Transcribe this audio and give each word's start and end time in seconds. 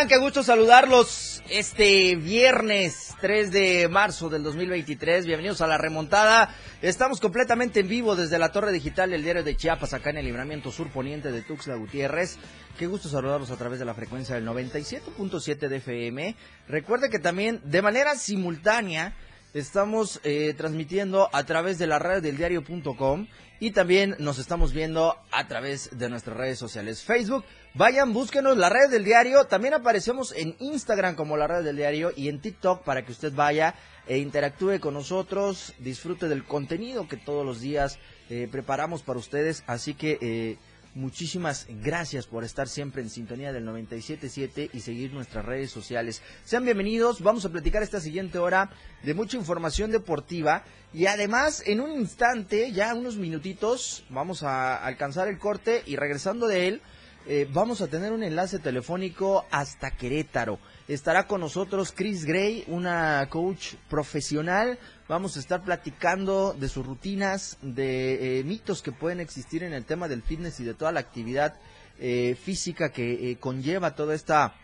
Están? 0.00 0.08
Qué 0.08 0.18
gusto 0.18 0.42
saludarlos 0.42 1.42
este 1.50 2.16
viernes 2.16 3.14
3 3.20 3.52
de 3.52 3.88
marzo 3.88 4.30
del 4.30 4.42
2023. 4.42 5.26
Bienvenidos 5.26 5.60
a 5.60 5.66
la 5.66 5.76
remontada. 5.76 6.54
Estamos 6.80 7.20
completamente 7.20 7.80
en 7.80 7.88
vivo 7.88 8.16
desde 8.16 8.38
la 8.38 8.50
torre 8.50 8.72
digital 8.72 9.10
del 9.10 9.22
diario 9.22 9.44
de 9.44 9.56
Chiapas, 9.56 9.92
acá 9.92 10.08
en 10.10 10.18
el 10.18 10.24
libramiento 10.24 10.72
sur 10.72 10.88
poniente 10.88 11.30
de 11.30 11.42
Tuxtla 11.42 11.74
Gutiérrez. 11.74 12.38
Qué 12.78 12.86
gusto 12.86 13.10
saludarlos 13.10 13.50
a 13.50 13.56
través 13.56 13.78
de 13.78 13.84
la 13.84 13.92
frecuencia 13.92 14.36
del 14.36 14.46
97.7 14.46 15.68
de 15.68 15.76
FM. 15.76 16.36
Recuerde 16.68 17.10
que 17.10 17.18
también 17.18 17.60
de 17.64 17.82
manera 17.82 18.14
simultánea 18.14 19.14
estamos 19.52 20.20
eh, 20.24 20.54
transmitiendo 20.56 21.28
a 21.32 21.44
través 21.44 21.78
de 21.78 21.86
la 21.86 21.98
radio 21.98 22.22
del 22.22 22.38
diario.com 22.38 23.26
y 23.60 23.72
también 23.72 24.16
nos 24.18 24.38
estamos 24.38 24.72
viendo 24.72 25.16
a 25.30 25.46
través 25.46 25.96
de 25.96 26.08
nuestras 26.08 26.36
redes 26.36 26.58
sociales. 26.58 27.04
Facebook, 27.04 27.44
vayan, 27.74 28.14
búsquenos 28.14 28.56
la 28.56 28.70
red 28.70 28.90
del 28.90 29.04
diario. 29.04 29.44
También 29.44 29.74
aparecemos 29.74 30.32
en 30.32 30.56
Instagram 30.58 31.14
como 31.14 31.36
la 31.36 31.46
red 31.46 31.62
del 31.62 31.76
diario 31.76 32.10
y 32.16 32.28
en 32.28 32.40
TikTok 32.40 32.82
para 32.82 33.04
que 33.04 33.12
usted 33.12 33.34
vaya 33.34 33.74
e 34.06 34.16
interactúe 34.16 34.80
con 34.80 34.94
nosotros, 34.94 35.74
disfrute 35.78 36.26
del 36.26 36.44
contenido 36.44 37.06
que 37.06 37.18
todos 37.18 37.44
los 37.44 37.60
días 37.60 37.98
eh, 38.30 38.48
preparamos 38.50 39.02
para 39.02 39.18
ustedes. 39.18 39.62
Así 39.66 39.92
que 39.92 40.18
eh, 40.22 40.56
Muchísimas 40.94 41.68
gracias 41.84 42.26
por 42.26 42.42
estar 42.42 42.66
siempre 42.66 43.00
en 43.00 43.10
sintonía 43.10 43.52
del 43.52 43.64
97.7 43.64 44.70
y 44.72 44.80
seguir 44.80 45.12
nuestras 45.12 45.44
redes 45.44 45.70
sociales. 45.70 46.20
Sean 46.44 46.64
bienvenidos, 46.64 47.20
vamos 47.22 47.44
a 47.44 47.48
platicar 47.48 47.84
esta 47.84 48.00
siguiente 48.00 48.38
hora 48.38 48.70
de 49.04 49.14
mucha 49.14 49.36
información 49.36 49.92
deportiva 49.92 50.64
y 50.92 51.06
además 51.06 51.62
en 51.64 51.80
un 51.80 51.92
instante, 51.92 52.72
ya 52.72 52.92
unos 52.96 53.16
minutitos, 53.18 54.02
vamos 54.10 54.42
a 54.42 54.84
alcanzar 54.84 55.28
el 55.28 55.38
corte 55.38 55.84
y 55.86 55.94
regresando 55.94 56.48
de 56.48 56.66
él, 56.66 56.82
eh, 57.28 57.46
vamos 57.52 57.82
a 57.82 57.86
tener 57.86 58.10
un 58.10 58.24
enlace 58.24 58.58
telefónico 58.58 59.44
hasta 59.52 59.92
Querétaro. 59.92 60.58
Estará 60.90 61.28
con 61.28 61.40
nosotros 61.40 61.92
Chris 61.94 62.24
Gray, 62.24 62.64
una 62.66 63.24
coach 63.30 63.74
profesional. 63.88 64.76
Vamos 65.06 65.36
a 65.36 65.38
estar 65.38 65.62
platicando 65.62 66.52
de 66.52 66.68
sus 66.68 66.84
rutinas, 66.84 67.58
de 67.62 68.40
eh, 68.40 68.42
mitos 68.42 68.82
que 68.82 68.90
pueden 68.90 69.20
existir 69.20 69.62
en 69.62 69.72
el 69.72 69.84
tema 69.84 70.08
del 70.08 70.20
fitness 70.20 70.58
y 70.58 70.64
de 70.64 70.74
toda 70.74 70.90
la 70.90 70.98
actividad 70.98 71.54
eh, 72.00 72.34
física 72.34 72.90
que 72.90 73.36
conlleva 73.38 73.94
toda 73.94 74.16
esta 74.16 74.56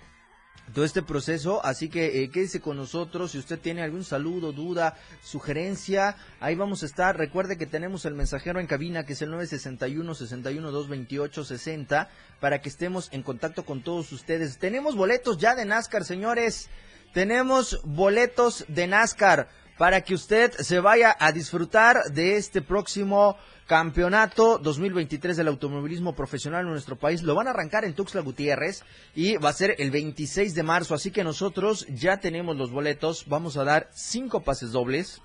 todo 0.75 0.85
este 0.85 1.03
proceso, 1.03 1.65
así 1.65 1.89
que 1.89 2.23
eh, 2.23 2.31
quédese 2.31 2.61
con 2.61 2.77
nosotros, 2.77 3.33
si 3.33 3.39
usted 3.39 3.59
tiene 3.59 3.83
algún 3.83 4.05
saludo, 4.05 4.53
duda, 4.53 4.97
sugerencia, 5.23 6.17
ahí 6.41 6.55
vamos 6.55 6.83
a 6.83 6.87
estar, 6.87 7.17
recuerde 7.17 7.57
que 7.57 7.67
tenemos 7.67 8.05
el 8.05 8.15
mensajero 8.15 8.61
en 8.61 8.67
cabina 8.67 9.07
que 9.07 9.15
es 9.15 9.23
el 9.23 9.31
961 9.31 10.15
61 10.15 10.71
228 10.71 11.45
60 11.45 12.11
para 12.41 12.61
que 12.61 12.69
estemos 12.69 13.09
en 13.13 13.23
contacto 13.23 13.65
con 13.65 13.83
todos 13.83 14.13
ustedes. 14.13 14.59
Tenemos 14.59 14.97
boletos 14.97 15.39
ya 15.39 15.55
de 15.55 15.65
NASCAR, 15.65 16.05
señores, 16.05 16.69
tenemos 17.15 17.81
boletos 17.85 18.65
de 18.69 18.87
NASCAR 18.87 19.49
para 19.79 20.01
que 20.03 20.15
usted 20.15 20.53
se 20.53 20.81
vaya 20.81 21.17
a 21.19 21.33
disfrutar 21.33 22.05
de 22.13 22.37
este 22.37 22.63
próximo 22.63 23.37
Campeonato 23.67 24.59
2023 24.59 25.37
del 25.37 25.49
automovilismo 25.49 26.15
profesional 26.15 26.65
en 26.65 26.71
nuestro 26.71 26.95
país. 26.95 27.25
Lo 27.25 27.35
van 27.35 27.49
a 27.49 27.51
arrancar 27.51 27.85
en 27.85 27.95
Tuxtla 27.95 28.21
Gutiérrez 28.21 28.85
y 29.13 29.37
va 29.39 29.49
a 29.49 29.53
ser 29.53 29.75
el 29.79 29.91
26 29.91 30.55
de 30.55 30.63
marzo. 30.63 30.95
Así 30.95 31.11
que 31.11 31.25
nosotros 31.25 31.85
ya 31.89 32.19
tenemos 32.19 32.57
los 32.57 32.71
boletos. 32.71 33.25
Vamos 33.27 33.57
a 33.57 33.65
dar 33.65 33.91
cinco 33.93 34.45
pases 34.45 34.71
dobles 34.71 35.21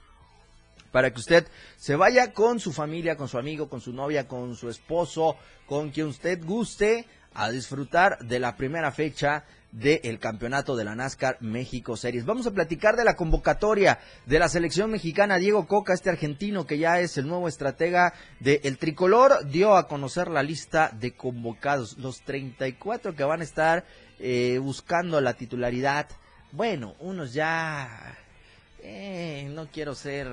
para 0.92 1.12
que 1.12 1.20
usted 1.20 1.48
se 1.78 1.96
vaya 1.96 2.34
con 2.34 2.60
su 2.60 2.74
familia, 2.74 3.16
con 3.16 3.28
su 3.28 3.38
amigo, 3.38 3.70
con 3.70 3.80
su 3.80 3.94
novia, 3.94 4.28
con 4.28 4.56
su 4.56 4.70
esposo, 4.70 5.38
con 5.68 5.92
quien 5.92 6.08
usted 6.08 6.44
guste 6.44 7.06
a 7.36 7.52
disfrutar 7.52 8.18
de 8.20 8.40
la 8.40 8.58
primera 8.58 8.92
fecha 8.92 9.46
del 9.72 10.20
campeonato 10.20 10.76
de 10.76 10.84
la 10.84 10.96
NASCAR 10.96 11.38
México 11.40 11.96
Series. 11.96 12.26
Vamos 12.26 12.46
a 12.48 12.52
platicar 12.52 12.98
de 12.98 13.06
la 13.06 13.16
convocatoria 13.16 14.00
de 14.26 14.40
la 14.40 14.50
selección 14.50 14.92
mexicana. 14.92 15.38
Diego 15.38 15.68
Coca, 15.68 15.94
este 15.94 16.10
argentino 16.10 16.66
que 16.66 16.78
ya 16.78 17.00
es 17.00 17.18
el 17.18 17.28
nuevo 17.28 17.48
estratega 17.48 18.14
del 18.40 18.78
tricolor, 18.78 19.48
dio 19.50 19.76
a 19.76 19.88
conocer 19.88 20.28
la 20.28 20.44
lista 20.44 20.92
de 21.00 21.14
convocados, 21.14 21.98
los 21.98 22.22
34 22.22 23.16
que 23.16 23.24
van 23.24 23.42
a 23.42 23.46
estar 23.46 23.86
eh, 24.20 24.60
buscando 24.62 25.22
la 25.22 25.34
titularidad. 25.34 26.08
Bueno, 26.52 26.96
unos 27.00 27.34
ya... 27.34 28.18
Eh, 28.84 29.48
no 29.54 29.68
quiero 29.68 29.94
ser 29.94 30.28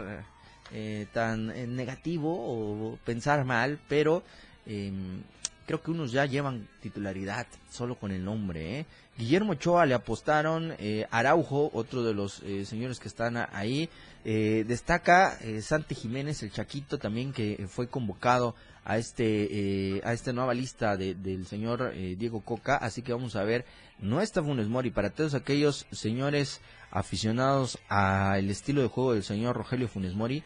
eh, 0.73 1.07
tan 1.13 1.49
negativo 1.77 2.33
o 2.33 2.99
pensar 3.05 3.45
mal, 3.45 3.79
pero 3.89 4.23
em, 4.67 5.23
creo 5.69 5.83
que 5.83 5.91
unos 5.91 6.13
ya 6.13 6.25
llevan 6.25 6.67
titularidad 6.81 7.47
solo 7.71 7.97
con 7.97 8.11
el 8.11 8.25
nombre. 8.25 8.81
¿eh? 8.81 8.87
Guillermo 9.19 9.53
Ochoa 9.53 9.85
le 9.85 9.93
apostaron, 9.93 10.73
eh, 10.79 11.07
Araujo, 11.11 11.71
otro 11.75 12.03
de 12.03 12.15
los 12.15 12.41
eh, 12.43 12.65
señores 12.65 12.99
que 12.99 13.09
están 13.09 13.37
ahí, 13.37 13.91
eh, 14.25 14.65
destaca 14.67 15.39
Santi 15.61 15.95
Jiménez, 15.95 16.43
el 16.43 16.53
Chaquito 16.53 16.99
también 16.99 17.35
que 17.35 17.67
fue 17.69 17.89
convocado 17.89 18.55
a 18.83 18.97
este 18.97 20.01
a 20.05 20.15
esta 20.15 20.33
nueva 20.33 20.55
lista 20.55 20.97
del 20.97 21.47
señor 21.47 21.93
Diego 22.17 22.41
Coca, 22.41 22.77
así 22.77 23.03
que 23.03 23.13
vamos 23.13 23.37
a 23.37 23.45
ver, 23.45 23.67
no 23.99 24.23
está 24.23 24.43
Funes 24.43 24.69
Mori, 24.69 24.91
para 24.91 25.11
todos 25.11 25.35
aquellos 25.35 25.87
señores 25.93 26.63
aficionados 26.91 27.79
al 27.89 28.49
estilo 28.49 28.81
de 28.81 28.89
juego 28.89 29.13
del 29.13 29.25
señor 29.25 29.57
Rogelio 29.57 29.89
Funes 29.89 30.15
Mori, 30.15 30.43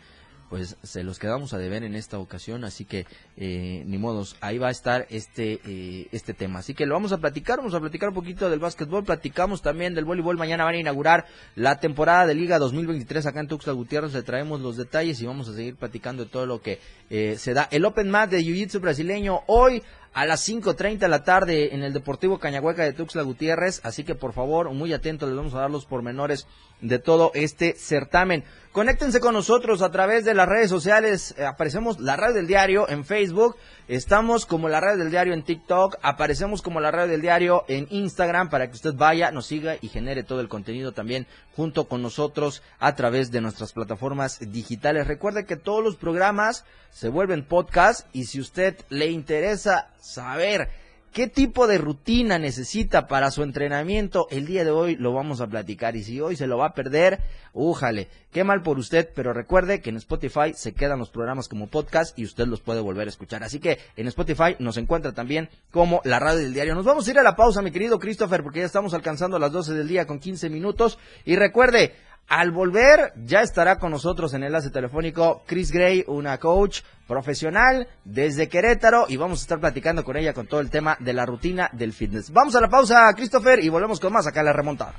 pues 0.52 0.76
se 0.82 1.02
los 1.02 1.18
quedamos 1.18 1.54
a 1.54 1.58
deber 1.58 1.82
en 1.82 1.94
esta 1.94 2.18
ocasión, 2.18 2.64
así 2.64 2.84
que 2.84 3.06
eh, 3.38 3.84
ni 3.86 3.96
modos, 3.96 4.36
ahí 4.42 4.58
va 4.58 4.68
a 4.68 4.70
estar 4.70 5.06
este 5.08 5.62
eh, 5.64 6.08
este 6.12 6.34
tema. 6.34 6.58
Así 6.58 6.74
que 6.74 6.84
lo 6.84 6.92
vamos 6.92 7.10
a 7.12 7.16
platicar, 7.16 7.56
vamos 7.56 7.72
a 7.72 7.80
platicar 7.80 8.10
un 8.10 8.14
poquito 8.14 8.50
del 8.50 8.58
básquetbol, 8.58 9.02
platicamos 9.02 9.62
también 9.62 9.94
del 9.94 10.04
voleibol, 10.04 10.36
mañana 10.36 10.64
van 10.64 10.74
a 10.74 10.78
inaugurar 10.78 11.24
la 11.54 11.80
temporada 11.80 12.26
de 12.26 12.34
Liga 12.34 12.58
2023 12.58 13.24
acá 13.24 13.40
en 13.40 13.48
Tuxtla 13.48 13.72
Gutiérrez, 13.72 14.12
le 14.12 14.22
traemos 14.24 14.60
los 14.60 14.76
detalles 14.76 15.22
y 15.22 15.26
vamos 15.26 15.48
a 15.48 15.54
seguir 15.54 15.76
platicando 15.76 16.24
de 16.24 16.30
todo 16.30 16.44
lo 16.44 16.60
que 16.60 16.80
eh, 17.08 17.36
se 17.38 17.54
da. 17.54 17.66
El 17.70 17.86
Open 17.86 18.10
Mat 18.10 18.28
de 18.28 18.42
Jiu-Jitsu 18.42 18.78
brasileño 18.78 19.44
hoy 19.46 19.82
a 20.12 20.26
las 20.26 20.46
5.30 20.46 20.98
de 20.98 21.08
la 21.08 21.24
tarde 21.24 21.74
en 21.74 21.82
el 21.82 21.94
Deportivo 21.94 22.38
Cañahueca 22.38 22.84
de 22.84 22.92
Tuxtla 22.92 23.22
Gutiérrez, 23.22 23.80
así 23.84 24.04
que 24.04 24.14
por 24.14 24.34
favor, 24.34 24.70
muy 24.72 24.92
atentos, 24.92 25.30
les 25.30 25.36
vamos 25.36 25.54
a 25.54 25.60
dar 25.60 25.70
los 25.70 25.86
pormenores 25.86 26.46
de 26.82 26.98
todo 26.98 27.30
este 27.34 27.74
certamen. 27.74 28.44
Conéctense 28.72 29.20
con 29.20 29.34
nosotros 29.34 29.82
a 29.82 29.90
través 29.90 30.24
de 30.24 30.32
las 30.32 30.48
redes 30.48 30.70
sociales. 30.70 31.34
Eh, 31.36 31.44
aparecemos 31.44 32.00
la 32.00 32.16
radio 32.16 32.36
del 32.36 32.46
diario 32.46 32.88
en 32.88 33.04
Facebook. 33.04 33.54
Estamos 33.86 34.46
como 34.46 34.66
la 34.70 34.80
radio 34.80 34.96
del 34.96 35.10
diario 35.10 35.34
en 35.34 35.42
TikTok. 35.42 35.98
Aparecemos 36.00 36.62
como 36.62 36.80
la 36.80 36.90
radio 36.90 37.10
del 37.10 37.20
diario 37.20 37.64
en 37.68 37.86
Instagram 37.90 38.48
para 38.48 38.68
que 38.68 38.72
usted 38.72 38.94
vaya, 38.94 39.30
nos 39.30 39.44
siga 39.44 39.76
y 39.78 39.88
genere 39.88 40.22
todo 40.22 40.40
el 40.40 40.48
contenido 40.48 40.92
también 40.92 41.26
junto 41.54 41.86
con 41.86 42.00
nosotros 42.00 42.62
a 42.78 42.94
través 42.94 43.30
de 43.30 43.42
nuestras 43.42 43.74
plataformas 43.74 44.38
digitales. 44.40 45.06
Recuerde 45.06 45.44
que 45.44 45.56
todos 45.56 45.84
los 45.84 45.96
programas 45.96 46.64
se 46.90 47.10
vuelven 47.10 47.44
podcast 47.44 48.06
y 48.14 48.24
si 48.24 48.40
usted 48.40 48.78
le 48.88 49.08
interesa 49.08 49.90
saber 50.00 50.70
¿Qué 51.12 51.28
tipo 51.28 51.66
de 51.66 51.76
rutina 51.76 52.38
necesita 52.38 53.06
para 53.06 53.30
su 53.30 53.42
entrenamiento? 53.42 54.28
El 54.30 54.46
día 54.46 54.64
de 54.64 54.70
hoy 54.70 54.96
lo 54.96 55.12
vamos 55.12 55.42
a 55.42 55.46
platicar 55.46 55.94
y 55.94 56.04
si 56.04 56.22
hoy 56.22 56.36
se 56.36 56.46
lo 56.46 56.56
va 56.56 56.68
a 56.68 56.74
perder, 56.74 57.20
újale, 57.52 58.08
qué 58.30 58.44
mal 58.44 58.62
por 58.62 58.78
usted, 58.78 59.10
pero 59.14 59.34
recuerde 59.34 59.82
que 59.82 59.90
en 59.90 59.96
Spotify 59.96 60.54
se 60.54 60.72
quedan 60.72 61.00
los 61.00 61.10
programas 61.10 61.48
como 61.48 61.66
podcast 61.66 62.18
y 62.18 62.24
usted 62.24 62.46
los 62.46 62.62
puede 62.62 62.80
volver 62.80 63.08
a 63.08 63.10
escuchar. 63.10 63.44
Así 63.44 63.58
que 63.60 63.78
en 63.94 64.08
Spotify 64.08 64.56
nos 64.58 64.78
encuentra 64.78 65.12
también 65.12 65.50
como 65.70 66.00
la 66.04 66.18
radio 66.18 66.38
del 66.38 66.54
diario. 66.54 66.74
Nos 66.74 66.86
vamos 66.86 67.06
a 67.06 67.10
ir 67.10 67.18
a 67.18 67.22
la 67.22 67.36
pausa, 67.36 67.60
mi 67.60 67.72
querido 67.72 67.98
Christopher, 67.98 68.42
porque 68.42 68.60
ya 68.60 68.64
estamos 68.64 68.94
alcanzando 68.94 69.38
las 69.38 69.52
12 69.52 69.74
del 69.74 69.88
día 69.88 70.06
con 70.06 70.18
15 70.18 70.48
minutos 70.48 70.98
y 71.26 71.36
recuerde, 71.36 71.94
al 72.28 72.50
volver, 72.50 73.12
ya 73.24 73.42
estará 73.42 73.78
con 73.78 73.90
nosotros 73.90 74.32
en 74.32 74.42
enlace 74.42 74.70
telefónico 74.70 75.42
Chris 75.46 75.70
Gray, 75.70 76.04
una 76.06 76.38
coach 76.38 76.80
profesional 77.06 77.88
desde 78.04 78.48
Querétaro, 78.48 79.04
y 79.08 79.18
vamos 79.18 79.40
a 79.40 79.42
estar 79.42 79.60
platicando 79.60 80.02
con 80.02 80.16
ella 80.16 80.32
con 80.32 80.46
todo 80.46 80.60
el 80.60 80.70
tema 80.70 80.96
de 80.98 81.12
la 81.12 81.26
rutina 81.26 81.68
del 81.72 81.92
fitness. 81.92 82.32
Vamos 82.32 82.54
a 82.54 82.60
la 82.60 82.68
pausa, 82.68 83.12
Christopher, 83.14 83.62
y 83.62 83.68
volvemos 83.68 84.00
con 84.00 84.12
más 84.12 84.26
acá 84.26 84.40
en 84.40 84.46
la 84.46 84.52
remontada. 84.52 84.94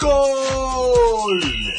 ¡Gol! 0.00 1.73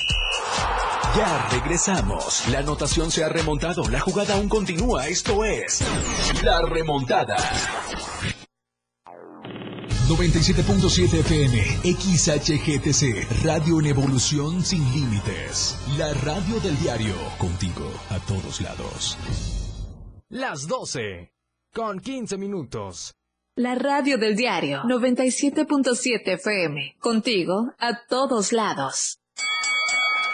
Ya 1.18 1.48
regresamos. 1.50 2.46
La 2.50 2.60
anotación 2.60 3.10
se 3.10 3.24
ha 3.24 3.30
remontado. 3.30 3.88
La 3.90 4.02
jugada 4.02 4.34
aún 4.34 4.50
continúa. 4.50 5.08
Esto 5.08 5.46
es 5.46 5.82
La 6.44 6.62
Remontada. 6.62 7.38
97.7 10.10 11.20
FM, 11.22 11.58
XHGTC, 11.96 13.44
Radio 13.46 13.80
en 13.80 13.86
Evolución 13.88 14.62
Sin 14.64 14.84
Límites. 14.94 15.78
La 15.98 16.14
radio 16.16 16.60
del 16.60 16.78
diario, 16.80 17.16
contigo 17.38 17.90
a 18.10 18.20
todos 18.20 18.60
lados. 18.60 19.18
Las 20.30 20.68
12, 20.68 21.32
con 21.74 22.00
15 22.00 22.38
minutos. 22.38 23.16
La 23.56 23.76
radio 23.76 24.18
del 24.18 24.36
diario 24.36 24.84
97.7 24.84 26.34
FM. 26.34 26.98
Contigo 27.00 27.74
a 27.80 28.06
todos 28.08 28.52
lados. 28.52 29.20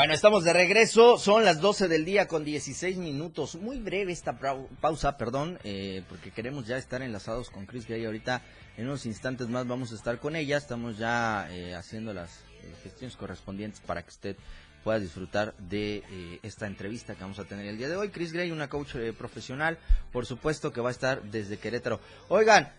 Bueno, 0.00 0.14
estamos 0.14 0.44
de 0.44 0.54
regreso, 0.54 1.18
son 1.18 1.44
las 1.44 1.60
12 1.60 1.86
del 1.86 2.06
día 2.06 2.26
con 2.26 2.42
16 2.42 2.96
minutos. 2.96 3.56
Muy 3.56 3.80
breve 3.80 4.12
esta 4.12 4.38
pausa, 4.80 5.18
perdón, 5.18 5.58
eh, 5.62 6.04
porque 6.08 6.30
queremos 6.30 6.66
ya 6.66 6.78
estar 6.78 7.02
enlazados 7.02 7.50
con 7.50 7.66
Chris 7.66 7.86
Gray. 7.86 8.06
Ahorita, 8.06 8.40
en 8.78 8.86
unos 8.86 9.04
instantes 9.04 9.48
más, 9.48 9.68
vamos 9.68 9.92
a 9.92 9.96
estar 9.96 10.18
con 10.18 10.36
ella. 10.36 10.56
Estamos 10.56 10.96
ya 10.96 11.48
eh, 11.50 11.74
haciendo 11.74 12.14
las 12.14 12.30
eh, 12.30 12.72
gestiones 12.82 13.14
correspondientes 13.14 13.82
para 13.82 14.02
que 14.02 14.08
usted 14.08 14.36
pueda 14.82 14.98
disfrutar 14.98 15.54
de 15.58 16.02
esta 16.42 16.66
entrevista 16.66 17.14
que 17.14 17.20
vamos 17.20 17.38
a 17.38 17.44
tener 17.44 17.66
el 17.66 17.76
día 17.76 17.90
de 17.90 17.96
hoy. 17.96 18.08
Chris 18.08 18.32
Gray, 18.32 18.52
una 18.52 18.70
coach 18.70 18.94
profesional, 19.18 19.76
por 20.14 20.24
supuesto 20.24 20.72
que 20.72 20.80
va 20.80 20.88
a 20.88 20.92
estar 20.92 21.24
desde 21.24 21.58
Querétaro. 21.58 22.00
Oigan, 22.30 22.72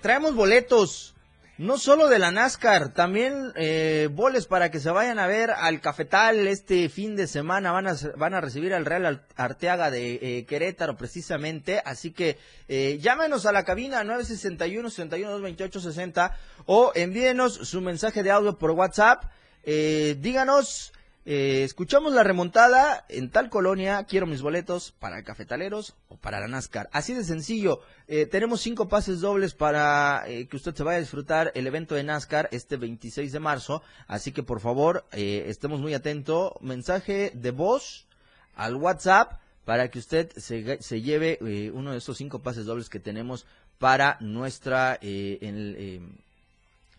traemos 0.00 0.36
boletos 0.36 1.16
no 1.58 1.76
solo 1.76 2.08
de 2.08 2.18
la 2.18 2.30
NASCAR, 2.30 2.94
también 2.94 3.52
eh, 3.56 4.08
boles 4.10 4.46
para 4.46 4.70
que 4.70 4.80
se 4.80 4.90
vayan 4.90 5.18
a 5.18 5.26
ver 5.26 5.50
al 5.50 5.82
Cafetal 5.82 6.46
este 6.46 6.88
fin 6.88 7.14
de 7.14 7.26
semana. 7.26 7.72
Van 7.72 7.86
a, 7.86 7.94
van 8.16 8.32
a 8.32 8.40
recibir 8.40 8.72
al 8.72 8.86
Real 8.86 9.26
Arteaga 9.36 9.90
de 9.90 10.14
eh, 10.14 10.46
Querétaro 10.46 10.96
precisamente. 10.96 11.82
Así 11.84 12.10
que 12.10 12.38
eh, 12.68 12.96
llámenos 13.00 13.44
a 13.44 13.52
la 13.52 13.64
cabina 13.64 14.02
961-61-2860 14.02 16.32
o 16.64 16.92
envíenos 16.94 17.52
su 17.54 17.82
mensaje 17.82 18.22
de 18.22 18.30
audio 18.30 18.56
por 18.56 18.70
WhatsApp. 18.70 19.24
Díganos 19.64 20.92
eh, 21.24 21.62
escuchamos 21.62 22.12
la 22.12 22.24
remontada 22.24 23.04
en 23.08 23.30
tal 23.30 23.48
colonia, 23.48 24.04
quiero 24.04 24.26
mis 24.26 24.42
boletos 24.42 24.92
para 24.98 25.22
cafetaleros 25.22 25.94
o 26.08 26.16
para 26.16 26.40
la 26.40 26.48
NASCAR. 26.48 26.88
Así 26.92 27.14
de 27.14 27.22
sencillo, 27.22 27.80
eh, 28.08 28.26
tenemos 28.26 28.60
cinco 28.60 28.88
pases 28.88 29.20
dobles 29.20 29.54
para 29.54 30.24
eh, 30.26 30.48
que 30.48 30.56
usted 30.56 30.74
se 30.74 30.82
vaya 30.82 30.96
a 30.96 31.00
disfrutar 31.00 31.52
el 31.54 31.66
evento 31.66 31.94
de 31.94 32.02
NASCAR 32.02 32.48
este 32.50 32.76
26 32.76 33.30
de 33.30 33.38
marzo. 33.38 33.82
Así 34.08 34.32
que 34.32 34.42
por 34.42 34.60
favor, 34.60 35.04
estemos 35.12 35.80
muy 35.80 35.94
atentos. 35.94 36.54
Mensaje 36.60 37.30
de 37.34 37.50
voz 37.52 38.08
al 38.56 38.74
WhatsApp 38.74 39.40
para 39.64 39.90
que 39.90 40.00
usted 40.00 40.32
se, 40.36 40.82
se 40.82 41.02
lleve 41.02 41.38
uno 41.72 41.92
de 41.92 41.98
esos 41.98 42.16
cinco 42.16 42.40
pases 42.42 42.66
dobles 42.66 42.88
que 42.88 42.98
tenemos 42.98 43.46
para 43.78 44.16
nuestra... 44.20 44.98
En, 45.00 46.20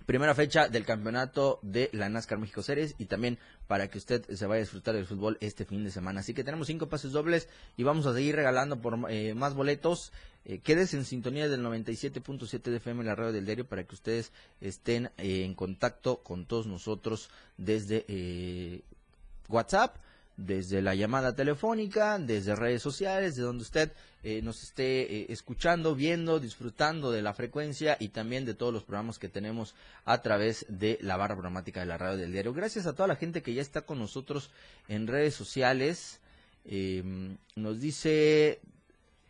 primera 0.05 0.35
fecha 0.35 0.67
del 0.67 0.85
campeonato 0.85 1.59
de 1.61 1.89
la 1.93 2.09
NASCAR 2.09 2.37
México 2.37 2.61
Series 2.61 2.95
y 2.97 3.05
también 3.05 3.39
para 3.67 3.87
que 3.89 3.97
usted 3.97 4.25
se 4.29 4.45
vaya 4.45 4.59
a 4.59 4.63
disfrutar 4.63 4.95
del 4.95 5.05
fútbol 5.05 5.37
este 5.41 5.65
fin 5.65 5.83
de 5.83 5.91
semana. 5.91 6.19
Así 6.19 6.33
que 6.33 6.43
tenemos 6.43 6.67
cinco 6.67 6.89
pases 6.89 7.11
dobles 7.11 7.47
y 7.77 7.83
vamos 7.83 8.05
a 8.05 8.13
seguir 8.13 8.35
regalando 8.35 8.81
por 8.81 8.99
eh, 9.09 9.33
más 9.33 9.53
boletos. 9.53 10.11
Eh, 10.45 10.59
quédese 10.59 10.97
en 10.97 11.05
sintonía 11.05 11.47
del 11.47 11.63
97.7 11.63 12.61
de 12.63 12.77
FM, 12.77 13.03
la 13.03 13.15
radio 13.15 13.31
del 13.31 13.45
diario, 13.45 13.65
para 13.65 13.85
que 13.85 13.95
ustedes 13.95 14.31
estén 14.59 15.09
eh, 15.17 15.43
en 15.45 15.53
contacto 15.53 16.17
con 16.17 16.45
todos 16.45 16.67
nosotros 16.67 17.29
desde 17.57 18.05
eh, 18.07 18.81
WhatsApp 19.47 19.95
desde 20.37 20.81
la 20.81 20.95
llamada 20.95 21.35
telefónica, 21.35 22.17
desde 22.17 22.55
redes 22.55 22.81
sociales, 22.81 23.35
de 23.35 23.43
donde 23.43 23.61
usted 23.63 23.91
eh, 24.23 24.41
nos 24.41 24.63
esté 24.63 25.01
eh, 25.01 25.25
escuchando, 25.29 25.95
viendo, 25.95 26.39
disfrutando 26.39 27.11
de 27.11 27.21
la 27.21 27.33
frecuencia 27.33 27.97
y 27.99 28.09
también 28.09 28.45
de 28.45 28.53
todos 28.53 28.73
los 28.73 28.83
programas 28.83 29.19
que 29.19 29.29
tenemos 29.29 29.75
a 30.05 30.21
través 30.21 30.65
de 30.69 30.97
la 31.01 31.17
barra 31.17 31.35
programática 31.35 31.81
de 31.81 31.85
la 31.85 31.97
radio 31.97 32.17
del 32.17 32.31
diario. 32.31 32.53
Gracias 32.53 32.87
a 32.87 32.93
toda 32.93 33.07
la 33.07 33.15
gente 33.15 33.41
que 33.41 33.53
ya 33.53 33.61
está 33.61 33.81
con 33.81 33.99
nosotros 33.99 34.49
en 34.87 35.07
redes 35.07 35.35
sociales. 35.35 36.19
Em, 36.65 37.37
nos 37.55 37.79
dice 37.81 38.61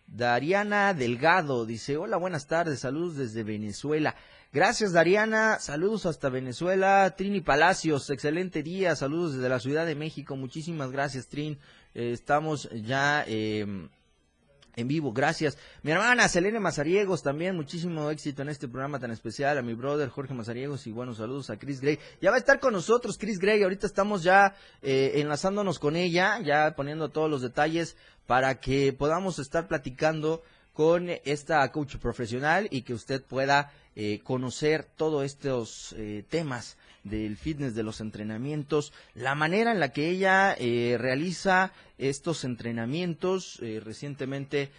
Dariana 0.07 0.93
Delgado, 0.93 1.65
dice, 1.65 1.97
hola, 1.97 2.17
buenas 2.17 2.47
tardes, 2.47 2.79
saludos 2.79 3.17
desde 3.17 3.43
Venezuela. 3.43 4.15
Gracias, 4.53 4.93
Dariana. 4.93 5.57
Saludos 5.59 6.05
hasta 6.05 6.29
Venezuela. 6.29 7.15
Trini 7.17 7.41
Palacios, 7.41 8.11
excelente 8.11 8.61
día. 8.61 8.95
Saludos 8.95 9.33
desde 9.33 9.49
la 9.49 9.59
Ciudad 9.59 9.83
de 9.83 9.95
México. 9.95 10.35
Muchísimas 10.35 10.91
gracias, 10.91 11.27
Trin. 11.27 11.57
Eh, 11.95 12.11
estamos 12.11 12.69
ya 12.71 13.23
em, 13.25 13.89
en 14.75 14.87
vivo. 14.87 15.13
Gracias. 15.13 15.57
Mi 15.81 15.91
hermana 15.91 16.27
Selene 16.27 16.59
Mazariegos 16.59 17.21
también. 17.23 17.55
Muchísimo 17.55 18.09
éxito 18.09 18.41
en 18.41 18.49
este 18.49 18.67
programa 18.67 18.99
tan 18.99 19.11
especial. 19.11 19.57
A 19.57 19.61
mi 19.61 19.73
brother 19.73 20.09
Jorge 20.09 20.33
Mazariegos 20.33 20.87
y 20.87 20.91
buenos 20.91 21.17
saludos 21.17 21.49
a 21.49 21.57
Chris 21.57 21.81
Gray. 21.81 21.99
Ya 22.21 22.29
va 22.29 22.37
a 22.37 22.39
estar 22.39 22.59
con 22.59 22.73
nosotros 22.73 23.17
Chris 23.17 23.39
Gray. 23.39 23.63
Ahorita 23.63 23.87
estamos 23.87 24.23
ya 24.23 24.55
eh, 24.81 25.13
enlazándonos 25.15 25.79
con 25.79 25.95
ella, 25.95 26.39
ya 26.41 26.75
poniendo 26.75 27.09
todos 27.09 27.29
los 27.29 27.41
detalles 27.41 27.97
para 28.25 28.59
que 28.59 28.93
podamos 28.93 29.39
estar 29.39 29.67
platicando 29.67 30.43
con 30.73 31.09
esta 31.23 31.71
coach 31.71 31.97
profesional 31.97 32.67
y 32.71 32.81
que 32.81 32.93
usted 32.93 33.23
pueda 33.23 33.71
eh, 33.95 34.21
conocer 34.23 34.83
todos 34.83 35.23
estos 35.23 35.93
eh, 35.97 36.23
temas 36.27 36.77
del 37.03 37.37
fitness, 37.37 37.75
de 37.75 37.83
los 37.83 38.01
entrenamientos, 38.01 38.93
la 39.13 39.35
manera 39.35 39.71
en 39.71 39.79
la 39.79 39.91
que 39.91 40.09
ella 40.09 40.55
eh, 40.57 40.97
realiza 40.99 41.73
estos 41.97 42.43
entrenamientos. 42.43 43.59
recientemente 43.83 44.71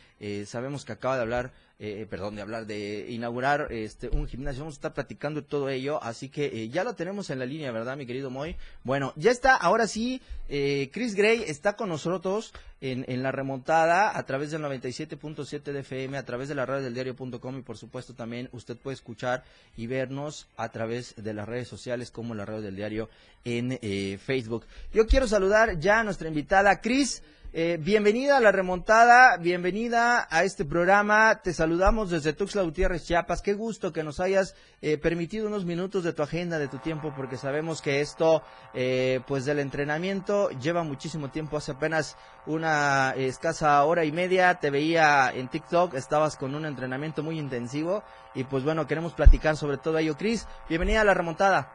sabemos 0.46 0.84
que 0.84 0.92
acaba 0.92 1.16
de 1.16 1.22
hablar 1.22 1.52
eh, 1.80 2.06
perdón, 2.08 2.36
de 2.36 2.42
hablar, 2.42 2.66
de 2.66 3.06
inaugurar 3.10 3.66
este 3.72 4.08
un 4.08 4.28
gimnasio. 4.28 4.60
Vamos 4.60 4.74
a 4.74 4.78
estar 4.78 4.94
platicando 4.94 5.42
todo 5.42 5.68
ello, 5.68 6.00
así 6.04 6.28
que 6.28 6.46
eh, 6.46 6.68
ya 6.68 6.84
lo 6.84 6.94
tenemos 6.94 7.30
en 7.30 7.40
la 7.40 7.46
línea, 7.46 7.72
¿verdad, 7.72 7.96
mi 7.96 8.06
querido 8.06 8.30
Moy? 8.30 8.54
Bueno, 8.84 9.12
ya 9.16 9.32
está, 9.32 9.56
ahora 9.56 9.88
sí, 9.88 10.22
eh, 10.48 10.88
Chris 10.92 11.16
Gray 11.16 11.42
está 11.48 11.74
con 11.74 11.88
nosotros 11.88 12.52
en, 12.80 13.04
en 13.08 13.24
la 13.24 13.32
remontada 13.32 14.16
a 14.16 14.24
través 14.24 14.52
del 14.52 14.62
97.7 14.62 15.62
de 15.72 15.80
FM, 15.80 16.16
a 16.16 16.24
través 16.24 16.48
de 16.48 16.54
la 16.54 16.64
radio 16.64 16.84
del 16.84 16.94
diario.com 16.94 17.58
y 17.58 17.62
por 17.62 17.76
supuesto 17.76 18.14
también 18.14 18.48
usted 18.52 18.76
puede 18.76 18.94
escuchar 18.94 19.42
y 19.76 19.88
vernos 19.88 20.46
a 20.56 20.68
través 20.68 21.16
de 21.16 21.34
las 21.34 21.48
redes 21.48 21.66
sociales 21.66 22.12
como 22.12 22.36
la 22.36 22.44
radio 22.44 22.62
del 22.62 22.76
diario 22.76 23.08
en 23.44 23.78
Facebook. 24.20 24.64
Yo 24.92 25.06
quiero 25.06 25.26
saludar 25.26 25.78
ya 25.80 26.00
a 26.00 26.04
nuestra 26.04 26.28
invitada, 26.28 26.80
Chris. 26.80 27.22
Eh, 27.56 27.78
bienvenida 27.80 28.38
a 28.38 28.40
la 28.40 28.50
remontada, 28.50 29.36
bienvenida 29.36 30.26
a 30.28 30.42
este 30.42 30.64
programa. 30.64 31.40
Te 31.40 31.52
saludamos 31.52 32.10
desde 32.10 32.32
Tuxtla 32.32 32.62
Gutiérrez, 32.62 33.06
Chiapas. 33.06 33.42
Qué 33.42 33.54
gusto 33.54 33.92
que 33.92 34.02
nos 34.02 34.18
hayas 34.18 34.56
eh, 34.82 34.98
permitido 34.98 35.46
unos 35.46 35.64
minutos 35.64 36.02
de 36.02 36.12
tu 36.12 36.24
agenda, 36.24 36.58
de 36.58 36.66
tu 36.66 36.78
tiempo, 36.78 37.12
porque 37.14 37.36
sabemos 37.36 37.80
que 37.80 38.00
esto, 38.00 38.42
eh, 38.72 39.20
pues 39.28 39.44
del 39.44 39.60
entrenamiento, 39.60 40.50
lleva 40.50 40.82
muchísimo 40.82 41.30
tiempo. 41.30 41.56
Hace 41.56 41.70
apenas 41.70 42.18
una 42.44 43.14
escasa 43.16 43.84
hora 43.84 44.04
y 44.04 44.10
media 44.10 44.54
te 44.56 44.70
veía 44.70 45.30
en 45.32 45.46
TikTok, 45.46 45.94
estabas 45.94 46.36
con 46.36 46.56
un 46.56 46.66
entrenamiento 46.66 47.22
muy 47.22 47.38
intensivo 47.38 48.02
y 48.34 48.42
pues 48.42 48.64
bueno, 48.64 48.88
queremos 48.88 49.14
platicar 49.14 49.54
sobre 49.54 49.78
todo 49.78 49.98
ello. 49.98 50.16
Cris, 50.16 50.48
bienvenida 50.68 51.02
a 51.02 51.04
la 51.04 51.14
remontada. 51.14 51.70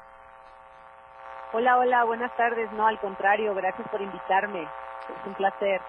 Hola, 1.53 1.77
hola, 1.77 2.03
buenas 2.03 2.35
tardes. 2.35 2.69
No, 2.73 2.85
al 2.85 2.99
contrario, 2.99 3.55
gracias 3.55 3.87
por 3.89 4.01
invitarme. 4.01 4.67
Es 5.09 5.27
un 5.27 5.33
placer. 5.35 5.81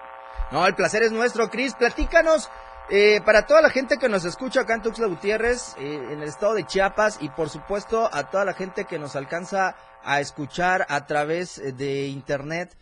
No, 0.51 0.65
el 0.67 0.75
placer 0.75 1.03
es 1.03 1.11
nuestro, 1.11 1.49
Cris. 1.49 1.75
Platícanos, 1.75 2.49
eh, 2.89 3.21
para 3.25 3.45
toda 3.45 3.61
la 3.61 3.69
gente 3.69 3.97
que 3.97 4.09
nos 4.09 4.25
escucha 4.25 4.61
acá 4.61 4.73
en 4.73 4.81
Tuxtla 4.81 5.07
Gutiérrez, 5.07 5.77
eh, 5.77 5.95
en 6.11 6.21
el 6.21 6.27
estado 6.27 6.55
de 6.55 6.65
Chiapas, 6.65 7.21
y 7.21 7.29
por 7.29 7.49
supuesto 7.49 8.09
a 8.11 8.29
toda 8.29 8.43
la 8.43 8.53
gente 8.53 8.83
que 8.83 8.99
nos 8.99 9.15
alcanza 9.15 9.75
a 10.03 10.19
escuchar 10.19 10.85
a 10.89 11.05
través 11.05 11.57
eh, 11.57 11.71
de 11.71 12.07
internet, 12.07 12.77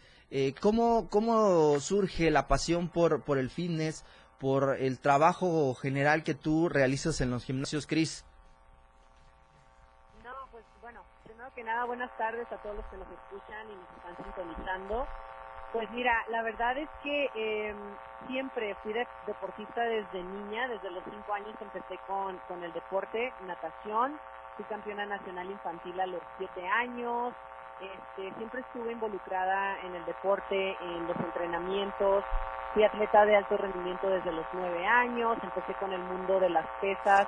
¿cómo, 0.62 1.10
¿cómo 1.10 1.80
surge 1.80 2.32
la 2.32 2.48
pasión 2.48 2.90
por, 2.90 3.24
por 3.24 3.38
el 3.38 3.52
fitness, 3.52 4.04
por 4.40 4.78
el 4.80 5.00
trabajo 5.00 5.76
general 5.76 6.24
que 6.24 6.34
tú 6.34 6.70
realizas 6.70 7.22
en 7.22 7.30
los 7.30 7.44
gimnasios, 7.46 7.86
Cris? 7.86 8.26
No, 10.24 10.32
pues 10.52 10.66
bueno, 10.82 11.04
primero 11.24 11.54
que 11.54 11.64
nada, 11.64 11.86
buenas 11.86 12.16
tardes 12.18 12.48
a 12.52 12.58
todos 12.64 12.78
los 12.78 12.86
que 12.88 12.98
nos 12.98 13.08
escuchan 13.12 13.70
y 13.70 13.76
nos 13.76 13.90
están 13.98 14.26
sintonizando. 14.26 15.06
Pues 15.72 15.90
mira, 15.92 16.26
la 16.30 16.42
verdad 16.42 16.78
es 16.78 16.90
que 17.04 17.30
eh, 17.36 17.76
siempre 18.28 18.74
fui 18.82 18.92
deportista 19.28 19.84
desde 19.84 20.24
niña, 20.24 20.68
desde 20.68 20.90
los 20.90 21.04
cinco 21.04 21.34
años 21.34 21.54
empecé 21.62 22.00
con, 22.08 22.38
con 22.48 22.64
el 22.64 22.74
deporte, 22.74 23.32
natación, 23.46 24.20
fui 24.56 24.66
campeona 24.66 25.06
nacional 25.06 25.50
infantil 25.50 26.00
a 26.00 26.08
los 26.08 26.22
siete 26.38 26.68
años, 26.68 27.36
este, 27.80 28.34
siempre 28.38 28.62
estuve 28.62 28.92
involucrada 28.94 29.80
en 29.82 29.94
el 29.94 30.04
deporte, 30.06 30.76
en 30.82 31.08
los 31.08 31.16
entrenamientos, 31.18 32.24
fui 32.74 32.84
atleta 32.84 33.26
de 33.26 33.36
alto 33.36 33.56
rendimiento 33.56 34.10
desde 34.10 34.32
los 34.32 34.46
nueve 34.54 34.86
años, 34.88 35.38
empecé 35.44 35.76
con 35.76 35.94
el 35.94 36.02
mundo 36.02 36.40
de 36.40 36.50
las 36.50 36.66
pesas 36.82 37.28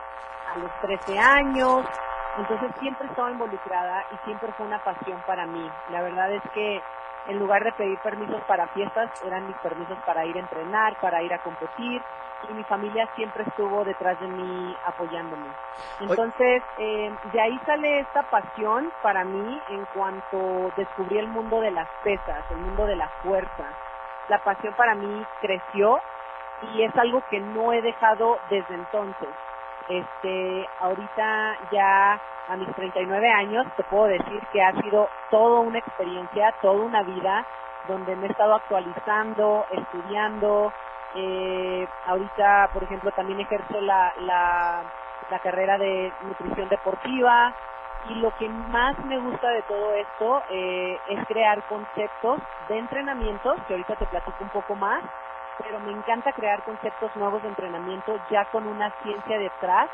a 0.53 0.57
los 0.57 0.71
13 0.81 1.19
años, 1.19 1.85
entonces 2.37 2.71
siempre 2.79 3.07
estaba 3.07 3.31
involucrada 3.31 4.03
y 4.11 4.17
siempre 4.25 4.51
fue 4.53 4.65
una 4.65 4.83
pasión 4.83 5.21
para 5.27 5.45
mí. 5.45 5.69
La 5.91 6.01
verdad 6.01 6.31
es 6.33 6.41
que 6.53 6.81
en 7.27 7.39
lugar 7.39 7.63
de 7.63 7.71
pedir 7.73 7.99
permisos 7.99 8.41
para 8.43 8.67
fiestas, 8.67 9.09
eran 9.23 9.47
mis 9.47 9.57
permisos 9.57 9.97
para 10.05 10.25
ir 10.25 10.35
a 10.37 10.39
entrenar, 10.39 10.95
para 10.99 11.21
ir 11.21 11.33
a 11.33 11.39
competir, 11.39 12.01
y 12.49 12.53
mi 12.53 12.63
familia 12.63 13.07
siempre 13.15 13.43
estuvo 13.43 13.83
detrás 13.83 14.19
de 14.19 14.27
mí 14.27 14.75
apoyándome. 14.85 15.47
Entonces, 15.99 16.63
eh, 16.77 17.13
de 17.31 17.41
ahí 17.41 17.59
sale 17.65 17.99
esta 17.99 18.23
pasión 18.23 18.91
para 19.01 19.23
mí 19.23 19.61
en 19.69 19.85
cuanto 19.93 20.71
descubrí 20.75 21.17
el 21.17 21.27
mundo 21.27 21.61
de 21.61 21.71
las 21.71 21.87
pesas, 22.03 22.43
el 22.49 22.57
mundo 22.57 22.85
de 22.85 22.95
la 22.95 23.07
fuerza. 23.23 23.65
La 24.27 24.39
pasión 24.39 24.73
para 24.75 24.95
mí 24.95 25.25
creció 25.39 25.99
y 26.73 26.83
es 26.83 26.95
algo 26.95 27.21
que 27.29 27.39
no 27.39 27.73
he 27.73 27.81
dejado 27.81 28.39
desde 28.49 28.75
entonces. 28.75 29.29
Este, 29.87 30.67
ahorita 30.79 31.57
ya 31.71 32.21
a 32.47 32.55
mis 32.57 32.73
39 32.75 33.29
años 33.29 33.65
te 33.75 33.83
puedo 33.83 34.05
decir 34.05 34.41
que 34.51 34.61
ha 34.61 34.73
sido 34.81 35.09
toda 35.29 35.61
una 35.61 35.79
experiencia, 35.79 36.53
toda 36.61 36.81
una 36.83 37.03
vida 37.03 37.45
donde 37.87 38.15
me 38.15 38.27
he 38.27 38.31
estado 38.31 38.55
actualizando, 38.55 39.65
estudiando, 39.71 40.71
eh, 41.15 41.87
ahorita, 42.07 42.69
por 42.73 42.83
ejemplo, 42.83 43.11
también 43.11 43.39
ejerzo 43.39 43.81
la, 43.81 44.13
la, 44.19 44.83
carrera 45.43 45.77
de 45.77 46.11
nutrición 46.23 46.67
deportiva 46.67 47.53
y 48.09 48.15
lo 48.15 48.35
que 48.35 48.49
más 48.49 48.97
me 49.05 49.17
gusta 49.17 49.49
de 49.49 49.61
todo 49.61 49.93
esto 49.93 50.43
eh, 50.49 50.99
es 51.07 51.25
crear 51.25 51.63
conceptos 51.63 52.41
de 52.67 52.77
entrenamiento, 52.77 53.55
que 53.65 53.73
ahorita 53.73 53.95
te 53.95 54.07
platico 54.07 54.37
un 54.41 54.49
poco 54.49 54.75
más, 54.75 55.01
pero 55.61 55.79
me 55.79 55.91
encanta 55.91 56.31
crear 56.33 56.63
conceptos 56.63 57.15
nuevos 57.15 57.41
de 57.41 57.49
entrenamiento 57.49 58.17
ya 58.29 58.45
con 58.45 58.67
una 58.67 58.91
ciencia 59.03 59.37
detrás 59.37 59.89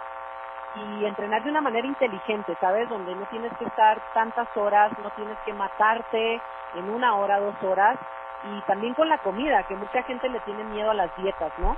y 0.76 1.06
entrenar 1.06 1.44
de 1.44 1.50
una 1.50 1.62
manera 1.62 1.88
inteligente, 1.88 2.56
¿sabes? 2.60 2.90
Donde 2.90 3.16
no 3.16 3.26
tienes 3.28 3.52
que 3.58 3.66
estar 3.66 4.02
tantas 4.14 4.48
horas, 4.56 4.92
no 5.02 5.10
tienes 5.12 5.38
que 5.46 5.54
matarte 5.54 6.42
en 6.76 6.90
una 6.90 7.16
hora, 7.16 7.40
dos 7.40 7.56
horas, 7.64 7.98
y 8.44 8.62
también 8.62 8.94
con 8.94 9.10
la 9.10 9.18
comida, 9.20 9.64
que 9.68 9.76
mucha 9.76 10.04
gente 10.04 10.30
le 10.30 10.40
tiene 10.42 10.64
miedo 10.66 10.92
a 10.92 10.94
las 10.94 11.16
dietas, 11.18 11.52
¿no? 11.58 11.76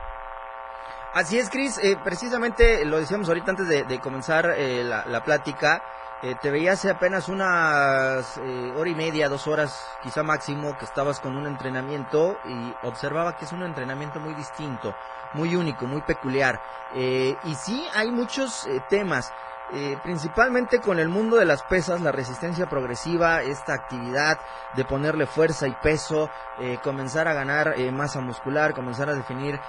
Así 1.14 1.40
es, 1.40 1.50
Cris. 1.50 1.84
Eh, 1.84 1.98
precisamente 2.04 2.86
lo 2.86 3.00
decíamos 3.00 3.28
ahorita 3.30 3.52
antes 3.52 3.68
de, 3.68 4.00
comenzar 4.00 4.46
eh, 4.56 4.84
la, 4.84 5.22
plática. 5.22 5.82
Eh, 6.22 6.36
te 6.42 6.52
veía 6.52 6.74
hace 6.74 6.90
apenas 6.90 7.30
unas 7.30 8.38
hora 8.76 8.90
y 8.90 8.96
media, 8.96 9.30
dos 9.30 9.48
horas, 9.48 9.88
quizá 10.04 10.22
máximo, 10.22 10.78
que 10.78 10.86
estabas 10.86 11.20
con 11.20 11.38
un 11.38 11.48
entrenamiento 11.48 12.38
y 12.46 12.76
observaba 12.86 13.38
que 13.38 13.46
es 13.46 13.54
un 13.54 13.64
entrenamiento 13.64 14.20
muy 14.20 14.34
distinto, 14.34 14.94
muy 15.34 15.56
único, 15.56 15.86
muy 15.88 16.02
peculiar. 16.02 16.62
y 16.94 17.56
sí, 17.56 17.88
hay 17.94 18.12
muchos 18.12 18.68
temas. 18.90 19.32
Eh, 19.72 20.00
principalmente 20.02 20.80
con 20.80 20.98
el 20.98 21.10
mundo 21.10 21.38
de 21.38 21.46
las 21.46 21.62
pesas, 21.62 22.02
la 22.02 22.12
resistencia 22.12 22.66
progresiva, 22.66 23.44
esta 23.44 23.76
actividad 23.76 24.40
de 24.76 24.84
ponerle 24.84 25.28
fuerza 25.28 25.68
y 25.68 25.74
peso, 25.74 26.32
eh, 26.58 26.80
comenzar 26.82 27.28
a 27.28 27.34
ganar 27.34 27.76
eh, 27.78 27.92
masa 27.92 28.20
muscular, 28.20 28.74
comenzar 28.74 29.10
a 29.10 29.14
definir 29.14 29.60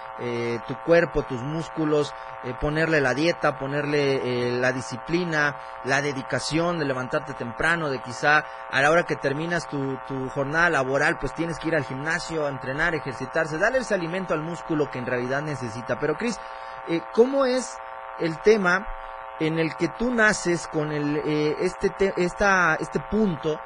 tu 0.66 0.74
cuerpo, 0.84 1.22
tus 1.22 1.40
músculos, 1.40 2.14
ponerle 2.60 3.00
la 3.00 3.14
dieta, 3.14 3.58
ponerle 3.58 4.58
la 4.58 4.72
disciplina, 4.72 5.56
la 5.84 6.02
dedicación 6.02 6.78
de 6.78 6.84
levantarte 6.84 7.32
temprano, 7.32 7.88
de 7.88 8.00
quizá 8.00 8.44
a 8.70 8.82
la 8.82 8.90
hora 8.90 9.04
que 9.04 9.16
terminas 9.16 9.66
tu, 9.66 9.96
tu 10.06 10.28
jornada 10.28 10.68
laboral, 10.68 11.18
pues 11.18 11.32
tienes 11.32 11.58
que 11.58 11.68
ir 11.68 11.76
al 11.76 11.84
gimnasio, 11.84 12.46
a 12.46 12.50
entrenar, 12.50 12.94
ejercitarse, 12.94 13.56
darle 13.56 13.78
ese 13.78 13.94
alimento 13.94 14.34
al 14.34 14.42
músculo 14.42 14.90
que 14.90 14.98
en 14.98 15.06
realidad 15.06 15.40
necesita. 15.40 15.98
Pero 15.98 16.16
Cris, 16.16 16.38
¿cómo 17.12 17.46
es 17.46 17.78
el 18.18 18.38
tema? 18.42 18.86
En 19.40 19.58
el 19.58 19.74
que 19.74 19.88
tú 19.88 20.10
naces 20.10 20.68
con 20.68 20.92
el, 20.92 21.16
eh, 21.16 21.56
este, 21.60 22.12
esta, 22.16 22.76
este 22.76 23.00
punto 23.00 23.58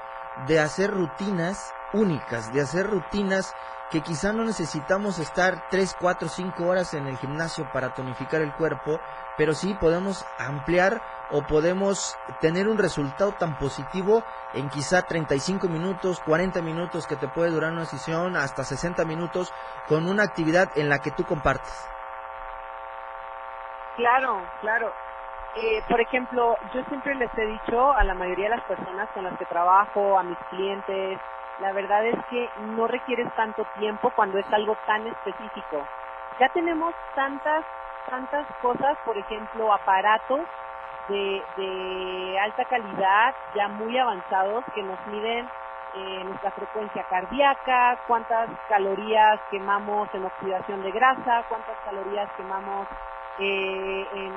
de 0.47 0.61
hacer 0.61 0.91
rutinas 0.91 1.75
únicas, 1.93 2.53
de 2.53 2.63
hacer 2.63 2.89
rutinas 2.89 3.55
que 3.91 4.01
quizá 4.01 4.33
no 4.33 4.45
necesitamos 4.45 5.19
estar 5.19 5.69
3, 5.71 5.97
4, 6.01 6.29
5 6.29 6.65
horas 6.65 6.95
en 6.95 7.07
el 7.07 7.17
gimnasio 7.17 7.71
para 7.73 7.93
tonificar 7.93 8.41
el 8.41 8.53
cuerpo, 8.53 8.99
pero 9.37 9.53
sí 9.53 9.75
podemos 9.75 10.25
ampliar 10.39 11.03
o 11.31 11.43
podemos 11.43 12.17
tener 12.41 12.69
un 12.69 12.79
resultado 12.79 13.33
tan 13.33 13.59
positivo 13.59 14.25
en 14.53 14.69
quizá 14.69 15.03
35 15.03 15.69
minutos, 15.69 16.21
40 16.21 16.63
minutos 16.63 17.07
que 17.07 17.17
te 17.17 17.29
puede 17.29 17.51
durar 17.51 17.73
una 17.73 17.85
sesión, 17.85 18.37
hasta 18.37 18.65
60 18.65 19.05
minutos 19.05 19.53
con 19.87 20.09
una 20.09 20.23
actividad 20.23 20.71
en 20.77 20.89
la 20.89 21.01
que 21.01 21.11
tú 21.11 21.25
compartes. 21.25 21.89
Claro, 23.97 24.43
claro. 24.61 25.04
Eh, 25.57 25.83
por 25.89 26.01
ejemplo, 26.01 26.57
yo 26.73 26.83
siempre 26.85 27.15
les 27.15 27.31
he 27.39 27.47
dicho 27.47 27.93
a 27.93 28.03
la 28.03 28.15
mayoría 28.15 28.49
de 28.51 28.57
las 28.57 28.65
personas 28.65 29.09
con 29.11 29.23
las 29.23 29.39
que 29.39 29.45
trabajo, 29.45 30.19
a 30.19 30.25
mis 30.25 30.39
clientes, 30.51 31.21
la 31.61 31.73
verdad 31.73 32.05
es 32.05 32.17
que 32.29 32.51
no 32.75 32.89
requieres 32.89 33.33
tanto 33.35 33.65
tiempo 33.79 34.11
cuando 34.17 34.39
es 34.39 34.53
algo 34.53 34.77
tan 34.87 35.07
específico. 35.07 35.87
Ya 36.41 36.49
tenemos 36.49 36.93
tantas, 37.15 37.65
tantas 38.11 38.47
cosas, 38.61 38.99
por 39.05 39.17
ejemplo, 39.17 39.73
aparatos 39.73 40.41
de, 41.09 42.39
alta 42.43 42.65
calidad, 42.65 43.35
ya 43.55 43.69
muy 43.69 43.97
avanzados, 43.97 44.65
que 44.75 44.83
nos 44.83 44.99
miden 45.07 45.49
eh, 45.95 46.25
nuestra 46.25 46.51
frecuencia 46.51 47.05
cardíaca, 47.05 48.01
cuántas 48.09 48.51
calorías 48.69 49.41
quemamos 49.51 50.09
en 50.15 50.25
oxidación 50.25 50.83
de 50.83 50.91
grasa, 50.91 51.45
cuántas 51.49 51.77
calorías 51.85 52.29
quemamos 52.37 52.89
eh, 53.39 54.09
en 54.13 54.33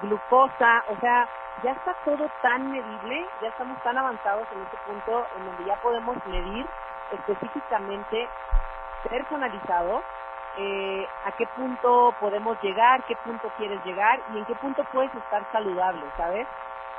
glucosa, 0.00 0.84
o 0.88 0.96
sea, 0.96 1.28
ya 1.62 1.72
está 1.72 1.94
todo 2.04 2.28
tan 2.40 2.70
medible, 2.70 3.26
ya 3.40 3.48
estamos 3.48 3.78
tan 3.82 3.96
avanzados 3.98 4.46
en 4.52 4.62
este 4.62 4.76
punto 4.86 5.26
en 5.36 5.46
donde 5.46 5.64
ya 5.64 5.76
podemos 5.76 6.16
medir 6.26 6.66
específicamente, 7.12 8.28
personalizado, 9.08 10.02
eh, 10.56 11.08
a 11.24 11.32
qué 11.32 11.46
punto 11.56 12.14
podemos 12.20 12.60
llegar, 12.62 13.02
qué 13.04 13.16
punto 13.16 13.50
quieres 13.56 13.82
llegar 13.84 14.20
y 14.32 14.38
en 14.38 14.44
qué 14.44 14.54
punto 14.56 14.84
puedes 14.92 15.14
estar 15.14 15.44
saludable, 15.50 16.04
¿sabes? 16.16 16.46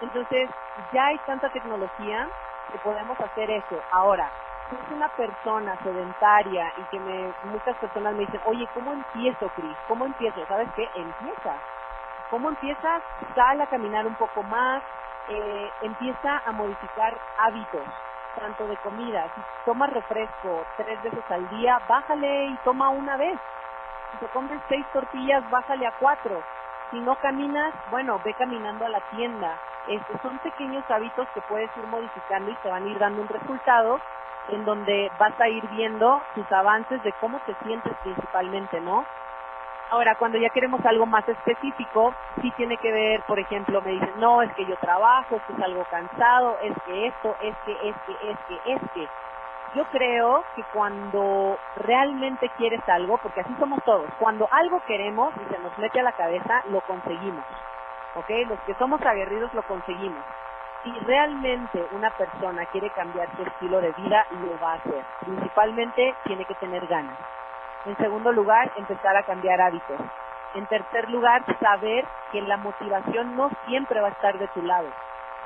Entonces, 0.02 0.50
ya 0.92 1.08
hay 1.08 1.18
tanta 1.20 1.50
tecnología 1.50 2.28
que 2.72 2.78
podemos 2.80 3.20
hacer 3.20 3.50
eso. 3.52 3.80
Ahora, 3.92 4.30
si 4.70 4.76
es 4.76 4.92
una 4.92 5.08
persona 5.10 5.78
sedentaria 5.84 6.74
y 6.78 6.84
que 6.84 7.00
me, 7.00 7.32
muchas 7.44 7.76
personas 7.78 8.14
me 8.14 8.22
dicen, 8.22 8.42
oye, 8.46 8.68
¿cómo 8.74 8.94
empiezo, 8.94 9.50
Cris? 9.50 9.78
¿Cómo 9.88 10.06
empiezo? 10.06 10.46
¿Sabes 10.48 10.70
qué? 10.76 10.90
Empieza 10.96 11.58
¿Cómo 12.34 12.50
empiezas? 12.50 13.04
Sal 13.36 13.62
a 13.62 13.68
caminar 13.68 14.08
un 14.08 14.16
poco 14.16 14.42
más, 14.42 14.82
eh, 15.30 15.72
empieza 15.82 16.42
a 16.44 16.52
modificar 16.52 17.16
hábitos, 17.38 17.86
tanto 18.36 18.66
de 18.66 18.76
comida. 18.78 19.28
Si 19.36 19.42
tomas 19.66 19.92
refresco 19.92 20.66
tres 20.76 21.00
veces 21.04 21.24
al 21.30 21.48
día, 21.50 21.80
bájale 21.88 22.46
y 22.46 22.58
toma 22.64 22.90
una 22.90 23.18
vez. 23.18 23.40
Si 24.12 24.18
te 24.18 24.28
comes 24.30 24.60
seis 24.68 24.84
tortillas, 24.92 25.48
bájale 25.52 25.86
a 25.86 25.92
cuatro. 26.00 26.42
Si 26.90 27.00
no 27.02 27.16
caminas, 27.18 27.72
bueno, 27.92 28.20
ve 28.26 28.34
caminando 28.34 28.84
a 28.84 28.90
la 28.90 29.02
tienda. 29.12 29.60
Estos 29.86 30.20
son 30.24 30.40
pequeños 30.40 30.84
hábitos 30.90 31.28
que 31.36 31.42
puedes 31.42 31.70
ir 31.78 31.86
modificando 31.86 32.50
y 32.50 32.56
te 32.56 32.70
van 32.72 32.84
a 32.84 32.88
ir 32.88 32.98
dando 32.98 33.22
un 33.22 33.28
resultado 33.28 34.02
en 34.48 34.66
donde 34.66 35.12
vas 35.20 35.40
a 35.40 35.50
ir 35.50 35.68
viendo 35.68 36.20
tus 36.34 36.52
avances 36.52 37.04
de 37.04 37.14
cómo 37.22 37.40
te 37.42 37.54
sientes 37.64 37.96
principalmente, 38.02 38.82
¿no? 38.82 39.06
Ahora, 39.90 40.16
cuando 40.16 40.38
ya 40.38 40.50
queremos 40.50 40.84
algo 40.86 41.06
más 41.06 41.28
específico, 41.28 42.16
sí 42.42 42.52
tiene 42.58 42.78
que 42.78 42.92
ver, 42.92 43.22
por 43.28 43.40
ejemplo, 43.40 43.82
me 43.82 43.92
dicen, 43.92 44.14
no, 44.18 44.42
es 44.42 44.52
que 44.56 44.66
yo 44.66 44.76
trabajo, 44.78 45.36
es 45.36 45.44
que 45.44 45.54
es 45.54 45.62
algo 45.62 45.84
cansado, 45.90 46.58
es 46.62 46.74
que 46.86 47.08
esto, 47.08 47.36
es 47.42 47.56
que, 47.66 47.90
es 47.90 47.96
que, 48.06 48.32
es 48.32 48.38
que, 48.48 48.74
es 48.74 48.92
que. 48.94 49.08
Yo 49.76 49.86
creo 49.86 50.44
que 50.56 50.64
cuando 50.72 51.58
realmente 51.78 52.50
quieres 52.58 52.82
algo, 52.88 53.18
porque 53.18 53.42
así 53.42 53.56
somos 53.60 53.84
todos, 53.84 54.10
cuando 54.20 54.48
algo 54.52 54.80
queremos 54.86 55.34
y 55.36 55.54
se 55.54 55.60
nos 55.60 55.78
mete 55.80 56.00
a 56.00 56.04
la 56.04 56.12
cabeza, 56.12 56.62
lo 56.70 56.82
conseguimos. 56.82 57.46
¿Ok? 58.16 58.30
Los 58.48 58.60
que 58.62 58.76
somos 58.76 59.02
aguerridos 59.02 59.54
lo 59.54 59.64
conseguimos. 59.64 60.24
Si 60.84 60.92
realmente 61.00 61.88
una 61.92 62.12
persona 62.12 62.66
quiere 62.68 62.90
cambiar 62.92 63.28
su 63.36 63.44
estilo 63.44 63.82
de 63.82 63.92
vida, 63.94 64.26
lo 64.32 64.60
va 64.60 64.74
a 64.74 64.76
hacer. 64.76 65.04
Principalmente 65.22 66.14
tiene 66.26 66.46
que 66.46 66.56
tener 66.56 66.86
ganas. 66.86 67.18
En 67.86 67.98
segundo 67.98 68.32
lugar, 68.32 68.72
empezar 68.78 69.16
a 69.16 69.24
cambiar 69.24 69.60
hábitos. 69.62 70.00
En 70.56 70.66
tercer 70.68 71.10
lugar, 71.10 71.44
saber 71.60 72.06
que 72.32 72.42
la 72.42 72.58
motivación 72.58 73.36
no 73.36 73.50
siempre 73.66 74.02
va 74.02 74.08
a 74.08 74.12
estar 74.12 74.38
de 74.38 74.48
tu 74.50 74.62
lado. 74.62 74.88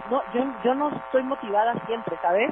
No, 0.10 0.22
yo, 0.34 0.44
yo 0.64 0.76
no 0.76 0.90
estoy 0.90 1.24
motivada 1.24 1.74
siempre, 1.86 2.18
¿sabes? 2.22 2.52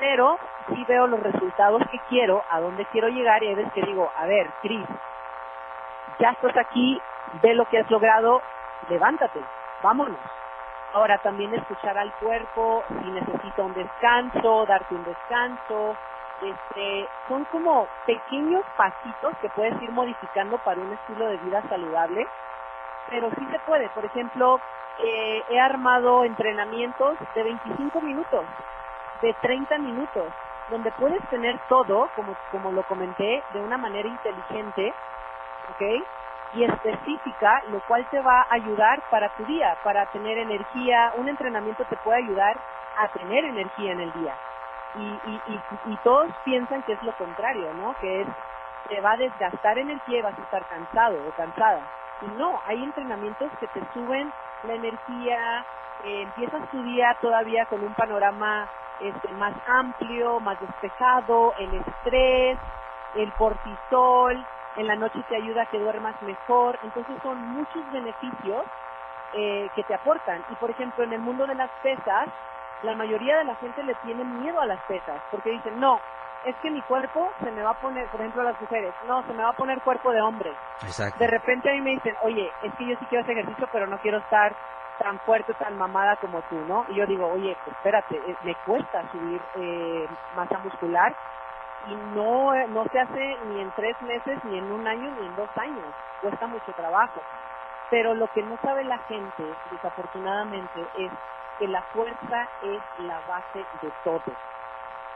pero 0.00 0.38
sí 0.68 0.84
veo 0.88 1.06
los 1.06 1.20
resultados 1.20 1.82
que 1.90 2.00
quiero, 2.08 2.42
a 2.50 2.58
dónde 2.60 2.86
quiero 2.86 3.08
llegar 3.08 3.42
y 3.44 3.48
hay 3.48 3.54
veces 3.54 3.72
que 3.74 3.82
digo, 3.82 4.10
a 4.16 4.26
ver, 4.26 4.50
Cris, 4.62 4.84
ya 6.18 6.30
estás 6.30 6.56
aquí, 6.56 7.00
ve 7.42 7.54
lo 7.54 7.66
que 7.66 7.78
has 7.78 7.90
logrado, 7.90 8.40
levántate, 8.88 9.40
vámonos. 9.82 10.18
Ahora 10.92 11.18
también 11.18 11.54
escuchar 11.54 11.96
al 11.98 12.12
cuerpo, 12.14 12.82
si 12.88 13.10
necesita 13.10 13.62
un 13.62 13.74
descanso, 13.74 14.66
darte 14.66 14.94
un 14.94 15.04
descanso, 15.04 15.96
este, 16.42 17.08
son 17.28 17.44
como 17.46 17.88
pequeños 18.06 18.64
pasitos 18.76 19.36
que 19.40 19.48
puedes 19.50 19.80
ir 19.82 19.92
modificando 19.92 20.58
para 20.58 20.80
un 20.80 20.92
estilo 20.92 21.26
de 21.26 21.36
vida 21.38 21.62
saludable, 21.68 22.26
pero 23.08 23.30
sí 23.38 23.46
se 23.50 23.58
puede. 23.60 23.88
Por 23.90 24.04
ejemplo, 24.04 24.60
eh, 24.98 25.42
he 25.48 25.60
armado 25.60 26.24
entrenamientos 26.24 27.16
de 27.34 27.42
25 27.42 28.00
minutos, 28.00 28.44
de 29.22 29.34
30 29.34 29.78
minutos, 29.78 30.32
donde 30.68 30.92
puedes 30.92 31.22
tener 31.28 31.58
todo, 31.68 32.08
como, 32.14 32.36
como 32.50 32.70
lo 32.72 32.82
comenté, 32.84 33.42
de 33.52 33.60
una 33.60 33.76
manera 33.76 34.08
inteligente, 34.08 34.94
¿ok? 35.70 35.82
Y 36.54 36.64
específica, 36.64 37.62
lo 37.68 37.80
cual 37.86 38.06
te 38.10 38.20
va 38.20 38.42
a 38.42 38.54
ayudar 38.54 39.02
para 39.10 39.28
tu 39.30 39.44
día, 39.44 39.76
para 39.82 40.06
tener 40.06 40.38
energía. 40.38 41.12
Un 41.16 41.28
entrenamiento 41.28 41.84
te 41.84 41.96
puede 41.96 42.18
ayudar 42.18 42.56
a 42.96 43.08
tener 43.08 43.44
energía 43.44 43.92
en 43.92 44.00
el 44.00 44.12
día. 44.12 44.34
Y, 44.96 45.20
y, 45.24 45.40
y, 45.46 45.62
y 45.86 45.96
todos 45.98 46.30
piensan 46.44 46.82
que 46.82 46.92
es 46.92 47.02
lo 47.02 47.12
contrario, 47.16 47.72
¿no? 47.74 47.94
Que 48.00 48.22
es, 48.22 48.28
te 48.88 49.00
va 49.00 49.12
a 49.12 49.16
desgastar 49.16 49.78
energía 49.78 50.18
y 50.18 50.22
vas 50.22 50.38
a 50.38 50.42
estar 50.42 50.64
cansado 50.66 51.16
o 51.26 51.30
cansada. 51.32 51.80
Y 52.22 52.26
no, 52.36 52.60
hay 52.66 52.82
entrenamientos 52.82 53.50
que 53.58 53.66
te 53.68 53.82
suben 53.92 54.32
la 54.64 54.74
energía, 54.74 55.64
eh, 56.04 56.22
empiezas 56.22 56.68
tu 56.70 56.82
día 56.82 57.16
todavía 57.20 57.66
con 57.66 57.82
un 57.82 57.94
panorama 57.94 58.68
este, 59.00 59.32
más 59.34 59.54
amplio, 59.66 60.40
más 60.40 60.60
despejado, 60.60 61.54
el 61.58 61.74
estrés, 61.74 62.58
el 63.14 63.32
cortisol, 63.34 64.44
en 64.76 64.86
la 64.86 64.96
noche 64.96 65.22
te 65.28 65.36
ayuda 65.36 65.62
a 65.62 65.66
que 65.66 65.78
duermas 65.78 66.20
mejor, 66.22 66.78
entonces 66.82 67.16
son 67.22 67.38
muchos 67.48 67.90
beneficios 67.90 68.64
eh, 69.32 69.68
que 69.74 69.84
te 69.84 69.94
aportan. 69.94 70.44
Y 70.50 70.54
por 70.56 70.70
ejemplo, 70.70 71.04
en 71.04 71.12
el 71.12 71.20
mundo 71.20 71.46
de 71.46 71.54
las 71.54 71.70
pesas, 71.82 72.28
la 72.82 72.94
mayoría 72.94 73.38
de 73.38 73.44
la 73.44 73.54
gente 73.56 73.82
le 73.82 73.94
tiene 73.96 74.24
miedo 74.24 74.60
a 74.60 74.66
las 74.66 74.80
pesas, 74.82 75.20
porque 75.30 75.50
dicen, 75.50 75.78
no, 75.78 76.00
es 76.44 76.56
que 76.56 76.70
mi 76.70 76.80
cuerpo 76.82 77.30
se 77.42 77.50
me 77.50 77.62
va 77.62 77.70
a 77.70 77.80
poner, 77.80 78.06
por 78.08 78.20
ejemplo 78.20 78.42
las 78.42 78.60
mujeres, 78.60 78.94
no, 79.06 79.22
se 79.24 79.32
me 79.32 79.42
va 79.42 79.50
a 79.50 79.54
poner 79.56 79.80
cuerpo 79.82 80.10
de 80.12 80.20
hombre. 80.20 80.52
Exacto. 80.82 81.18
De 81.18 81.26
repente 81.26 81.70
a 81.70 81.74
mí 81.74 81.80
me 81.80 81.90
dicen, 81.90 82.14
oye, 82.22 82.50
es 82.62 82.74
que 82.74 82.86
yo 82.86 82.96
sí 82.98 83.06
quiero 83.06 83.22
hacer 83.22 83.38
ejercicio, 83.38 83.68
pero 83.72 83.86
no 83.86 83.98
quiero 83.98 84.18
estar 84.18 84.54
tan 84.98 85.18
fuerte, 85.20 85.54
tan 85.54 85.76
mamada 85.76 86.16
como 86.16 86.42
tú, 86.42 86.56
¿no? 86.66 86.84
Y 86.88 86.96
yo 86.96 87.06
digo, 87.06 87.26
oye, 87.26 87.56
pues 87.64 87.76
espérate, 87.76 88.16
eh, 88.16 88.36
me 88.42 88.54
cuesta 88.66 89.02
subir 89.10 89.40
eh, 89.56 90.06
masa 90.36 90.58
muscular 90.58 91.14
y 91.86 91.94
no, 92.14 92.54
eh, 92.54 92.66
no 92.68 92.84
se 92.84 93.00
hace 93.00 93.38
ni 93.46 93.60
en 93.60 93.70
tres 93.72 94.00
meses, 94.02 94.38
ni 94.44 94.58
en 94.58 94.70
un 94.70 94.86
año, 94.86 95.10
ni 95.12 95.26
en 95.26 95.36
dos 95.36 95.48
años. 95.56 95.86
Cuesta 96.20 96.46
mucho 96.46 96.72
trabajo. 96.72 97.20
Pero 97.88 98.14
lo 98.14 98.28
que 98.28 98.42
no 98.42 98.56
sabe 98.58 98.84
la 98.84 98.98
gente, 98.98 99.42
desafortunadamente, 99.70 100.86
es 100.98 101.10
que 101.60 101.68
la 101.68 101.82
fuerza 101.92 102.48
es 102.62 102.80
la 103.04 103.20
base 103.28 103.64
de 103.82 103.92
todo. 104.02 104.32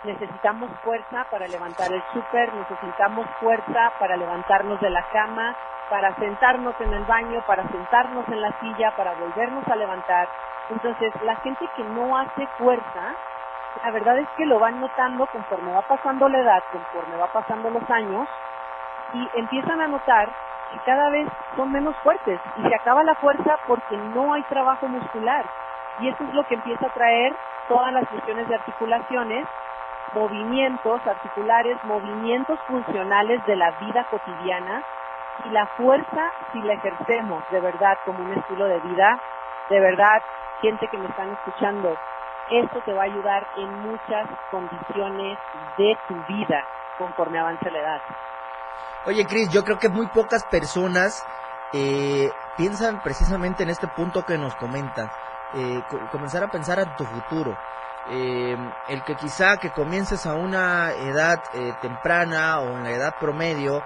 Necesitamos 0.04 0.70
fuerza 0.84 1.24
para 1.30 1.48
levantar 1.48 1.90
el 1.90 2.02
súper, 2.12 2.52
necesitamos 2.52 3.26
fuerza 3.40 3.92
para 3.98 4.16
levantarnos 4.16 4.78
de 4.82 4.90
la 4.90 5.02
cama, 5.08 5.56
para 5.88 6.14
sentarnos 6.16 6.78
en 6.80 6.92
el 6.92 7.04
baño, 7.04 7.42
para 7.46 7.66
sentarnos 7.68 8.28
en 8.28 8.42
la 8.42 8.52
silla, 8.60 8.94
para 8.94 9.14
volvernos 9.14 9.66
a 9.66 9.76
levantar. 9.76 10.28
Entonces, 10.68 11.10
la 11.22 11.36
gente 11.36 11.66
que 11.74 11.84
no 11.84 12.18
hace 12.18 12.46
fuerza, 12.58 13.14
la 13.82 13.90
verdad 13.90 14.18
es 14.18 14.28
que 14.36 14.44
lo 14.44 14.58
van 14.58 14.80
notando 14.80 15.26
conforme 15.26 15.72
va 15.72 15.82
pasando 15.82 16.28
la 16.28 16.40
edad, 16.40 16.62
conforme 16.70 17.16
va 17.16 17.28
pasando 17.28 17.70
los 17.70 17.90
años, 17.90 18.28
y 19.14 19.30
empiezan 19.34 19.80
a 19.80 19.88
notar 19.88 20.28
que 20.72 20.78
cada 20.80 21.08
vez 21.08 21.26
son 21.56 21.72
menos 21.72 21.96
fuertes 22.02 22.38
y 22.56 22.68
se 22.68 22.74
acaba 22.74 23.02
la 23.04 23.14
fuerza 23.14 23.56
porque 23.66 23.96
no 23.96 24.34
hay 24.34 24.42
trabajo 24.44 24.86
muscular. 24.88 25.46
Y 26.00 26.08
eso 26.08 26.24
es 26.24 26.34
lo 26.34 26.44
que 26.44 26.54
empieza 26.54 26.86
a 26.86 26.94
traer 26.94 27.34
todas 27.68 27.92
las 27.92 28.10
lesiones 28.12 28.48
de 28.48 28.54
articulaciones, 28.54 29.46
movimientos 30.12 31.00
articulares, 31.06 31.76
movimientos 31.84 32.58
funcionales 32.66 33.44
de 33.46 33.56
la 33.56 33.70
vida 33.72 34.06
cotidiana 34.10 34.82
y 35.44 35.50
la 35.50 35.66
fuerza 35.76 36.32
si 36.52 36.60
la 36.62 36.74
ejercemos 36.74 37.42
de 37.50 37.60
verdad 37.60 37.98
como 38.04 38.24
un 38.24 38.32
estilo 38.32 38.66
de 38.66 38.78
vida, 38.80 39.20
de 39.70 39.80
verdad, 39.80 40.22
gente 40.60 40.86
que 40.88 40.98
me 40.98 41.08
están 41.08 41.30
escuchando, 41.30 41.96
esto 42.50 42.80
te 42.84 42.92
va 42.92 43.02
a 43.02 43.06
ayudar 43.06 43.46
en 43.56 43.80
muchas 43.80 44.28
condiciones 44.50 45.38
de 45.78 45.98
tu 46.08 46.14
vida 46.28 46.64
conforme 46.98 47.38
avance 47.38 47.70
la 47.70 47.78
edad. 47.80 48.00
Oye, 49.06 49.26
Cris, 49.26 49.50
yo 49.50 49.64
creo 49.64 49.78
que 49.78 49.88
muy 49.88 50.06
pocas 50.08 50.44
personas 50.44 51.26
eh, 51.72 52.30
piensan 52.56 53.00
precisamente 53.02 53.62
en 53.62 53.70
este 53.70 53.88
punto 53.88 54.24
que 54.24 54.38
nos 54.38 54.54
comentan. 54.56 55.10
Eh, 55.56 55.82
comenzar 56.10 56.42
a 56.42 56.48
pensar 56.48 56.78
en 56.78 56.96
tu 56.96 57.04
futuro. 57.04 57.56
Eh, 58.10 58.56
el 58.88 59.02
que 59.04 59.14
quizá 59.14 59.56
que 59.56 59.70
comiences 59.70 60.26
a 60.26 60.34
una 60.34 60.92
edad 60.92 61.42
temprana 61.80 62.60
o 62.60 62.76
en 62.76 62.84
la 62.84 62.90
edad 62.90 63.14
promedio 63.18 63.82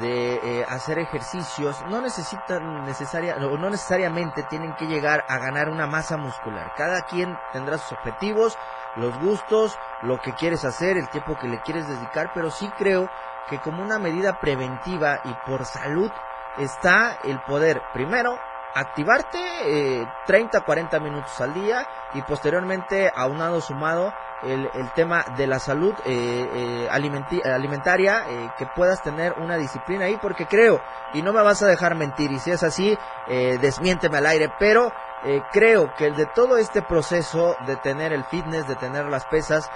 de 0.00 0.64
hacer 0.68 0.98
ejercicios 0.98 1.82
no 1.88 2.00
necesitan 2.00 2.84
necesaria 2.84 3.36
o 3.36 3.56
no 3.58 3.70
necesariamente 3.70 4.42
tienen 4.42 4.74
que 4.74 4.86
llegar 4.86 5.24
a 5.28 5.38
ganar 5.38 5.68
una 5.68 5.86
masa 5.86 6.16
muscular. 6.16 6.72
Cada 6.76 7.02
quien 7.02 7.38
tendrá 7.52 7.78
sus 7.78 7.92
objetivos, 7.92 8.58
los 8.96 9.18
gustos, 9.20 9.78
lo 10.02 10.20
que 10.20 10.32
quieres 10.32 10.64
hacer, 10.64 10.96
el 10.96 11.08
tiempo 11.08 11.38
que 11.38 11.48
le 11.48 11.60
quieres 11.60 11.88
dedicar, 11.88 12.30
pero 12.34 12.50
sí 12.50 12.70
creo 12.76 13.08
que 13.48 13.58
como 13.58 13.82
una 13.82 13.98
medida 13.98 14.38
preventiva 14.38 15.20
y 15.24 15.34
por 15.46 15.64
salud 15.64 16.10
está 16.58 17.18
el 17.24 17.40
poder 17.40 17.82
primero 17.92 18.38
activarte 18.74 19.38
eh, 19.64 20.06
30, 20.26 20.60
40 20.60 21.00
minutos 21.00 21.40
al 21.40 21.54
día 21.54 21.86
y 22.14 22.22
posteriormente 22.22 23.10
aunado 23.14 23.60
sumado 23.60 24.12
el, 24.42 24.68
el 24.74 24.90
tema 24.92 25.24
de 25.36 25.46
la 25.46 25.58
salud 25.58 25.94
eh, 26.04 26.48
eh, 26.52 26.88
alimentaria, 26.90 28.24
eh, 28.28 28.50
que 28.58 28.66
puedas 28.66 29.02
tener 29.02 29.34
una 29.38 29.56
disciplina 29.56 30.06
ahí 30.06 30.18
porque 30.20 30.46
creo, 30.46 30.80
y 31.12 31.22
no 31.22 31.32
me 31.32 31.42
vas 31.42 31.62
a 31.62 31.68
dejar 31.68 31.94
mentir, 31.94 32.32
y 32.32 32.38
si 32.38 32.50
es 32.50 32.62
así, 32.62 32.98
eh, 33.28 33.58
desmiénteme 33.60 34.18
al 34.18 34.26
aire, 34.26 34.52
pero 34.58 34.92
eh, 35.24 35.42
creo 35.52 35.94
que 35.94 36.06
el 36.06 36.16
de 36.16 36.26
todo 36.26 36.56
este 36.56 36.82
proceso 36.82 37.56
de 37.66 37.76
tener 37.76 38.12
el 38.12 38.24
fitness, 38.24 38.66
de 38.66 38.76
tener 38.76 39.06
las 39.06 39.26
pesas, 39.26 39.70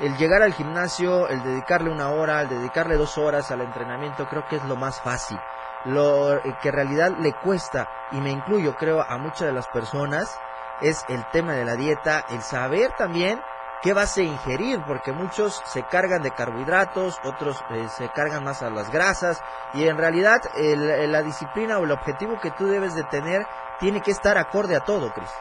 el 0.00 0.16
llegar 0.16 0.42
al 0.42 0.54
gimnasio, 0.54 1.28
el 1.28 1.42
dedicarle 1.42 1.90
una 1.90 2.10
hora, 2.10 2.40
el 2.40 2.48
dedicarle 2.48 2.96
dos 2.96 3.16
horas 3.18 3.50
al 3.50 3.60
entrenamiento, 3.60 4.26
creo 4.28 4.46
que 4.48 4.56
es 4.56 4.64
lo 4.64 4.76
más 4.76 5.00
fácil 5.00 5.38
lo 5.84 6.40
que 6.62 6.68
en 6.68 6.74
realidad 6.74 7.12
le 7.18 7.32
cuesta, 7.32 7.88
y 8.12 8.20
me 8.20 8.30
incluyo 8.30 8.74
creo 8.74 9.02
a 9.02 9.18
muchas 9.18 9.48
de 9.48 9.52
las 9.52 9.68
personas, 9.68 10.40
es 10.80 11.04
el 11.08 11.24
tema 11.26 11.52
de 11.52 11.64
la 11.64 11.76
dieta, 11.76 12.24
el 12.30 12.40
saber 12.42 12.92
también 12.96 13.40
qué 13.82 13.92
vas 13.94 14.16
a 14.18 14.22
ingerir, 14.22 14.82
porque 14.86 15.12
muchos 15.12 15.62
se 15.64 15.82
cargan 15.84 16.22
de 16.22 16.30
carbohidratos, 16.30 17.20
otros 17.24 17.64
eh, 17.70 17.88
se 17.88 18.08
cargan 18.10 18.44
más 18.44 18.62
a 18.62 18.70
las 18.70 18.90
grasas, 18.90 19.42
y 19.72 19.88
en 19.88 19.96
realidad 19.96 20.40
el, 20.56 21.10
la 21.10 21.22
disciplina 21.22 21.78
o 21.78 21.84
el 21.84 21.92
objetivo 21.92 22.38
que 22.40 22.50
tú 22.50 22.66
debes 22.66 22.94
de 22.94 23.04
tener 23.04 23.42
tiene 23.78 24.00
que 24.00 24.10
estar 24.10 24.36
acorde 24.36 24.76
a 24.76 24.80
todo, 24.80 25.10
Cris. 25.12 25.34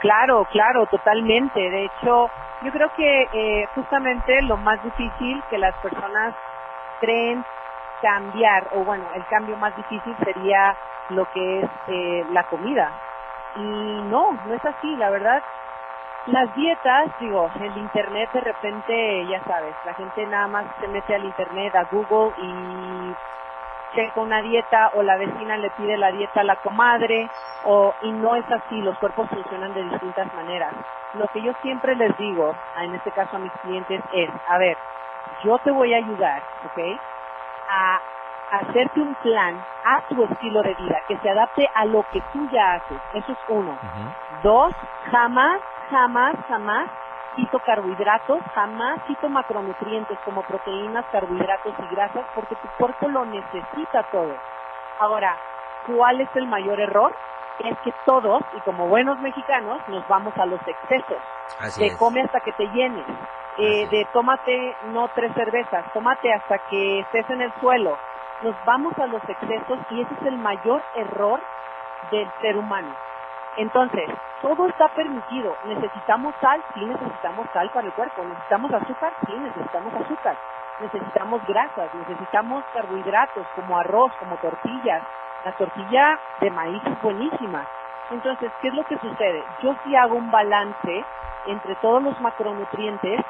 Claro, 0.00 0.46
claro, 0.50 0.86
totalmente. 0.86 1.60
De 1.60 1.84
hecho, 1.84 2.28
yo 2.62 2.72
creo 2.72 2.88
que 2.96 3.22
eh, 3.32 3.66
justamente 3.74 4.40
lo 4.42 4.56
más 4.56 4.82
difícil 4.82 5.42
que 5.50 5.58
las 5.58 5.74
personas 5.76 6.34
creen 7.00 7.44
cambiar, 8.00 8.68
o 8.72 8.84
bueno, 8.84 9.04
el 9.14 9.26
cambio 9.26 9.56
más 9.56 9.74
difícil 9.76 10.16
sería 10.24 10.76
lo 11.10 11.24
que 11.26 11.60
es 11.60 11.70
eh, 11.88 12.26
la 12.30 12.44
comida. 12.44 12.90
Y 13.56 13.60
no, 13.60 14.32
no 14.46 14.54
es 14.54 14.64
así, 14.64 14.96
la 14.96 15.10
verdad. 15.10 15.42
Las 16.26 16.54
dietas, 16.54 17.10
digo, 17.18 17.50
el 17.60 17.76
internet 17.78 18.30
de 18.32 18.40
repente, 18.40 19.26
ya 19.26 19.42
sabes, 19.44 19.74
la 19.84 19.94
gente 19.94 20.26
nada 20.26 20.48
más 20.48 20.66
se 20.78 20.86
mete 20.88 21.14
al 21.14 21.24
internet, 21.24 21.74
a 21.74 21.84
Google 21.84 22.32
y 22.36 23.14
checa 23.94 24.20
una 24.20 24.42
dieta 24.42 24.90
o 24.94 25.02
la 25.02 25.16
vecina 25.16 25.56
le 25.56 25.70
pide 25.70 25.96
la 25.96 26.12
dieta 26.12 26.40
a 26.40 26.44
la 26.44 26.56
comadre 26.56 27.28
o 27.64 27.92
y 28.02 28.12
no 28.12 28.36
es 28.36 28.44
así, 28.50 28.80
los 28.82 28.98
cuerpos 28.98 29.28
funcionan 29.28 29.72
de 29.74 29.84
distintas 29.84 30.32
maneras. 30.34 30.74
Lo 31.14 31.26
que 31.28 31.42
yo 31.42 31.52
siempre 31.62 31.96
les 31.96 32.16
digo, 32.16 32.54
en 32.80 32.94
este 32.94 33.10
caso 33.10 33.36
a 33.36 33.40
mis 33.40 33.52
clientes 33.62 34.00
es, 34.12 34.30
a 34.48 34.58
ver, 34.58 34.76
yo 35.42 35.58
te 35.58 35.70
voy 35.70 35.92
a 35.94 35.98
ayudar, 35.98 36.42
¿ok? 36.66 37.00
A 37.70 38.00
hacerte 38.50 39.00
un 39.00 39.14
plan 39.16 39.64
a 39.84 40.00
tu 40.08 40.22
estilo 40.24 40.62
de 40.62 40.74
vida 40.74 41.00
que 41.06 41.16
se 41.18 41.30
adapte 41.30 41.68
a 41.74 41.84
lo 41.84 42.04
que 42.10 42.20
tú 42.32 42.48
ya 42.50 42.74
haces. 42.74 42.98
Eso 43.14 43.32
es 43.32 43.38
uno. 43.48 43.78
Dos, 44.42 44.74
jamás, 45.10 45.60
jamás, 45.90 46.34
jamás 46.48 46.90
quito 47.36 47.60
carbohidratos, 47.60 48.42
jamás 48.54 49.00
quito 49.06 49.28
macronutrientes 49.28 50.18
como 50.24 50.42
proteínas, 50.42 51.04
carbohidratos 51.12 51.74
y 51.78 51.94
grasas 51.94 52.24
porque 52.34 52.56
tu 52.56 52.68
cuerpo 52.78 53.08
lo 53.08 53.24
necesita 53.24 54.02
todo. 54.10 54.34
Ahora, 54.98 55.36
¿cuál 55.86 56.20
es 56.20 56.28
el 56.34 56.46
mayor 56.46 56.80
error? 56.80 57.14
Es 57.64 57.78
que 57.80 57.92
todos, 58.04 58.42
y 58.56 58.60
como 58.60 58.86
buenos 58.88 59.18
mexicanos, 59.20 59.80
nos 59.88 60.06
vamos 60.08 60.36
a 60.38 60.46
los 60.46 60.60
excesos. 60.66 61.18
Así 61.58 61.80
de 61.80 61.86
es. 61.88 61.96
come 61.96 62.22
hasta 62.22 62.40
que 62.40 62.52
te 62.52 62.66
llenes, 62.68 63.06
eh, 63.58 63.88
de 63.88 64.06
tómate 64.12 64.76
no 64.92 65.08
tres 65.08 65.32
cervezas, 65.34 65.84
tómate 65.92 66.32
hasta 66.32 66.58
que 66.70 67.00
estés 67.00 67.28
en 67.30 67.42
el 67.42 67.52
suelo. 67.60 67.98
Nos 68.42 68.54
vamos 68.64 68.98
a 68.98 69.06
los 69.06 69.22
excesos 69.28 69.78
y 69.90 70.00
ese 70.00 70.14
es 70.14 70.26
el 70.26 70.38
mayor 70.38 70.82
error 70.94 71.40
del 72.10 72.30
ser 72.40 72.56
humano. 72.56 72.94
Entonces, 73.56 74.08
todo 74.40 74.66
está 74.68 74.88
permitido. 74.88 75.54
Necesitamos 75.64 76.34
sal, 76.40 76.62
sí 76.74 76.84
necesitamos 76.84 77.46
sal 77.52 77.70
para 77.70 77.86
el 77.86 77.92
cuerpo. 77.92 78.24
Necesitamos 78.24 78.72
azúcar, 78.72 79.12
sí 79.26 79.32
necesitamos 79.32 79.92
azúcar. 79.94 80.36
Necesitamos 80.80 81.46
grasas, 81.46 81.94
necesitamos 81.94 82.64
carbohidratos 82.72 83.46
como 83.54 83.78
arroz, 83.78 84.12
como 84.18 84.36
tortillas. 84.36 85.02
La 85.44 85.52
tortilla 85.52 86.18
de 86.40 86.50
maíz 86.50 86.82
es 86.84 87.02
buenísima. 87.02 87.66
Entonces, 88.10 88.50
¿qué 88.60 88.68
es 88.68 88.74
lo 88.74 88.84
que 88.84 88.98
sucede? 88.98 89.44
Yo 89.62 89.74
sí 89.84 89.94
hago 89.94 90.16
un 90.16 90.30
balance 90.30 91.04
entre 91.46 91.74
todos 91.76 92.02
los 92.02 92.20
macronutrientes 92.20 93.20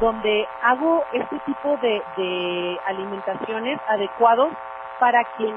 donde 0.00 0.48
hago 0.62 1.04
este 1.12 1.38
tipo 1.40 1.76
de, 1.76 2.02
de 2.16 2.80
alimentaciones 2.86 3.78
adecuados 3.86 4.50
para 4.98 5.24
que 5.36 5.52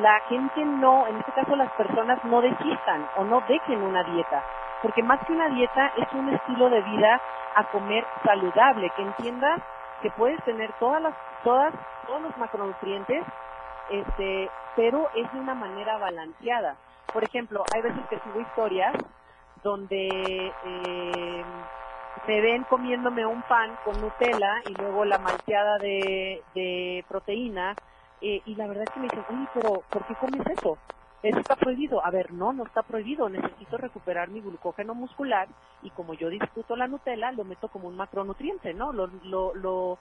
la 0.00 0.20
gente 0.28 0.64
no, 0.64 1.06
en 1.06 1.16
este 1.18 1.32
caso 1.32 1.56
las 1.56 1.70
personas 1.72 2.22
no 2.24 2.40
desistan 2.40 3.08
o 3.16 3.24
no 3.24 3.40
dejen 3.48 3.82
una 3.82 4.02
dieta. 4.02 4.42
Porque 4.82 5.02
más 5.02 5.20
que 5.26 5.32
una 5.32 5.48
dieta 5.48 5.92
es 5.96 6.12
un 6.12 6.28
estilo 6.28 6.68
de 6.68 6.82
vida 6.82 7.20
a 7.54 7.64
comer 7.64 8.04
saludable, 8.24 8.90
que 8.90 9.02
entiendas 9.02 9.60
que 10.02 10.10
puedes 10.10 10.42
tener 10.44 10.72
todas 10.78 11.02
las, 11.02 11.14
todas, 11.44 11.74
todos 12.06 12.22
los 12.22 12.36
macronutrientes, 12.36 13.24
este, 13.90 14.50
pero 14.76 15.08
es 15.14 15.32
de 15.32 15.40
una 15.40 15.54
manera 15.54 15.98
balanceada. 15.98 16.76
Por 17.12 17.24
ejemplo, 17.24 17.64
hay 17.74 17.82
veces 17.82 18.06
que 18.08 18.18
subo 18.20 18.40
historias 18.40 18.94
donde 19.62 20.52
eh, 20.64 21.44
me 22.26 22.40
ven 22.40 22.64
comiéndome 22.64 23.26
un 23.26 23.42
pan 23.42 23.76
con 23.84 24.00
Nutella 24.00 24.60
y 24.68 24.74
luego 24.74 25.04
la 25.04 25.18
malteada 25.18 25.78
de, 25.78 26.42
de 26.54 27.04
proteína 27.08 27.74
eh, 28.20 28.42
y 28.44 28.54
la 28.56 28.66
verdad 28.66 28.84
es 28.84 28.90
que 28.90 29.00
me 29.00 29.08
dicen, 29.08 29.24
oye, 29.28 29.48
pero 29.54 29.82
¿por 29.88 30.04
qué 30.06 30.14
comes 30.16 30.46
eso? 30.46 30.76
Eso 31.22 31.40
está 31.40 31.56
prohibido. 31.56 32.04
A 32.04 32.10
ver, 32.10 32.32
no, 32.32 32.52
no 32.52 32.64
está 32.64 32.82
prohibido. 32.82 33.28
Necesito 33.28 33.76
recuperar 33.78 34.30
mi 34.30 34.40
glucógeno 34.40 34.94
muscular 34.94 35.48
y 35.82 35.90
como 35.90 36.14
yo 36.14 36.28
disfruto 36.30 36.76
la 36.76 36.88
Nutella, 36.88 37.32
lo 37.32 37.44
meto 37.44 37.68
como 37.70 37.88
un 37.88 37.96
macronutriente, 37.96 38.74
¿no? 38.74 38.92
Lo, 38.92 39.08
lo, 39.24 39.54
lo, 39.54 39.98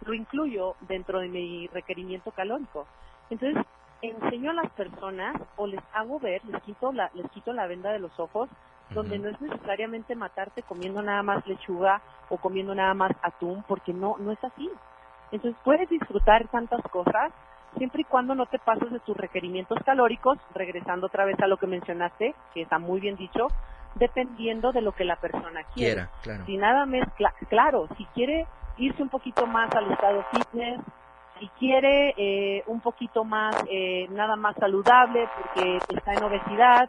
lo 0.00 0.14
incluyo 0.14 0.76
dentro 0.80 1.20
de 1.20 1.28
mi 1.28 1.68
requerimiento 1.68 2.32
calórico. 2.32 2.88
Entonces, 3.30 3.64
enseño 4.02 4.50
a 4.50 4.54
las 4.54 4.72
personas 4.72 5.36
o 5.56 5.66
les 5.66 5.82
hago 5.92 6.20
ver, 6.20 6.44
les 6.44 6.62
quito 6.64 6.92
la, 6.92 7.10
les 7.14 7.30
quito 7.32 7.52
la 7.52 7.66
venda 7.66 7.92
de 7.92 8.00
los 8.00 8.18
ojos, 8.20 8.50
donde 8.90 9.18
no 9.18 9.28
es 9.30 9.40
necesariamente 9.40 10.16
matarte 10.16 10.62
comiendo 10.64 11.02
nada 11.02 11.22
más 11.22 11.46
lechuga 11.46 12.02
o 12.30 12.38
comiendo 12.38 12.74
nada 12.74 12.94
más 12.94 13.12
atún, 13.22 13.64
porque 13.68 13.92
no, 13.94 14.16
no 14.18 14.32
es 14.32 14.44
así. 14.44 14.70
Entonces 15.32 15.60
puedes 15.64 15.88
disfrutar 15.90 16.48
tantas 16.48 16.82
cosas 16.90 17.32
siempre 17.76 18.02
y 18.02 18.04
cuando 18.04 18.34
no 18.34 18.46
te 18.46 18.58
pases 18.58 18.90
de 18.90 19.00
tus 19.00 19.16
requerimientos 19.16 19.78
calóricos, 19.84 20.38
regresando 20.54 21.06
otra 21.06 21.24
vez 21.24 21.38
a 21.40 21.46
lo 21.46 21.56
que 21.56 21.66
mencionaste, 21.66 22.34
que 22.54 22.62
está 22.62 22.78
muy 22.78 23.00
bien 23.00 23.16
dicho, 23.16 23.48
dependiendo 23.94 24.72
de 24.72 24.80
lo 24.82 24.92
que 24.92 25.04
la 25.04 25.16
persona 25.16 25.62
quiere. 25.74 25.94
Quiera, 25.94 26.10
claro. 26.22 26.44
Si 26.46 26.56
nada 26.56 26.86
mezcla, 26.86 27.34
claro, 27.48 27.88
si 27.96 28.04
quiere 28.06 28.46
irse 28.76 29.02
un 29.02 29.08
poquito 29.08 29.46
más 29.46 29.74
al 29.74 29.90
estado 29.90 30.24
fitness, 30.30 30.80
si 31.40 31.48
quiere 31.58 32.14
eh, 32.16 32.64
un 32.66 32.80
poquito 32.80 33.24
más, 33.24 33.56
eh, 33.70 34.06
nada 34.10 34.36
más 34.36 34.56
saludable 34.56 35.28
porque 35.36 35.78
está 35.94 36.14
en 36.14 36.22
obesidad, 36.24 36.88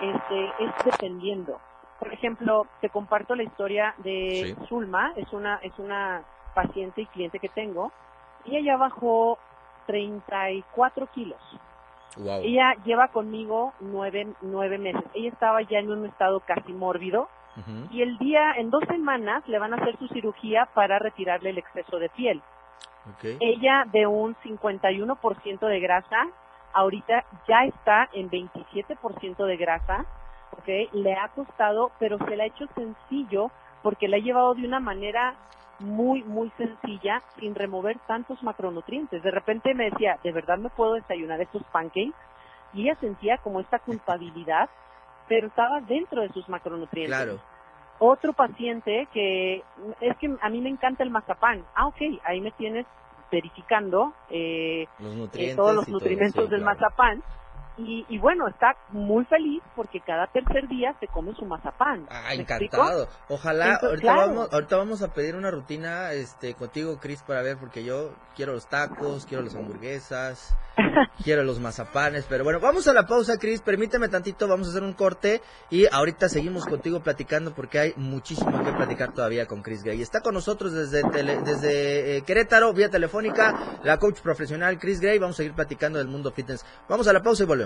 este, 0.00 0.44
es 0.64 0.70
dependiendo. 0.84 1.58
Por 1.98 2.12
ejemplo, 2.12 2.66
te 2.80 2.90
comparto 2.90 3.34
la 3.34 3.42
historia 3.42 3.94
de 3.98 4.54
Sí. 4.58 4.66
Zulma, 4.68 5.12
es 5.16 5.32
una, 5.32 5.56
es 5.62 5.72
una 5.78 6.22
paciente 6.54 7.02
y 7.02 7.06
cliente 7.06 7.38
que 7.38 7.48
tengo. 7.48 7.90
Ella 8.44 8.60
ya 8.60 8.76
bajó 8.76 9.38
34 9.86 11.06
kilos. 11.08 11.40
Wow. 12.16 12.40
Ella 12.42 12.74
lleva 12.84 13.08
conmigo 13.08 13.74
nueve, 13.80 14.26
nueve 14.40 14.78
meses. 14.78 15.04
Ella 15.14 15.28
estaba 15.28 15.62
ya 15.62 15.78
en 15.78 15.90
un 15.90 16.06
estado 16.06 16.40
casi 16.40 16.72
mórbido 16.72 17.28
y 17.90 18.02
el 18.02 18.18
día, 18.18 18.52
en 18.56 18.70
dos 18.70 18.84
semanas, 18.86 19.42
le 19.48 19.58
van 19.58 19.72
a 19.72 19.76
hacer 19.76 19.96
su 19.98 20.08
cirugía 20.08 20.68
para 20.74 20.98
retirarle 20.98 21.50
el 21.50 21.58
exceso 21.58 21.98
de 21.98 22.10
piel. 22.10 22.42
Ella 23.22 23.84
de 23.92 24.06
un 24.06 24.34
51% 24.36 25.66
de 25.66 25.80
grasa, 25.80 26.28
ahorita 26.74 27.24
ya 27.48 27.64
está 27.64 28.08
en 28.12 28.30
27% 28.30 29.46
de 29.46 29.56
grasa, 29.56 30.04
¿ok? 30.52 30.92
Le 30.92 31.14
ha 31.14 31.28
costado, 31.28 31.92
pero 31.98 32.18
se 32.18 32.36
le 32.36 32.42
ha 32.42 32.46
hecho 32.46 32.66
sencillo 32.74 33.50
porque 33.82 34.08
la 34.08 34.16
ha 34.16 34.20
llevado 34.20 34.54
de 34.54 34.66
una 34.66 34.80
manera 34.80 35.34
muy, 35.78 36.22
muy 36.24 36.50
sencilla, 36.50 37.22
sin 37.38 37.54
remover 37.54 37.98
tantos 38.06 38.42
macronutrientes. 38.42 39.22
De 39.22 39.30
repente 39.30 39.74
me 39.74 39.90
decía, 39.90 40.18
¿de 40.22 40.32
verdad 40.32 40.58
me 40.58 40.70
puedo 40.70 40.94
desayunar 40.94 41.40
estos 41.40 41.62
pancakes? 41.64 42.14
Y 42.72 42.82
ella 42.82 42.96
sentía 43.00 43.38
como 43.38 43.60
esta 43.60 43.78
culpabilidad, 43.78 44.68
pero 45.28 45.48
estaba 45.48 45.80
dentro 45.80 46.22
de 46.22 46.28
sus 46.30 46.48
macronutrientes 46.48 47.16
Claro. 47.16 47.40
otro 47.98 48.32
paciente 48.32 49.08
que 49.12 49.62
es 50.00 50.16
que 50.18 50.34
a 50.40 50.48
mí 50.48 50.60
me 50.60 50.70
encanta 50.70 51.02
el 51.02 51.10
mazapán. 51.10 51.64
Ah, 51.74 51.86
ok, 51.88 51.96
ahí 52.24 52.40
me 52.40 52.52
tienes 52.52 52.86
verificando 53.30 54.12
eh, 54.30 54.86
Los 55.00 55.14
eh, 55.14 55.16
nutrientes. 55.16 55.56
todos 55.56 55.74
los 55.74 55.84
todo, 55.86 55.94
nutrimentos 55.98 56.44
sí, 56.44 56.50
del 56.50 56.62
claro. 56.62 56.74
mazapán. 56.78 57.22
Y, 57.78 58.06
y 58.08 58.18
bueno, 58.18 58.48
está 58.48 58.74
muy 58.90 59.24
feliz 59.26 59.62
porque 59.74 60.00
cada 60.00 60.26
tercer 60.28 60.66
día 60.68 60.94
se 60.98 61.08
come 61.08 61.34
su 61.34 61.44
mazapán. 61.44 62.06
Ah, 62.10 62.32
encantado. 62.34 63.06
Ojalá, 63.28 63.74
Entonces, 63.74 63.88
ahorita, 63.90 64.02
claro. 64.14 64.28
vamos, 64.28 64.52
ahorita 64.52 64.76
vamos 64.76 65.02
a 65.02 65.12
pedir 65.12 65.36
una 65.36 65.50
rutina 65.50 66.12
este, 66.12 66.54
contigo, 66.54 66.98
Chris, 67.00 67.22
para 67.22 67.42
ver, 67.42 67.58
porque 67.58 67.84
yo 67.84 68.14
quiero 68.34 68.52
los 68.54 68.66
tacos, 68.68 69.26
quiero 69.26 69.42
las 69.44 69.54
hamburguesas, 69.54 70.56
quiero 71.24 71.42
los 71.42 71.60
mazapanes, 71.60 72.26
pero 72.28 72.44
bueno, 72.44 72.60
vamos 72.60 72.86
a 72.88 72.92
la 72.94 73.06
pausa, 73.06 73.36
Chris, 73.38 73.60
permíteme 73.60 74.08
tantito, 74.08 74.46
vamos 74.48 74.68
a 74.68 74.70
hacer 74.70 74.82
un 74.82 74.92
corte 74.94 75.42
y 75.70 75.86
ahorita 75.90 76.28
seguimos 76.28 76.64
contigo 76.66 77.00
platicando 77.00 77.54
porque 77.54 77.78
hay 77.78 77.92
muchísimo 77.96 78.62
que 78.64 78.72
platicar 78.72 79.12
todavía 79.12 79.46
con 79.46 79.62
Chris 79.62 79.82
Gray. 79.82 80.00
Está 80.00 80.20
con 80.20 80.34
nosotros 80.34 80.72
desde, 80.72 81.02
tele- 81.04 81.42
desde 81.44 82.16
eh, 82.18 82.22
Querétaro, 82.22 82.72
vía 82.72 82.90
telefónica, 82.90 83.78
la 83.82 83.98
coach 83.98 84.20
profesional 84.20 84.78
Chris 84.78 85.00
Gray, 85.00 85.18
vamos 85.18 85.36
a 85.36 85.38
seguir 85.38 85.54
platicando 85.54 85.98
del 85.98 86.08
mundo 86.08 86.30
fitness. 86.30 86.64
Vamos 86.88 87.06
a 87.08 87.12
la 87.12 87.22
pausa 87.22 87.42
y 87.42 87.46
volvemos. 87.46 87.65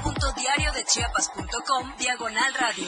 www.diariodechiapas.com 0.21 1.91
Diagonal 1.97 2.53
Radio. 2.59 2.85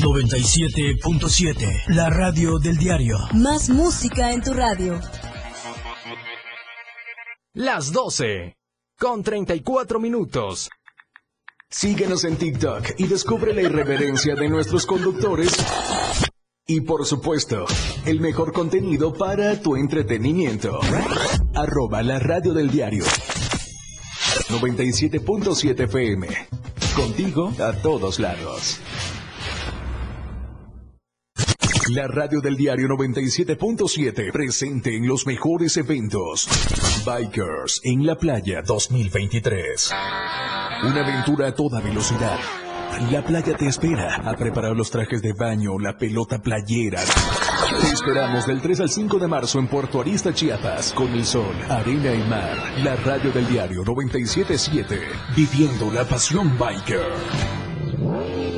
97.7. 0.00 1.84
La 1.88 2.08
radio 2.08 2.58
del 2.58 2.78
diario. 2.78 3.18
Más 3.34 3.68
música 3.68 4.32
en 4.32 4.42
tu 4.42 4.54
radio. 4.54 4.98
Las 7.52 7.92
12. 7.92 8.56
Con 8.98 9.22
34 9.22 10.00
minutos. 10.00 10.70
Síguenos 11.68 12.24
en 12.24 12.36
TikTok 12.36 12.94
y 12.98 13.06
descubre 13.06 13.52
la 13.52 13.60
irreverencia 13.62 14.34
de 14.34 14.48
nuestros 14.48 14.86
conductores. 14.86 15.52
Y 16.66 16.80
por 16.80 17.04
supuesto, 17.04 17.66
el 18.06 18.20
mejor 18.20 18.52
contenido 18.52 19.12
para 19.12 19.60
tu 19.60 19.76
entretenimiento. 19.76 20.80
Arroba 21.54 22.02
la 22.02 22.18
radio 22.18 22.54
del 22.54 22.70
diario. 22.70 23.04
97.7 24.50 25.84
FM. 25.84 26.26
Contigo 26.96 27.52
a 27.60 27.72
todos 27.72 28.18
lados. 28.18 28.80
La 31.94 32.06
radio 32.06 32.40
del 32.40 32.56
diario 32.56 32.86
97.7, 32.88 34.30
presente 34.30 34.96
en 34.96 35.08
los 35.08 35.26
mejores 35.26 35.76
eventos. 35.76 36.48
Bikers 37.04 37.80
en 37.84 38.06
la 38.06 38.16
playa 38.16 38.62
2023. 38.62 39.90
Una 40.84 41.00
aventura 41.00 41.48
a 41.48 41.54
toda 41.54 41.80
velocidad. 41.80 42.38
La 43.10 43.24
playa 43.24 43.56
te 43.56 43.66
espera 43.66 44.16
a 44.16 44.36
preparar 44.36 44.76
los 44.76 44.90
trajes 44.90 45.22
de 45.22 45.32
baño, 45.32 45.78
la 45.78 45.96
pelota 45.96 46.40
playera. 46.40 47.02
Te 47.78 47.86
esperamos 47.86 48.46
del 48.46 48.60
3 48.60 48.80
al 48.80 48.88
5 48.88 49.18
de 49.18 49.28
marzo 49.28 49.58
en 49.58 49.68
Puerto 49.68 50.00
Arista, 50.00 50.32
Chiapas, 50.34 50.92
con 50.92 51.08
el 51.08 51.24
sol, 51.24 51.54
arena 51.68 52.12
y 52.12 52.22
mar. 52.28 52.56
La 52.82 52.96
radio 52.96 53.30
del 53.30 53.46
diario 53.46 53.82
977, 53.84 55.00
viviendo 55.36 55.90
la 55.92 56.04
pasión 56.04 56.58
biker. 56.58 58.49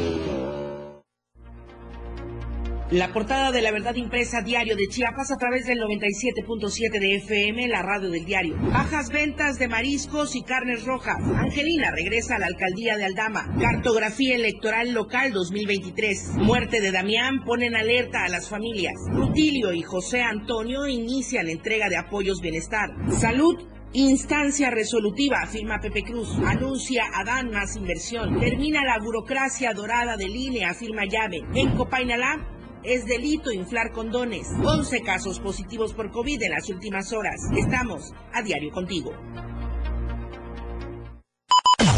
La 2.92 3.11
portada 3.11 3.50
de 3.52 3.62
la 3.62 3.72
verdad 3.72 3.94
impresa 3.94 4.42
diario 4.42 4.76
de 4.76 4.87
Chiapas 4.87 5.33
a 5.33 5.38
través 5.38 5.64
del 5.64 5.78
97.7 5.78 7.00
de 7.00 7.14
FM, 7.16 7.66
la 7.68 7.81
radio 7.81 8.11
del 8.11 8.26
diario. 8.26 8.55
Bajas 8.70 9.09
ventas 9.09 9.59
de 9.59 9.66
mariscos 9.66 10.37
y 10.37 10.42
carnes 10.42 10.85
rojas. 10.85 11.16
Angelina 11.38 11.90
regresa 11.90 12.37
a 12.37 12.38
la 12.38 12.48
alcaldía 12.48 12.98
de 12.98 13.07
Aldama. 13.07 13.50
Cartografía 13.59 14.35
electoral 14.35 14.92
local 14.92 15.33
2023. 15.33 16.33
Muerte 16.37 16.83
de 16.83 16.92
Damián 16.92 17.42
ponen 17.46 17.76
alerta 17.76 18.24
a 18.24 18.28
las 18.28 18.50
familias. 18.50 18.92
Rutilio 19.11 19.72
y 19.72 19.81
José 19.81 20.20
Antonio 20.20 20.87
inician 20.87 21.48
entrega 21.48 21.88
de 21.88 21.96
apoyos 21.96 22.42
bienestar. 22.42 22.90
Salud 23.09 23.57
Instancia 23.94 24.70
resolutiva, 24.70 25.40
afirma 25.40 25.78
Pepe 25.81 26.02
Cruz. 26.02 26.28
Anuncia 26.46 27.05
Adán 27.14 27.50
más 27.52 27.74
inversión. 27.74 28.38
Termina 28.38 28.85
la 28.85 28.98
burocracia 28.98 29.72
dorada 29.72 30.18
de 30.18 30.28
línea, 30.28 30.70
afirma 30.70 31.05
Llave. 31.05 31.42
En 31.55 31.76
Copainalá, 31.76 32.38
es 32.85 33.07
delito 33.07 33.53
inflar 33.53 33.92
condones. 33.92 34.49
11 34.62 35.03
casos 35.03 35.40
positivos 35.40 35.92
por 35.92 36.11
COVID 36.11 36.42
en 36.42 36.51
las 36.51 36.68
últimas 36.68 37.12
horas. 37.12 37.37
Estamos 37.57 38.12
a 38.33 38.42
diario 38.42 38.71
contigo. 38.73 39.12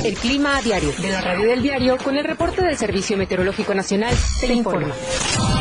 El 0.04 0.14
clima 0.16 0.58
a 0.58 0.60
diario 0.60 0.92
de 1.00 1.10
la 1.10 1.22
radio 1.22 1.48
del 1.48 1.62
diario 1.62 1.96
con 1.96 2.14
el 2.16 2.24
reporte 2.24 2.62
del 2.62 2.76
Servicio 2.76 3.16
Meteorológico 3.16 3.74
Nacional 3.74 4.14
te 4.38 4.52
informa. 4.52 4.94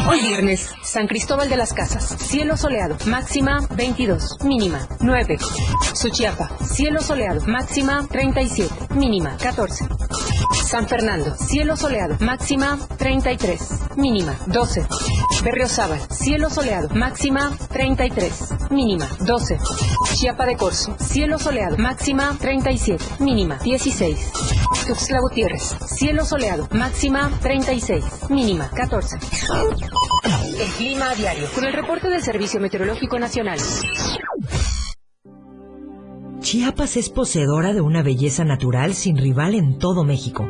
Hoy 0.09 0.19
viernes, 0.19 0.69
San 0.83 1.07
Cristóbal 1.07 1.47
de 1.49 1.55
las 1.55 1.71
Casas, 1.71 2.17
cielo 2.19 2.57
soleado, 2.57 2.97
máxima 3.05 3.65
22, 3.73 4.39
mínima 4.43 4.85
9. 4.99 5.37
Suchiapa, 5.93 6.57
cielo 6.57 6.99
soleado, 6.99 7.39
máxima 7.47 8.05
37, 8.05 8.93
mínima 8.95 9.37
14. 9.37 9.85
San 10.73 10.87
Fernando, 10.87 11.35
cielo 11.35 11.77
soleado, 11.77 12.17
máxima 12.19 12.79
33, 12.97 13.95
mínima 13.95 14.35
12. 14.47 14.83
Berriozábal, 15.43 15.99
cielo 16.09 16.49
soleado, 16.49 16.89
máxima 16.95 17.55
33, 17.69 18.71
mínima 18.71 19.07
12. 19.19 19.59
Chiapa 20.15 20.47
de 20.47 20.57
Corzo, 20.57 20.97
cielo 20.97 21.37
soleado, 21.37 21.77
máxima 21.77 22.35
37, 22.39 23.05
mínima 23.19 23.59
16. 23.59 24.31
Tuxtla 24.87 25.19
Gutiérrez, 25.19 25.75
cielo 25.85 26.25
soleado, 26.25 26.67
máxima 26.71 27.29
36, 27.43 28.31
mínima 28.31 28.71
14. 28.71 29.17
El 30.59 30.71
clima 30.71 31.11
a 31.11 31.13
diario, 31.13 31.49
con 31.53 31.65
el 31.65 31.73
reporte 31.73 32.09
del 32.09 32.23
Servicio 32.23 32.59
Meteorológico 32.59 33.19
Nacional. 33.19 33.59
Chiapas 36.39 36.97
es 36.97 37.11
poseedora 37.11 37.73
de 37.73 37.81
una 37.81 38.01
belleza 38.01 38.43
natural 38.43 38.95
sin 38.95 39.17
rival 39.17 39.53
en 39.53 39.77
todo 39.77 40.03
México. 40.03 40.49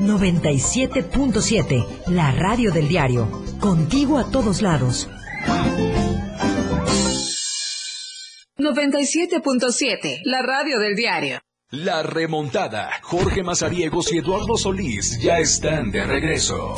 97.7, 0.00 2.08
la 2.08 2.30
radio 2.32 2.70
del 2.70 2.88
diario. 2.88 3.28
Contigo 3.60 4.18
a 4.18 4.30
todos 4.30 4.62
lados. 4.62 5.08
97.7, 8.58 10.20
la 10.24 10.42
radio 10.42 10.78
del 10.78 10.94
diario. 10.94 11.40
La 11.70 12.02
remontada. 12.02 12.90
Jorge 13.02 13.42
Mazariegos 13.42 14.12
y 14.12 14.18
Eduardo 14.18 14.56
Solís 14.56 15.18
ya 15.20 15.38
están 15.38 15.90
de 15.90 16.04
regreso. 16.04 16.76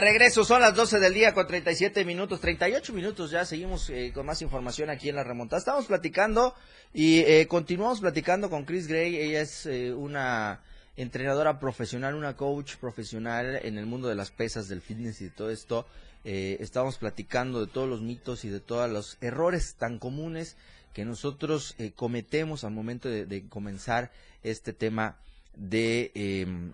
De 0.00 0.06
regreso, 0.06 0.44
son 0.44 0.62
las 0.62 0.74
12 0.74 0.98
del 0.98 1.12
día 1.12 1.34
con 1.34 1.46
37 1.46 2.06
minutos, 2.06 2.40
38 2.40 2.92
minutos 2.94 3.30
ya, 3.30 3.44
seguimos 3.44 3.90
eh, 3.90 4.12
con 4.14 4.24
más 4.24 4.40
información 4.40 4.88
aquí 4.88 5.10
en 5.10 5.16
la 5.16 5.24
remontada. 5.24 5.58
Estamos 5.58 5.84
platicando 5.86 6.54
y 6.94 7.18
eh, 7.18 7.46
continuamos 7.46 8.00
platicando 8.00 8.48
con 8.48 8.64
Chris 8.64 8.86
Gray, 8.86 9.16
ella 9.16 9.42
es 9.42 9.66
eh, 9.66 9.92
una 9.92 10.62
entrenadora 10.96 11.60
profesional, 11.60 12.14
una 12.14 12.34
coach 12.34 12.76
profesional 12.76 13.60
en 13.62 13.76
el 13.76 13.84
mundo 13.84 14.08
de 14.08 14.14
las 14.14 14.30
pesas, 14.30 14.68
del 14.68 14.80
fitness 14.80 15.20
y 15.20 15.24
de 15.24 15.30
todo 15.30 15.50
esto. 15.50 15.86
estamos 16.24 16.96
platicando 16.96 17.60
de 17.60 17.70
todos 17.70 17.88
los 17.88 18.00
mitos 18.00 18.44
y 18.44 18.48
de 18.48 18.60
todos 18.60 18.90
los 18.90 19.18
errores 19.20 19.74
tan 19.74 19.98
comunes 19.98 20.56
que 20.94 21.04
nosotros 21.04 21.76
cometemos 21.94 22.64
al 22.64 22.72
momento 22.72 23.08
de, 23.08 23.26
de, 23.26 23.48
comenzar 23.48 24.10
este 24.42 24.72
tema 24.72 25.18
de 25.56 26.72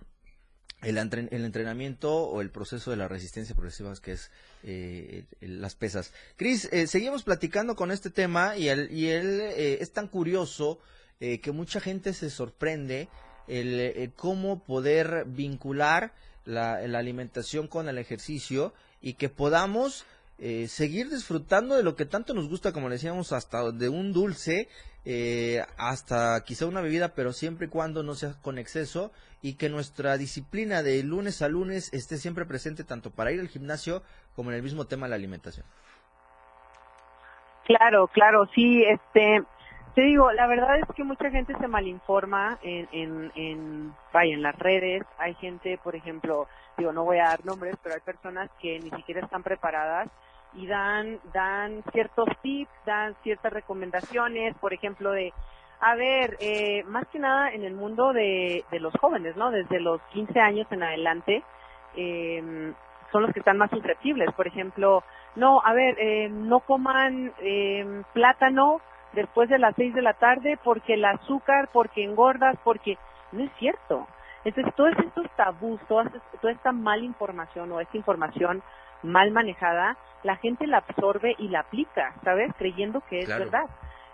el, 0.81 0.97
el, 0.97 1.45
entrenamiento 1.45 2.13
o 2.13 2.41
el 2.41 2.51
proceso 2.51 2.91
de 2.91 2.97
la 2.97 3.07
resistencia 3.07 3.55
progresiva, 3.55 3.93
que 4.01 4.11
es 4.13 4.31
eh, 4.63 5.25
las 5.41 5.75
pesas. 5.75 6.13
Cris, 6.35 6.69
eh, 6.71 6.87
seguimos 6.87 7.23
platicando 7.23 7.75
con 7.75 7.91
este 7.91 8.09
tema 8.09 8.57
y 8.57 8.69
él, 8.69 8.89
y 8.91 9.07
eh, 9.07 9.81
es 9.81 9.91
tan 9.91 10.07
curioso 10.07 10.79
eh, 11.19 11.39
que 11.39 11.51
mucha 11.51 11.79
gente 11.79 12.13
se 12.13 12.29
sorprende 12.29 13.09
el 13.47 14.11
cómo 14.17 14.61
poder 14.61 15.23
vincular 15.25 16.13
la, 16.43 16.85
la, 16.85 16.99
alimentación 16.99 17.69
con 17.69 17.87
el 17.87 17.97
ejercicio 17.97 18.73
y 19.01 19.13
que 19.13 19.29
podamos 19.29 20.05
seguir 20.67 21.09
disfrutando 21.09 21.75
de 21.75 21.81
lo 21.81 21.95
que 21.95 22.05
tanto 22.05 22.33
nos 22.33 22.49
gusta, 22.49 22.73
como 22.73 22.89
le 22.89 22.95
decíamos, 22.95 23.31
hasta 23.31 23.71
de 23.71 23.87
un 23.87 24.11
dulce 24.11 24.67
eh, 25.09 25.63
hasta 25.77 26.43
quizá 26.43 26.65
una 26.65 26.81
bebida, 26.81 27.13
pero 27.15 27.31
siempre 27.31 27.67
y 27.67 27.69
cuando 27.69 28.03
no 28.03 28.13
sea 28.13 28.33
con 28.41 28.57
exceso 28.57 29.13
y 29.41 29.55
que 29.55 29.69
nuestra 29.69 30.17
disciplina 30.17 30.83
de 30.83 31.01
lunes 31.01 31.41
a 31.41 31.47
lunes 31.47 31.93
esté 31.93 32.17
siempre 32.17 32.45
presente 32.45 32.83
tanto 32.83 33.09
para 33.09 33.31
ir 33.31 33.39
al 33.39 33.47
gimnasio 33.47 34.03
como 34.35 34.49
en 34.49 34.57
el 34.57 34.63
mismo 34.63 34.83
tema 34.83 35.05
de 35.05 35.11
la 35.11 35.15
alimentación. 35.15 35.65
Claro, 37.63 38.07
claro, 38.07 38.49
sí, 38.53 38.83
este, 38.83 39.43
te 39.95 40.01
digo, 40.01 40.29
la 40.33 40.45
verdad 40.45 40.77
es 40.79 40.85
que 40.93 41.05
mucha 41.05 41.31
gente 41.31 41.55
se 41.57 41.69
malinforma 41.69 42.59
en, 42.61 42.89
en, 42.91 43.31
en, 43.35 43.95
vaya, 44.11 44.33
en 44.33 44.41
las 44.41 44.59
redes, 44.59 45.03
hay 45.19 45.35
gente, 45.35 45.79
por 45.81 45.95
ejemplo, 45.95 46.49
digo, 46.77 46.91
no 46.91 47.05
voy 47.05 47.19
a 47.19 47.29
dar 47.29 47.45
nombres, 47.45 47.77
pero 47.81 47.95
hay 47.95 48.01
personas 48.01 48.49
que 48.61 48.77
ni 48.81 48.89
siquiera 48.89 49.21
están 49.21 49.41
preparadas 49.41 50.09
y 50.53 50.67
dan, 50.67 51.19
dan 51.33 51.83
ciertos 51.91 52.27
tips, 52.41 52.71
dan 52.85 53.15
ciertas 53.23 53.53
recomendaciones, 53.53 54.55
por 54.57 54.73
ejemplo, 54.73 55.11
de, 55.11 55.33
a 55.79 55.95
ver, 55.95 56.37
eh, 56.39 56.83
más 56.85 57.07
que 57.07 57.19
nada 57.19 57.51
en 57.51 57.63
el 57.63 57.73
mundo 57.73 58.13
de, 58.13 58.65
de 58.71 58.79
los 58.79 58.93
jóvenes, 58.99 59.35
¿no? 59.35 59.51
Desde 59.51 59.79
los 59.79 60.01
15 60.13 60.39
años 60.39 60.67
en 60.71 60.83
adelante, 60.83 61.43
eh, 61.95 62.73
son 63.11 63.23
los 63.23 63.33
que 63.33 63.39
están 63.39 63.57
más 63.57 63.69
susceptibles. 63.69 64.31
Por 64.33 64.47
ejemplo, 64.47 65.03
no, 65.35 65.61
a 65.63 65.73
ver, 65.73 65.95
eh, 65.99 66.29
no 66.29 66.59
coman 66.61 67.33
eh, 67.39 68.03
plátano 68.13 68.81
después 69.13 69.49
de 69.49 69.59
las 69.59 69.75
6 69.75 69.93
de 69.93 70.01
la 70.01 70.13
tarde 70.13 70.57
porque 70.63 70.95
el 70.95 71.05
azúcar, 71.05 71.69
porque 71.71 72.03
engordas, 72.03 72.57
porque 72.63 72.97
no 73.31 73.43
es 73.43 73.51
cierto. 73.59 74.07
Entonces, 74.43 74.73
todos 74.75 74.93
estos 74.99 75.29
tabús, 75.35 75.79
toda, 75.87 76.05
toda 76.41 76.53
esta 76.53 76.71
mala 76.71 77.03
información 77.03 77.71
o 77.71 77.79
esta 77.79 77.97
información 77.97 78.61
mal 79.03 79.31
manejada, 79.31 79.97
la 80.23 80.35
gente 80.37 80.67
la 80.67 80.77
absorbe 80.77 81.35
y 81.37 81.47
la 81.49 81.61
aplica, 81.61 82.13
¿sabes? 82.23 82.51
Creyendo 82.57 83.01
que 83.09 83.19
es 83.19 83.27
verdad. 83.27 83.65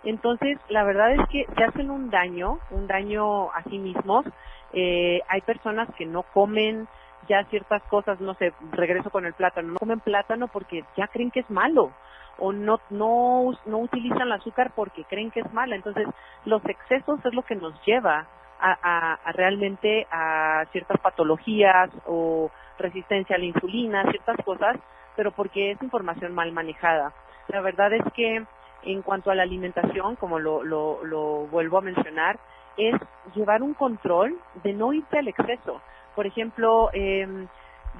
Entonces, 0.04 0.58
la 0.68 0.84
verdad 0.84 1.12
es 1.12 1.28
que 1.28 1.46
se 1.56 1.64
hacen 1.64 1.90
un 1.90 2.10
daño, 2.10 2.58
un 2.70 2.86
daño 2.86 3.50
a 3.52 3.62
sí 3.64 3.78
mismos. 3.78 4.26
Eh, 4.72 5.22
hay 5.28 5.40
personas 5.40 5.88
que 5.96 6.04
no 6.04 6.22
comen 6.22 6.86
ya 7.28 7.44
ciertas 7.44 7.82
cosas, 7.84 8.20
no 8.20 8.34
sé, 8.34 8.52
regreso 8.72 9.10
con 9.10 9.24
el 9.24 9.32
plátano, 9.32 9.72
no 9.72 9.78
comen 9.78 10.00
plátano 10.00 10.48
porque 10.48 10.84
ya 10.96 11.08
creen 11.08 11.30
que 11.30 11.40
es 11.40 11.50
malo 11.50 11.90
o 12.38 12.52
no, 12.52 12.80
no, 12.90 13.52
no 13.64 13.78
utilizan 13.78 14.22
el 14.22 14.32
azúcar 14.32 14.72
porque 14.74 15.04
creen 15.04 15.30
que 15.30 15.40
es 15.40 15.52
mala. 15.52 15.76
Entonces, 15.76 16.06
los 16.44 16.64
excesos 16.66 17.24
es 17.24 17.32
lo 17.32 17.42
que 17.42 17.54
nos 17.54 17.74
lleva 17.84 18.26
a, 18.60 19.18
a, 19.24 19.32
realmente 19.32 20.06
a 20.10 20.64
ciertas 20.72 21.00
patologías 21.00 21.90
o 22.06 22.50
resistencia 22.78 23.36
a 23.36 23.38
la 23.38 23.46
insulina, 23.46 24.02
ciertas 24.10 24.36
cosas, 24.44 24.76
pero 25.16 25.32
porque 25.32 25.72
es 25.72 25.82
información 25.82 26.34
mal 26.34 26.52
manejada. 26.52 27.12
La 27.48 27.60
verdad 27.60 27.92
es 27.92 28.02
que 28.14 28.44
en 28.82 29.02
cuanto 29.02 29.30
a 29.30 29.34
la 29.34 29.42
alimentación, 29.42 30.16
como 30.16 30.38
lo, 30.38 30.62
lo, 30.62 31.04
lo 31.04 31.46
vuelvo 31.46 31.78
a 31.78 31.82
mencionar, 31.82 32.38
es 32.76 32.94
llevar 33.34 33.62
un 33.62 33.74
control 33.74 34.36
de 34.62 34.72
no 34.72 34.92
irte 34.92 35.18
al 35.18 35.28
exceso. 35.28 35.80
Por 36.14 36.26
ejemplo, 36.26 36.90
eh, 36.92 37.46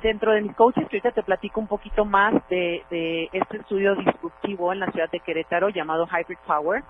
dentro 0.03 0.33
de 0.33 0.43
mis 0.43 0.55
coaches, 0.55 0.89
que 0.89 1.01
te 1.01 1.23
platico 1.23 1.61
un 1.61 1.67
poquito 1.67 2.05
más 2.05 2.35
de, 2.49 2.85
de 2.91 3.29
este 3.33 3.59
estudio 3.59 3.95
disruptivo 3.95 4.73
en 4.73 4.81
la 4.81 4.91
ciudad 4.91 5.11
de 5.11 5.21
Querétaro 5.21 5.69
llamado 5.69 6.07
Hybrid 6.07 6.39
Power, 6.47 6.83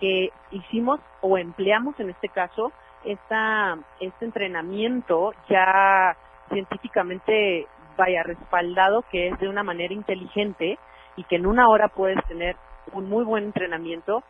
que 0.00 0.30
hicimos 0.50 1.00
o 1.20 1.38
empleamos 1.38 1.98
en 2.00 2.10
este 2.10 2.28
caso 2.28 2.72
esta, 3.04 3.78
este 4.00 4.24
entrenamiento 4.24 5.32
ya 5.48 6.16
científicamente 6.50 7.66
vaya 7.96 8.22
respaldado 8.22 9.04
que 9.10 9.28
es 9.28 9.38
de 9.38 9.48
una 9.48 9.62
manera 9.62 9.94
inteligente 9.94 10.78
y 11.16 11.24
que 11.24 11.36
en 11.36 11.46
una 11.46 11.68
hora 11.68 11.88
puedes 11.88 12.22
tener 12.26 12.56
un 12.92 13.08
muy 13.08 13.24
buen 13.24 13.44
entrenamiento, 13.44 14.24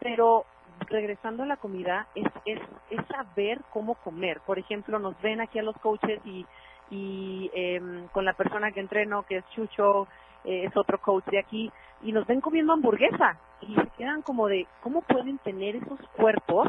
pero 0.00 0.44
regresando 0.88 1.42
a 1.42 1.46
la 1.46 1.56
comida 1.56 2.06
es, 2.14 2.26
es, 2.44 2.60
es 2.90 3.06
saber 3.06 3.60
cómo 3.72 3.94
comer. 3.94 4.40
Por 4.40 4.58
ejemplo, 4.58 4.98
nos 4.98 5.20
ven 5.22 5.40
aquí 5.40 5.58
a 5.58 5.62
los 5.62 5.76
coaches 5.78 6.20
y 6.24 6.44
y 6.90 7.50
eh, 7.54 7.80
con 8.12 8.24
la 8.24 8.34
persona 8.34 8.70
que 8.72 8.80
entreno, 8.80 9.24
que 9.24 9.38
es 9.38 9.44
Chucho, 9.50 10.06
eh, 10.44 10.64
es 10.64 10.76
otro 10.76 11.00
coach 11.00 11.24
de 11.26 11.38
aquí, 11.38 11.70
y 12.02 12.12
nos 12.12 12.26
ven 12.26 12.40
comiendo 12.40 12.72
hamburguesa 12.72 13.38
y 13.60 13.74
se 13.74 13.88
quedan 13.96 14.22
como 14.22 14.48
de, 14.48 14.66
¿cómo 14.82 15.02
pueden 15.02 15.38
tener 15.38 15.76
esos 15.76 15.98
cuerpos 16.16 16.68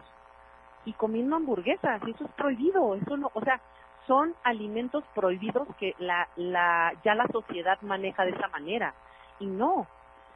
y 0.86 0.94
comiendo 0.94 1.36
hamburguesas? 1.36 2.02
Eso 2.04 2.26
es 2.26 2.32
prohibido, 2.32 2.96
eso 2.96 3.18
no, 3.18 3.30
o 3.34 3.42
sea, 3.42 3.60
son 4.08 4.34
alimentos 4.43 5.04
prohibidos 5.13 5.67
que 5.80 5.93
la, 6.00 6.28
la, 6.36 6.93
ya 7.04 7.13
la 7.13 7.28
sociedad 7.28 7.80
maneja 7.82 8.26
de 8.26 8.32
esa 8.32 8.48
manera 8.48 8.93
y 9.39 9.46
no. 9.46 9.88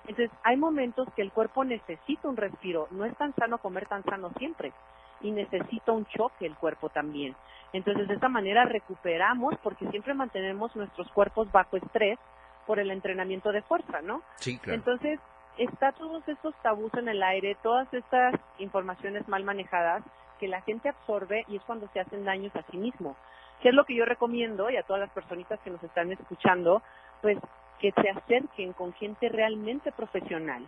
Entonces, 0.08 0.32
hay 0.44 0.58
momentos 0.58 1.08
que 1.16 1.22
el 1.22 1.32
cuerpo 1.32 1.64
necesita 1.64 2.28
un 2.28 2.38
respiro, 2.38 2.88
no 2.92 3.06
es 3.06 3.16
tan 3.18 3.34
sano 3.36 3.60
comer 3.60 3.88
tan 3.88 4.04
sano 4.04 4.32
siempre 4.38 4.74
y 5.22 5.32
necesita 5.32 5.92
un 5.92 6.06
choque 6.06 6.46
el 6.46 6.56
cuerpo 6.56 6.90
también. 6.90 7.36
Entonces, 7.74 8.08
de 8.08 8.16
esta 8.16 8.28
manera 8.28 8.66
recuperamos 8.66 9.56
porque 9.64 9.88
siempre 9.90 10.14
mantenemos 10.14 10.76
nuestros 10.76 11.10
cuerpos 11.12 11.52
bajo 11.52 11.78
estrés 11.78 12.20
por 12.66 12.80
el 12.80 12.92
entrenamiento 12.92 13.52
de 13.52 13.62
fuerza, 13.62 14.02
¿no? 14.02 14.22
Sí, 14.36 14.58
claro. 14.58 14.80
Entonces, 14.80 15.20
está 15.58 15.92
todos 15.92 16.28
estos 16.28 16.56
tabús 16.62 16.94
en 16.96 17.08
el 17.08 17.22
aire, 17.24 17.56
todas 17.62 17.92
estas 17.94 18.36
informaciones 18.58 19.28
mal 19.28 19.44
manejadas 19.44 20.04
que 20.40 20.48
la 20.48 20.62
gente 20.62 20.90
absorbe 20.90 21.46
y 21.48 21.58
es 21.58 21.64
cuando 21.64 21.88
se 21.94 22.00
hacen 22.00 22.26
daños 22.26 22.56
a 22.56 22.64
sí 22.72 22.78
mismo. 22.78 23.16
¿Qué 23.62 23.70
es 23.70 23.76
lo 23.76 23.86
que 23.86 23.96
yo 23.96 24.06
recomiendo 24.06 24.70
y 24.70 24.78
a 24.78 24.84
todas 24.84 25.02
las 25.02 25.12
personitas 25.12 25.60
que 25.60 25.70
nos 25.70 25.84
están 25.84 26.12
escuchando? 26.12 26.82
Pues 27.22 27.38
que 27.80 27.92
se 27.92 28.10
acerquen 28.10 28.74
con 28.74 28.94
gente 28.94 29.30
realmente 29.30 29.92
profesional, 29.92 30.66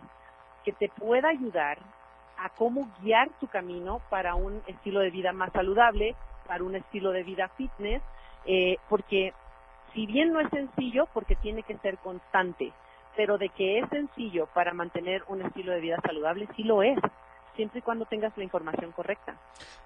que 0.64 0.72
te 0.72 0.88
pueda 0.88 1.28
ayudar 1.28 1.78
a 2.38 2.50
cómo 2.50 2.88
guiar 3.00 3.30
tu 3.40 3.46
camino 3.48 4.00
para 4.10 4.34
un 4.34 4.62
estilo 4.66 5.00
de 5.00 5.10
vida 5.10 5.32
más 5.32 5.52
saludable, 5.52 6.14
para 6.46 6.64
un 6.64 6.74
estilo 6.74 7.10
de 7.10 7.22
vida 7.22 7.48
fitness, 7.56 8.02
eh, 8.46 8.76
porque 8.88 9.32
si 9.92 10.06
bien 10.06 10.32
no 10.32 10.40
es 10.40 10.50
sencillo, 10.50 11.06
porque 11.12 11.36
tiene 11.36 11.62
que 11.62 11.76
ser 11.78 11.98
constante, 11.98 12.72
pero 13.16 13.38
de 13.38 13.48
que 13.50 13.78
es 13.78 13.88
sencillo 13.90 14.48
para 14.54 14.72
mantener 14.72 15.22
un 15.28 15.42
estilo 15.42 15.72
de 15.72 15.80
vida 15.80 15.98
saludable, 16.04 16.48
sí 16.56 16.64
lo 16.64 16.82
es 16.82 16.98
siempre 17.56 17.78
y 17.80 17.82
cuando 17.82 18.06
tengas 18.06 18.36
la 18.36 18.44
información 18.44 18.92
correcta. 18.92 19.38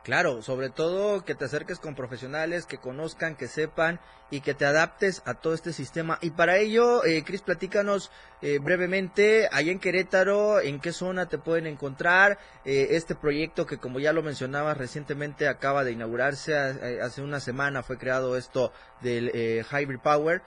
Claro, 0.03 0.43
sobre 0.43 0.71
todo 0.71 1.25
que 1.25 1.35
te 1.35 1.45
acerques 1.45 1.79
con 1.79 1.95
profesionales 1.95 2.67
que 2.67 2.79
conozcan, 2.79 3.37
que 3.37 3.47
sepan 3.47 4.01
y 4.31 4.41
que 4.41 4.55
te 4.55 4.65
adaptes 4.65 5.23
a 5.27 5.35
todo 5.35 5.55
este 5.55 5.73
sistema. 5.73 6.19
Y 6.21 6.31
para 6.31 6.59
ello, 6.59 7.05
eh, 7.05 7.23
Cris, 7.25 7.43
platícanos 7.43 8.11
eh, 8.41 8.59
brevemente, 8.59 9.49
allá 9.51 9.73
en 9.73 9.81
Querétaro, 9.81 10.61
en 10.61 10.81
qué 10.81 10.93
zona 10.93 11.27
te 11.27 11.39
pueden 11.39 11.67
encontrar 11.67 12.39
eh, 12.65 12.89
este 12.91 13.15
proyecto 13.15 13.67
que 13.67 13.79
como 13.79 13.99
ya 13.99 14.13
lo 14.13 14.23
mencionabas 14.23 14.77
recientemente 14.79 15.49
acaba 15.49 15.85
de 15.85 15.93
inaugurarse, 15.93 16.53
eh, 16.53 17.01
hace 17.03 17.23
una 17.23 17.41
semana 17.41 17.83
fue 17.83 17.99
creado 17.99 18.37
esto 18.37 18.73
del 19.01 19.31
Hybrid 19.71 20.01
Power. 20.01 20.43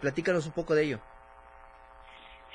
platícanos 0.00 0.46
un 0.46 0.52
poco 0.52 0.74
de 0.74 0.82
ello. 0.84 1.00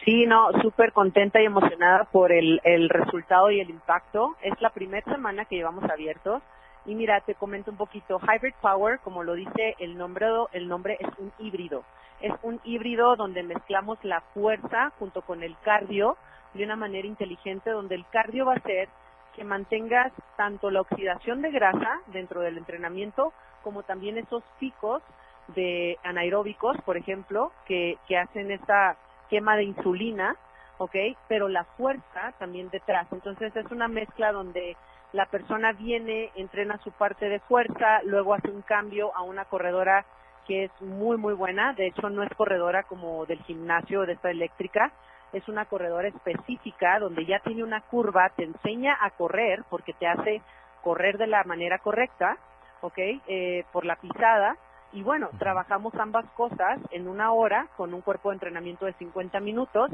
Sí, 0.05 0.25
no, 0.25 0.51
súper 0.62 0.93
contenta 0.93 1.41
y 1.41 1.45
emocionada 1.45 2.05
por 2.05 2.31
el, 2.31 2.62
el 2.63 2.89
resultado 2.89 3.51
y 3.51 3.59
el 3.59 3.69
impacto. 3.69 4.35
Es 4.41 4.59
la 4.62 4.69
primera 4.69 5.05
semana 5.12 5.45
que 5.45 5.55
llevamos 5.55 5.83
abiertos. 5.89 6.41
Y 6.85 6.95
mira, 6.95 7.19
te 7.21 7.35
comento 7.35 7.71
un 7.71 7.77
poquito. 7.77 8.19
Hybrid 8.19 8.53
Power, 8.62 8.99
como 8.99 9.23
lo 9.23 9.33
dice 9.33 9.75
el 9.79 9.97
nombre, 9.97 10.27
el 10.53 10.67
nombre 10.67 10.97
es 10.99 11.09
un 11.17 11.31
híbrido. 11.38 11.83
Es 12.21 12.33
un 12.43 12.59
híbrido 12.63 13.15
donde 13.15 13.43
mezclamos 13.43 13.97
la 14.03 14.21
fuerza 14.33 14.91
junto 14.99 15.21
con 15.21 15.43
el 15.43 15.55
cardio 15.63 16.17
de 16.53 16.63
una 16.63 16.75
manera 16.75 17.07
inteligente, 17.07 17.69
donde 17.69 17.95
el 17.95 18.05
cardio 18.07 18.45
va 18.45 18.53
a 18.53 18.62
ser 18.62 18.89
que 19.35 19.43
mantengas 19.43 20.12
tanto 20.35 20.71
la 20.71 20.81
oxidación 20.81 21.41
de 21.41 21.51
grasa 21.51 22.01
dentro 22.07 22.41
del 22.41 22.57
entrenamiento 22.57 23.33
como 23.63 23.83
también 23.83 24.17
esos 24.17 24.43
picos 24.59 25.03
de 25.49 25.97
anaeróbicos, 26.03 26.77
por 26.85 26.97
ejemplo, 26.97 27.51
que, 27.65 27.97
que 28.07 28.17
hacen 28.17 28.51
esta 28.51 28.97
quema 29.29 29.55
de 29.55 29.63
insulina, 29.63 30.35
¿ok? 30.77 30.95
Pero 31.27 31.47
la 31.47 31.63
fuerza 31.63 32.33
también 32.39 32.69
detrás. 32.69 33.07
Entonces 33.11 33.55
es 33.55 33.71
una 33.71 33.87
mezcla 33.87 34.31
donde 34.31 34.75
la 35.13 35.25
persona 35.25 35.71
viene, 35.73 36.31
entrena 36.35 36.77
su 36.83 36.91
parte 36.91 37.29
de 37.29 37.39
fuerza, 37.39 38.01
luego 38.03 38.33
hace 38.33 38.49
un 38.49 38.61
cambio 38.61 39.15
a 39.15 39.23
una 39.23 39.45
corredora 39.45 40.05
que 40.47 40.65
es 40.65 40.81
muy, 40.81 41.17
muy 41.17 41.33
buena. 41.33 41.73
De 41.73 41.87
hecho, 41.87 42.09
no 42.09 42.23
es 42.23 42.33
corredora 42.35 42.83
como 42.83 43.25
del 43.25 43.41
gimnasio 43.43 44.05
de 44.05 44.13
esta 44.13 44.31
eléctrica, 44.31 44.91
es 45.31 45.47
una 45.47 45.65
corredora 45.65 46.07
específica 46.07 46.99
donde 46.99 47.25
ya 47.25 47.39
tiene 47.39 47.63
una 47.63 47.81
curva, 47.81 48.29
te 48.29 48.43
enseña 48.43 48.97
a 48.99 49.11
correr 49.11 49.63
porque 49.69 49.93
te 49.93 50.07
hace 50.07 50.41
correr 50.81 51.17
de 51.17 51.27
la 51.27 51.43
manera 51.43 51.77
correcta, 51.79 52.37
¿ok? 52.81 52.97
Eh, 52.97 53.63
por 53.71 53.85
la 53.85 53.95
pisada 53.97 54.57
y 54.91 55.04
bueno, 55.04 55.30
trabajamos 55.38 55.93
ambas 55.95 56.25
cosas 56.32 56.80
en 56.91 57.08
una 57.08 57.32
hora 57.32 57.67
con 57.78 57.93
un 57.93 58.02
cuerpo 58.02 58.30
de 58.30 58.36
entrenamiento 58.36 58.86
de 58.86 58.93
50 58.93 59.39
minutos 59.39 59.91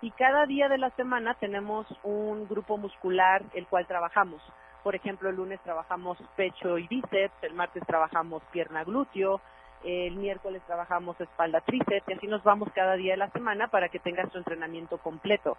y 0.00 0.10
cada 0.12 0.46
día 0.46 0.68
de 0.68 0.78
la 0.78 0.90
semana 0.90 1.34
tenemos 1.34 1.86
un 2.02 2.48
grupo 2.48 2.78
muscular 2.78 3.42
el 3.54 3.66
cual 3.66 3.86
trabajamos. 3.86 4.40
Por 4.82 4.94
ejemplo, 4.94 5.28
el 5.28 5.36
lunes 5.36 5.60
trabajamos 5.60 6.18
pecho 6.36 6.78
y 6.78 6.86
bíceps, 6.86 7.42
el 7.42 7.54
martes 7.54 7.82
trabajamos 7.86 8.42
pierna 8.52 8.84
glúteo, 8.84 9.40
el 9.84 10.16
miércoles 10.16 10.62
trabajamos 10.66 11.20
espalda 11.20 11.60
tríceps 11.60 12.08
y 12.08 12.12
así 12.14 12.26
nos 12.26 12.42
vamos 12.42 12.68
cada 12.74 12.94
día 12.94 13.12
de 13.12 13.18
la 13.18 13.30
semana 13.30 13.68
para 13.68 13.88
que 13.88 13.98
tengas 13.98 14.30
tu 14.30 14.38
entrenamiento 14.38 14.98
completo. 14.98 15.58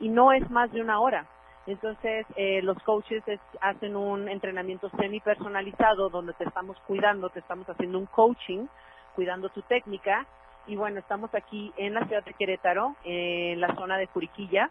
Y 0.00 0.08
no 0.10 0.32
es 0.32 0.48
más 0.50 0.70
de 0.70 0.80
una 0.80 1.00
hora. 1.00 1.26
Entonces, 1.68 2.24
eh, 2.34 2.62
los 2.62 2.82
coaches 2.82 3.22
hacen 3.60 3.94
un 3.94 4.26
entrenamiento 4.26 4.88
semi 4.98 5.20
personalizado 5.20 6.08
donde 6.08 6.32
te 6.32 6.44
estamos 6.44 6.78
cuidando, 6.86 7.28
te 7.28 7.40
estamos 7.40 7.68
haciendo 7.68 7.98
un 7.98 8.06
coaching, 8.06 8.66
cuidando 9.14 9.50
tu 9.50 9.60
técnica. 9.60 10.26
Y 10.66 10.76
bueno, 10.76 10.98
estamos 10.98 11.34
aquí 11.34 11.70
en 11.76 11.92
la 11.92 12.06
ciudad 12.06 12.24
de 12.24 12.32
Querétaro, 12.32 12.96
en 13.04 13.60
la 13.60 13.74
zona 13.74 13.98
de 13.98 14.06
Juriquilla. 14.06 14.70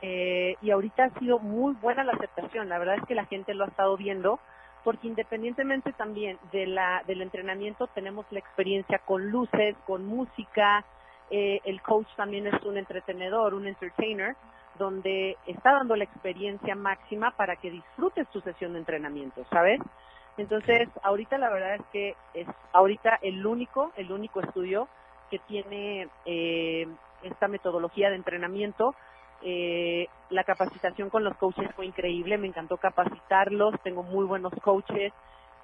Eh, 0.00 0.54
y 0.62 0.70
ahorita 0.70 1.06
ha 1.06 1.18
sido 1.18 1.40
muy 1.40 1.74
buena 1.74 2.04
la 2.04 2.12
aceptación. 2.12 2.68
La 2.68 2.78
verdad 2.78 2.98
es 2.98 3.04
que 3.06 3.16
la 3.16 3.26
gente 3.26 3.52
lo 3.52 3.64
ha 3.64 3.68
estado 3.68 3.96
viendo, 3.96 4.38
porque 4.84 5.08
independientemente 5.08 5.92
también 5.92 6.38
de 6.52 6.68
la, 6.68 7.02
del 7.08 7.20
entrenamiento, 7.20 7.88
tenemos 7.88 8.26
la 8.30 8.38
experiencia 8.38 9.00
con 9.00 9.28
luces, 9.28 9.74
con 9.88 10.06
música. 10.06 10.84
Eh, 11.30 11.60
el 11.64 11.82
coach 11.82 12.06
también 12.14 12.46
es 12.46 12.62
un 12.62 12.76
entretenedor, 12.76 13.54
un 13.54 13.66
entertainer 13.66 14.36
donde 14.78 15.36
está 15.46 15.72
dando 15.72 15.96
la 15.96 16.04
experiencia 16.04 16.74
máxima 16.74 17.32
para 17.32 17.56
que 17.56 17.70
disfrutes 17.70 18.28
tu 18.28 18.40
sesión 18.40 18.72
de 18.72 18.80
entrenamiento, 18.80 19.44
¿sabes? 19.50 19.80
Entonces, 20.36 20.88
ahorita 21.02 21.36
la 21.36 21.50
verdad 21.50 21.74
es 21.74 21.82
que 21.92 22.14
es 22.34 22.46
ahorita 22.72 23.18
el 23.22 23.44
único, 23.44 23.92
el 23.96 24.12
único 24.12 24.40
estudio 24.40 24.88
que 25.30 25.40
tiene 25.40 26.08
eh, 26.24 26.86
esta 27.22 27.48
metodología 27.48 28.08
de 28.08 28.16
entrenamiento. 28.16 28.94
Eh, 29.42 30.08
la 30.30 30.44
capacitación 30.44 31.10
con 31.10 31.24
los 31.24 31.36
coaches 31.36 31.68
fue 31.74 31.86
increíble, 31.86 32.38
me 32.38 32.46
encantó 32.46 32.76
capacitarlos, 32.76 33.74
tengo 33.82 34.02
muy 34.02 34.24
buenos 34.24 34.52
coaches, 34.62 35.12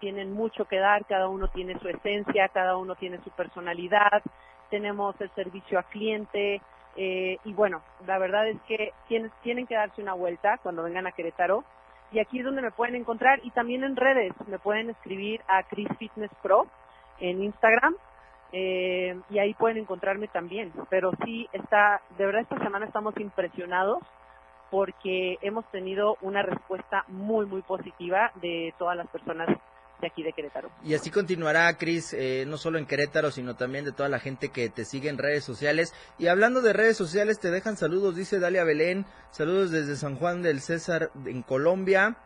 tienen 0.01 0.33
mucho 0.33 0.65
que 0.67 0.79
dar, 0.79 1.05
cada 1.07 1.29
uno 1.29 1.49
tiene 1.49 1.79
su 1.79 1.89
esencia, 1.89 2.49
cada 2.49 2.77
uno 2.77 2.95
tiene 2.97 3.19
su 3.23 3.31
personalidad, 3.31 4.23
tenemos 4.71 5.19
el 5.21 5.31
servicio 5.31 5.79
a 5.79 5.85
cliente, 5.85 6.61
eh, 6.97 7.39
y 7.45 7.53
bueno, 7.53 7.83
la 8.07 8.19
verdad 8.19 8.49
es 8.49 8.61
que 8.63 8.93
tienen, 9.09 9.31
tienen 9.43 9.67
que 9.67 9.75
darse 9.75 10.03
una 10.03 10.15
vuelta 10.15 10.59
cuando 10.63 10.83
vengan 10.83 11.07
a 11.07 11.13
Querétaro. 11.13 11.65
Y 12.13 12.21
aquí 12.21 12.39
es 12.39 12.45
donde 12.45 12.63
me 12.63 12.71
pueden 12.71 12.95
encontrar 12.95 13.41
y 13.43 13.51
también 13.51 13.83
en 13.83 13.97
redes. 13.97 14.33
Me 14.47 14.59
pueden 14.59 14.91
escribir 14.91 15.41
a 15.49 15.63
Chris 15.65 15.89
Fitness 15.99 16.31
Pro 16.43 16.67
en 17.21 17.43
Instagram. 17.43 17.97
eh, 18.57 19.19
y 19.31 19.39
ahí 19.41 19.53
pueden 19.55 19.79
encontrarme 19.79 20.29
también. 20.29 20.73
Pero 20.89 21.11
sí, 21.25 21.49
está, 21.53 22.01
de 22.17 22.27
verdad 22.27 22.43
esta 22.43 22.59
semana 22.59 22.87
estamos 22.87 23.17
impresionados 23.19 23.99
porque 24.71 25.39
hemos 25.41 25.65
tenido 25.73 26.17
una 26.21 26.43
respuesta 26.43 27.05
muy, 27.09 27.47
muy 27.47 27.63
positiva 27.63 28.31
de 28.37 28.73
todas 28.79 28.97
las 28.97 29.09
personas 29.09 29.49
aquí 30.07 30.23
de 30.23 30.33
Querétaro. 30.33 30.71
Y 30.85 30.95
así 30.95 31.11
continuará, 31.11 31.77
Cris, 31.77 32.13
eh, 32.13 32.45
no 32.47 32.57
solo 32.57 32.79
en 32.79 32.87
Querétaro, 32.87 33.31
sino 33.31 33.57
también 33.57 33.85
de 33.85 33.93
toda 33.93 34.09
la 34.09 34.19
gente 34.19 34.49
que 34.49 34.69
te 34.69 34.85
sigue 34.85 35.09
en 35.09 35.19
redes 35.19 35.45
sociales. 35.45 35.93
Y 36.19 36.27
hablando 36.27 36.63
de 36.63 36.73
redes 36.73 36.97
sociales, 36.97 37.39
te 37.39 37.51
dejan 37.51 37.77
saludos, 37.77 38.17
dice 38.17 38.39
Dalia 38.39 38.65
Belén, 38.65 39.07
saludos 39.31 39.71
desde 39.71 39.97
San 39.97 40.17
Juan 40.17 40.43
del 40.43 40.61
César 40.61 41.11
en 41.27 41.43
Colombia. 41.43 42.17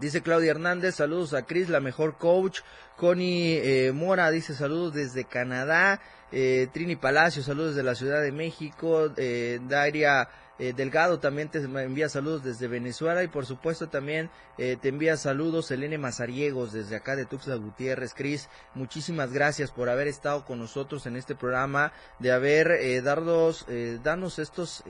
Dice 0.00 0.22
Claudia 0.22 0.50
Hernández, 0.50 0.96
saludos 0.96 1.34
a 1.34 1.46
Cris, 1.46 1.68
la 1.68 1.80
mejor 1.80 2.18
coach. 2.18 2.60
Connie 2.96 3.60
eh, 3.62 3.92
Mora 3.92 4.30
dice 4.30 4.54
saludos 4.54 4.94
desde 4.94 5.24
Canadá. 5.24 6.00
Eh, 6.32 6.66
Trini 6.72 6.96
Palacio, 6.96 7.44
saludos 7.44 7.76
desde 7.76 7.86
la 7.86 7.94
Ciudad 7.94 8.20
de 8.20 8.32
México. 8.32 9.08
Daria 9.08 10.28
eh, 10.58 10.72
Delgado 10.72 11.18
también 11.18 11.48
te 11.48 11.58
envía 11.58 12.08
saludos 12.08 12.44
desde 12.44 12.68
Venezuela. 12.68 13.22
Y 13.22 13.28
por 13.28 13.46
supuesto 13.46 13.88
también 13.88 14.30
eh, 14.58 14.76
te 14.80 14.88
envía 14.88 15.16
saludos 15.16 15.70
Elene 15.70 15.98
Mazariegos 15.98 16.72
desde 16.72 16.96
acá 16.96 17.16
de 17.16 17.26
Tuxtla 17.26 17.56
Gutiérrez. 17.56 18.14
Cris, 18.14 18.48
muchísimas 18.74 19.32
gracias 19.32 19.70
por 19.70 19.88
haber 19.88 20.08
estado 20.08 20.44
con 20.44 20.58
nosotros 20.58 21.06
en 21.06 21.16
este 21.16 21.34
programa, 21.34 21.92
de 22.18 22.32
haber 22.32 22.70
eh, 22.70 23.00
darnos, 23.02 23.64
eh, 23.68 23.98
darnos 24.02 24.38
estos... 24.38 24.84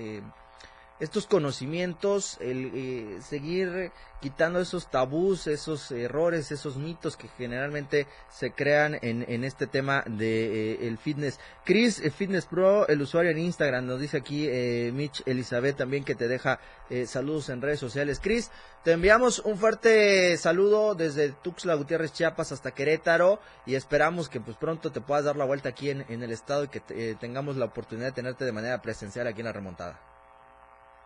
Estos 1.00 1.26
conocimientos, 1.26 2.38
el 2.40 2.70
eh, 2.72 3.18
seguir 3.20 3.90
quitando 4.22 4.60
esos 4.60 4.90
tabús, 4.92 5.48
esos 5.48 5.90
errores, 5.90 6.52
esos 6.52 6.76
mitos 6.76 7.16
que 7.16 7.26
generalmente 7.36 8.06
se 8.30 8.52
crean 8.52 8.96
en, 9.02 9.24
en 9.28 9.42
este 9.42 9.66
tema 9.66 10.04
de 10.06 10.74
eh, 10.74 10.86
el 10.86 10.96
fitness. 10.98 11.40
Chris, 11.64 11.98
eh, 11.98 12.12
Fitness 12.12 12.46
Pro, 12.46 12.86
el 12.86 13.02
usuario 13.02 13.32
en 13.32 13.38
Instagram, 13.38 13.86
nos 13.86 13.98
dice 14.00 14.18
aquí 14.18 14.46
eh, 14.48 14.92
Mitch 14.94 15.24
Elizabeth 15.26 15.76
también 15.76 16.04
que 16.04 16.14
te 16.14 16.28
deja 16.28 16.60
saludos 17.06 17.48
en 17.48 17.60
redes 17.60 17.80
sociales. 17.80 18.20
Chris, 18.22 18.52
te 18.84 18.92
enviamos 18.92 19.40
un 19.40 19.58
fuerte 19.58 20.36
saludo 20.36 20.94
desde 20.94 21.30
Tuxtla 21.30 21.74
Gutiérrez, 21.74 22.12
Chiapas 22.12 22.52
hasta 22.52 22.70
Querétaro 22.70 23.40
y 23.66 23.74
esperamos 23.74 24.28
que 24.28 24.38
pues 24.40 24.56
pronto 24.56 24.92
te 24.92 25.00
puedas 25.00 25.24
dar 25.24 25.34
la 25.36 25.44
vuelta 25.44 25.70
aquí 25.70 25.90
en, 25.90 26.04
en 26.08 26.22
el 26.22 26.30
estado 26.30 26.64
y 26.64 26.68
que 26.68 26.80
te- 26.80 27.16
tengamos 27.16 27.56
la 27.56 27.64
oportunidad 27.64 28.08
de 28.08 28.12
tenerte 28.12 28.44
de 28.44 28.52
manera 28.52 28.80
presencial 28.80 29.26
aquí 29.26 29.40
en 29.40 29.46
la 29.46 29.52
remontada. 29.52 30.13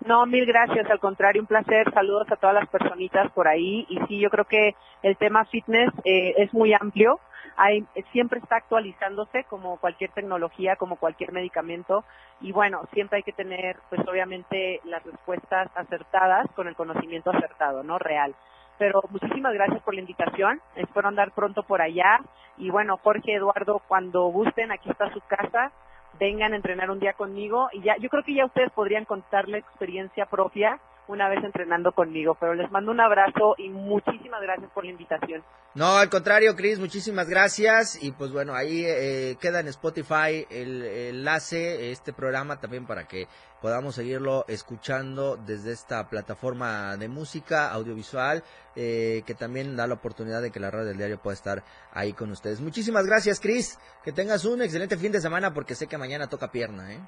No, 0.06 0.26
mil 0.26 0.46
gracias, 0.46 0.88
al 0.90 1.00
contrario, 1.00 1.42
un 1.42 1.48
placer. 1.48 1.92
Saludos 1.92 2.30
a 2.30 2.36
todas 2.36 2.54
las 2.54 2.68
personitas 2.68 3.30
por 3.32 3.48
ahí. 3.48 3.84
Y 3.88 3.98
sí, 4.06 4.20
yo 4.20 4.30
creo 4.30 4.44
que 4.44 4.74
el 5.02 5.16
tema 5.16 5.44
fitness 5.46 5.92
eh, 6.04 6.34
es 6.36 6.54
muy 6.54 6.72
amplio. 6.72 7.18
Hay, 7.56 7.84
siempre 8.12 8.38
está 8.38 8.56
actualizándose 8.56 9.42
como 9.44 9.78
cualquier 9.78 10.12
tecnología, 10.12 10.76
como 10.76 10.96
cualquier 10.96 11.32
medicamento. 11.32 12.04
Y 12.40 12.52
bueno, 12.52 12.82
siempre 12.92 13.16
hay 13.16 13.22
que 13.24 13.32
tener, 13.32 13.76
pues 13.88 14.00
obviamente, 14.06 14.80
las 14.84 15.02
respuestas 15.02 15.68
acertadas 15.74 16.46
con 16.54 16.68
el 16.68 16.76
conocimiento 16.76 17.30
acertado, 17.30 17.82
¿no? 17.82 17.98
Real. 17.98 18.36
Pero 18.78 19.02
muchísimas 19.10 19.52
gracias 19.52 19.82
por 19.82 19.94
la 19.94 20.00
invitación. 20.00 20.60
Espero 20.76 21.08
andar 21.08 21.32
pronto 21.32 21.64
por 21.64 21.82
allá. 21.82 22.20
Y 22.56 22.70
bueno, 22.70 22.98
Jorge, 23.02 23.34
Eduardo, 23.34 23.82
cuando 23.88 24.28
gusten, 24.28 24.70
aquí 24.70 24.88
está 24.88 25.12
su 25.12 25.20
casa 25.22 25.72
vengan 26.18 26.52
a 26.52 26.56
entrenar 26.56 26.90
un 26.90 27.00
día 27.00 27.12
conmigo 27.14 27.68
y 27.72 27.82
ya 27.82 27.96
yo 27.98 28.08
creo 28.08 28.22
que 28.22 28.34
ya 28.34 28.46
ustedes 28.46 28.70
podrían 28.72 29.04
contar 29.04 29.48
la 29.48 29.58
experiencia 29.58 30.26
propia 30.26 30.80
una 31.08 31.28
vez 31.28 31.42
entrenando 31.42 31.92
conmigo, 31.92 32.36
pero 32.38 32.54
les 32.54 32.70
mando 32.70 32.92
un 32.92 33.00
abrazo 33.00 33.54
y 33.58 33.70
muchísimas 33.70 34.40
gracias 34.42 34.70
por 34.72 34.84
la 34.84 34.90
invitación. 34.90 35.42
No, 35.74 35.96
al 35.96 36.08
contrario, 36.08 36.54
Chris, 36.56 36.78
muchísimas 36.78 37.28
gracias. 37.28 38.02
Y 38.02 38.12
pues 38.12 38.32
bueno, 38.32 38.54
ahí 38.54 38.84
eh, 38.86 39.36
queda 39.40 39.60
en 39.60 39.68
Spotify 39.68 40.46
el, 40.50 40.82
enlace, 40.82 41.92
este 41.92 42.12
programa 42.12 42.60
también 42.60 42.86
para 42.86 43.06
que 43.06 43.28
podamos 43.62 43.94
seguirlo 43.94 44.44
escuchando 44.48 45.36
desde 45.36 45.72
esta 45.72 46.08
plataforma 46.08 46.96
de 46.96 47.08
música 47.08 47.70
audiovisual, 47.72 48.42
eh, 48.76 49.22
que 49.26 49.34
también 49.34 49.76
da 49.76 49.86
la 49.86 49.94
oportunidad 49.94 50.42
de 50.42 50.50
que 50.50 50.60
la 50.60 50.70
radio 50.70 50.86
del 50.86 50.96
diario 50.96 51.18
pueda 51.18 51.34
estar 51.34 51.62
ahí 51.92 52.12
con 52.12 52.30
ustedes. 52.30 52.60
Muchísimas 52.60 53.06
gracias, 53.06 53.40
Chris. 53.40 53.78
Que 54.04 54.12
tengas 54.12 54.44
un 54.44 54.62
excelente 54.62 54.96
fin 54.96 55.12
de 55.12 55.20
semana 55.20 55.54
porque 55.54 55.74
sé 55.74 55.86
que 55.86 55.98
mañana 55.98 56.28
toca 56.28 56.50
pierna, 56.50 56.92
¿eh? 56.92 57.00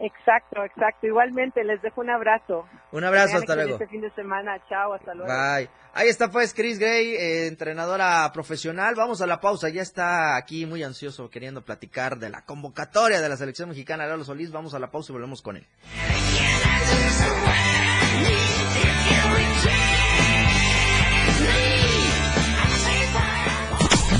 Exacto, 0.00 0.64
exacto. 0.64 1.06
Igualmente, 1.06 1.62
les 1.64 1.80
dejo 1.80 2.00
un 2.00 2.10
abrazo. 2.10 2.66
Un 2.92 3.04
abrazo, 3.04 3.36
hasta 3.36 3.54
luego. 3.54 3.76
excelente 3.76 3.92
fin 3.92 4.00
de 4.00 4.10
semana. 4.10 4.60
Chao, 4.68 4.92
hasta 4.92 5.14
luego. 5.14 5.32
Bye. 5.32 5.68
Ahí 5.94 6.08
está 6.08 6.30
pues 6.30 6.52
Chris 6.52 6.78
Gray, 6.78 7.14
eh, 7.14 7.46
entrenadora 7.46 8.28
profesional. 8.32 8.94
Vamos 8.96 9.22
a 9.22 9.26
la 9.26 9.40
pausa. 9.40 9.68
Ya 9.68 9.82
está 9.82 10.36
aquí 10.36 10.66
muy 10.66 10.82
ansioso 10.82 11.30
queriendo 11.30 11.62
platicar 11.64 12.18
de 12.18 12.30
la 12.30 12.44
convocatoria 12.44 13.20
de 13.20 13.28
la 13.28 13.36
selección 13.36 13.68
mexicana 13.68 14.06
Lalo 14.06 14.24
Solís. 14.24 14.50
Vamos 14.50 14.74
a 14.74 14.80
la 14.80 14.90
pausa 14.90 15.12
y 15.12 15.14
volvemos 15.14 15.42
con 15.42 15.56
él. 15.56 15.66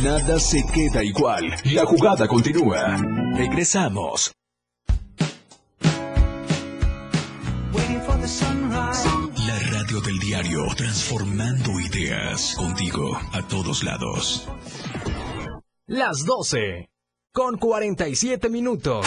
Nada 0.03 0.39
se 0.39 0.63
queda 0.73 1.03
igual. 1.03 1.57
La 1.65 1.85
jugada 1.87 2.29
continúa. 2.29 2.97
Regresamos. 3.37 4.33
La 8.75 9.59
radio 9.71 10.01
del 10.01 10.19
diario, 10.19 10.67
transformando 10.77 11.79
ideas 11.79 12.57
contigo 12.57 13.17
a 13.33 13.41
todos 13.47 13.85
lados. 13.85 14.49
Las 15.87 16.25
12. 16.25 16.89
Con 17.33 17.57
47 17.57 18.49
minutos. 18.49 19.07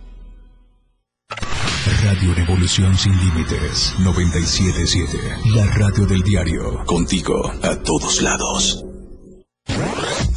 Radio 2.13 2.33
Revolución 2.33 2.97
sin 2.97 3.17
límites 3.17 3.95
977. 3.99 5.17
La 5.55 5.65
radio 5.67 6.05
del 6.05 6.21
diario. 6.21 6.83
Contigo 6.85 7.49
a 7.63 7.81
todos 7.83 8.21
lados. 8.21 8.83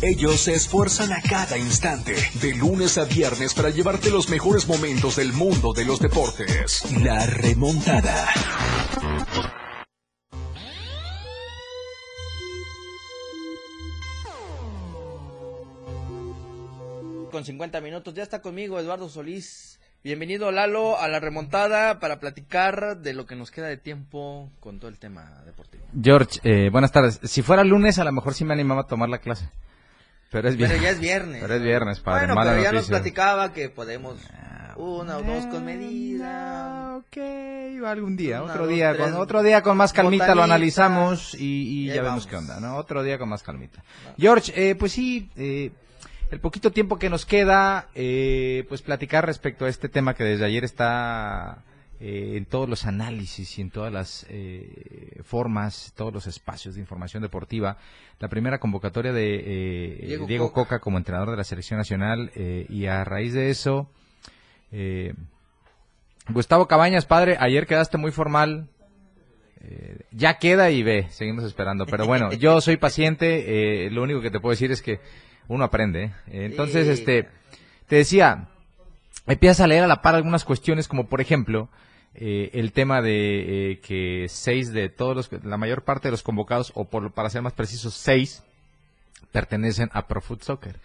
Ellos 0.01 0.43
se 0.43 0.55
esfuerzan 0.55 1.13
a 1.13 1.21
cada 1.21 1.59
instante, 1.59 2.15
de 2.41 2.55
lunes 2.55 2.97
a 2.97 3.07
viernes, 3.07 3.55
para 3.55 3.71
llevarte 3.71 4.11
los 4.11 4.29
mejores 4.29 4.69
momentos 4.69 5.17
del 5.17 5.33
mundo 5.33 5.73
de 5.73 5.85
los 5.85 5.99
deportes. 5.99 6.89
La 7.03 7.27
remontada. 7.27 8.29
Con 17.33 17.45
50 17.45 17.81
minutos. 17.81 18.15
Ya 18.15 18.23
está 18.23 18.41
conmigo 18.41 18.79
Eduardo 18.79 19.09
Solís. 19.09 19.81
Bienvenido 20.05 20.51
Lalo 20.53 21.01
a 21.01 21.09
la 21.09 21.19
remontada 21.19 21.99
para 21.99 22.21
platicar 22.21 22.99
de 22.99 23.15
lo 23.15 23.25
que 23.25 23.37
nos 23.37 23.51
queda 23.51 23.69
de 23.69 23.79
tiempo 23.79 24.51
con 24.61 24.79
todo 24.79 24.91
el 24.91 24.99
tema 24.99 25.41
deportivo. 25.47 25.87
George, 25.99 26.41
eh, 26.45 26.69
buenas 26.69 26.93
tardes. 26.93 27.21
Si 27.23 27.41
fuera 27.41 27.65
lunes, 27.65 27.99
a 27.99 28.05
lo 28.05 28.13
mejor 28.13 28.35
sí 28.35 28.45
me 28.45 28.53
animaba 28.53 28.83
a 28.83 28.87
tomar 28.87 29.09
la 29.09 29.17
clase. 29.17 29.49
Pero 30.31 30.51
es 30.51 30.57
Pero 30.57 30.69
viernes. 30.69 30.83
ya 30.83 30.91
es 30.91 31.01
viernes. 31.01 31.41
Pero 31.41 31.55
es 31.55 31.63
viernes, 31.63 32.01
padre. 32.01 32.19
Bueno, 32.27 32.35
Mala 32.35 32.51
pero 32.51 32.63
ya 32.65 32.73
nos 32.73 32.87
platicaba 32.87 33.55
que 33.55 33.71
podemos 33.71 34.19
una 34.77 35.17
o 35.17 35.23
dos 35.23 35.47
con 35.47 35.65
medida. 35.65 36.97
Ok, 36.97 37.17
algún 37.87 38.15
día, 38.15 38.43
Una, 38.43 38.53
otro 38.53 38.65
dos, 38.67 38.75
día, 38.75 38.93
tres 38.93 39.11
con, 39.11 39.15
otro 39.23 39.43
día 39.43 39.63
con 39.63 39.79
más 39.79 39.95
calmita 39.95 40.35
lo 40.35 40.43
analizamos 40.43 41.33
y, 41.35 41.85
y 41.85 41.87
ya 41.87 42.03
vemos 42.03 42.27
qué 42.27 42.37
onda, 42.37 42.61
¿no? 42.61 42.77
Otro 42.77 43.03
día 43.03 43.17
con 43.17 43.31
más 43.31 43.43
calmita. 43.43 43.83
George, 44.19 44.53
eh, 44.55 44.75
pues 44.75 44.93
sí, 44.93 45.31
eh, 45.37 45.71
el 46.35 46.41
poquito 46.41 46.73
tiempo 46.73 46.99
que 46.99 47.09
nos 47.09 47.25
queda, 47.25 47.89
eh, 47.95 48.65
pues 48.69 48.83
platicar 48.83 49.25
respecto 49.25 49.67
a 49.67 49.69
este 49.69 49.89
tema 49.89 50.15
que 50.15 50.25
desde 50.25 50.45
ayer 50.45 50.65
está 50.65 51.63
eh, 52.01 52.33
en 52.35 52.45
todos 52.45 52.69
los 52.69 52.87
análisis 52.87 53.57
y 53.57 53.63
en 53.63 53.71
todas 53.71 53.93
las 53.93 54.27
eh, 54.29 55.21
formas, 55.23 55.93
todos 55.97 56.13
los 56.13 56.27
espacios 56.27 56.75
de 56.75 56.81
información 56.81 57.23
deportiva. 57.23 57.79
La 58.19 58.29
primera 58.29 58.59
convocatoria 58.59 59.13
de 59.13 59.35
eh, 59.37 60.07
Diego 60.07 60.27
Diego, 60.27 60.49
Coca. 60.49 60.65
Coca. 60.65 60.79
como 60.81 60.99
entrenador 60.99 61.31
de 61.31 61.37
la 61.37 61.45
selección 61.45 61.79
nacional 61.79 62.33
eh, 62.35 62.67
y 62.69 62.87
a 62.87 63.05
raíz 63.05 63.33
de 63.33 63.51
eso, 63.51 63.89
eh, 64.73 65.15
Gustavo 66.29 66.67
Cabañas, 66.67 67.07
padre, 67.07 67.37
ayer 67.39 67.67
quedaste 67.69 67.97
muy 67.97 68.11
formal. 68.11 68.69
Eh, 69.61 70.01
ya 70.11 70.39
queda 70.39 70.71
y 70.73 70.83
ve, 70.83 71.07
seguimos 71.11 71.45
esperando. 71.45 71.87
Pero 71.87 72.07
bueno, 72.07 72.33
yo 72.33 72.61
soy 72.61 72.77
paciente, 72.77 73.87
eh, 73.87 73.91
lo 73.91 74.03
único 74.03 74.21
que 74.21 74.33
te 74.33 74.41
puedo 74.41 74.51
decir 74.51 74.73
es 74.73 74.83
que 74.83 75.01
uno 75.49 75.65
aprende. 75.65 76.05
¿eh? 76.05 76.13
Entonces, 76.47 76.87
Sí. 76.87 76.93
este, 76.93 77.29
te 77.89 77.97
decía, 77.97 78.49
empiezas 79.27 79.61
a 79.61 79.67
leer 79.67 79.85
a 79.85 79.89
la 79.89 80.03
par 80.03 80.15
algunas 80.15 80.45
cuestiones, 80.45 80.89
como 80.89 81.07
por 81.07 81.21
ejemplo, 81.21 81.69
eh, 82.15 82.51
el 82.55 82.73
tema 82.73 83.03
de 83.03 83.73
eh, 83.73 83.81
que 83.81 84.27
seis 84.29 84.73
de 84.73 84.89
todos 84.89 85.17
los, 85.17 85.45
la 85.45 85.57
mayor 85.57 85.83
parte 85.83 86.09
de 86.09 86.13
los 86.13 86.23
convocados, 86.23 86.73
o 86.75 86.85
por, 86.85 87.13
para 87.13 87.31
ser 87.31 87.43
más 87.43 87.53
precisos, 87.53 87.95
seis, 87.95 88.43
pertenecen 89.33 89.91
a 89.93 90.07
Pro 90.07 90.21
Foot 90.21 90.43
Soccer, 90.43 90.77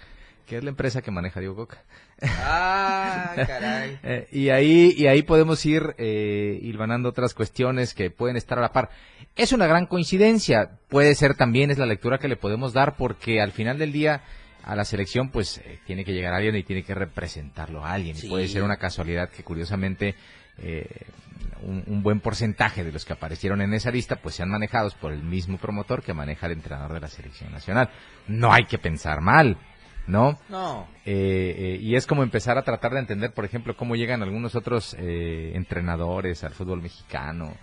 que 0.47 0.57
es 0.57 0.63
la 0.63 0.71
empresa 0.71 1.01
que 1.03 1.11
maneja 1.11 1.39
Diego 1.39 1.55
Coca. 1.55 1.77
Ah, 2.21 3.33
caray. 3.47 3.99
Eh, 4.03 4.27
y 4.31 4.49
ahí 4.49 4.93
y 4.97 5.07
ahí 5.07 5.21
podemos 5.21 5.63
ir 5.65 5.95
eh, 5.97 6.59
hilvanando 6.63 7.09
otras 7.09 7.33
cuestiones 7.33 7.93
que 7.93 8.09
pueden 8.09 8.35
estar 8.35 8.57
a 8.57 8.61
la 8.61 8.73
par. 8.73 8.89
Es 9.35 9.53
una 9.53 9.67
gran 9.67 9.85
coincidencia, 9.85 10.71
puede 10.89 11.13
ser 11.15 11.35
también 11.35 11.69
es 11.71 11.77
la 11.77 11.85
lectura 11.85 12.17
que 12.17 12.27
le 12.27 12.35
podemos 12.35 12.73
dar 12.73 12.95
porque 12.97 13.39
al 13.39 13.51
final 13.51 13.77
del 13.77 13.91
día 13.93 14.23
a 14.71 14.75
la 14.75 14.85
selección 14.85 15.29
pues 15.29 15.57
eh, 15.59 15.79
tiene 15.85 16.03
que 16.05 16.13
llegar 16.13 16.33
alguien 16.33 16.55
y 16.55 16.63
tiene 16.63 16.83
que 16.83 16.93
representarlo 16.93 17.83
a 17.85 17.93
alguien. 17.93 18.15
Y 18.15 18.19
Sí. 18.21 18.27
puede 18.29 18.47
ser 18.47 18.63
una 18.63 18.77
casualidad 18.77 19.29
que 19.29 19.43
curiosamente 19.43 20.15
eh, 20.57 20.87
un, 21.61 21.83
un 21.87 22.03
buen 22.03 22.19
porcentaje 22.19 22.83
de 22.83 22.91
los 22.91 23.05
que 23.05 23.13
aparecieron 23.13 23.61
en 23.61 23.73
esa 23.73 23.91
lista 23.91 24.17
pues 24.17 24.35
sean 24.35 24.49
manejados 24.49 24.93
por 24.95 25.11
el 25.11 25.23
mismo 25.23 25.57
promotor 25.57 26.03
que 26.03 26.13
maneja 26.13 26.45
el 26.47 26.53
entrenador 26.53 26.93
de 26.93 26.99
la 26.99 27.07
selección 27.07 27.51
nacional. 27.51 27.89
No 28.27 28.51
hay 28.53 28.65
que 28.65 28.77
pensar 28.77 29.21
mal, 29.21 29.57
¿no? 30.07 30.39
No. 30.49 30.87
Eh, 31.05 31.55
eh, 31.57 31.77
y 31.81 31.95
es 31.95 32.05
como 32.07 32.23
empezar 32.23 32.57
a 32.57 32.63
tratar 32.63 32.93
de 32.93 32.99
entender, 32.99 33.33
por 33.33 33.45
ejemplo, 33.45 33.75
cómo 33.75 33.95
llegan 33.95 34.21
algunos 34.23 34.55
otros 34.55 34.95
entrenadores 34.99 36.43
al 36.43 36.53
fútbol 36.53 36.81
mexicano, 36.81 37.53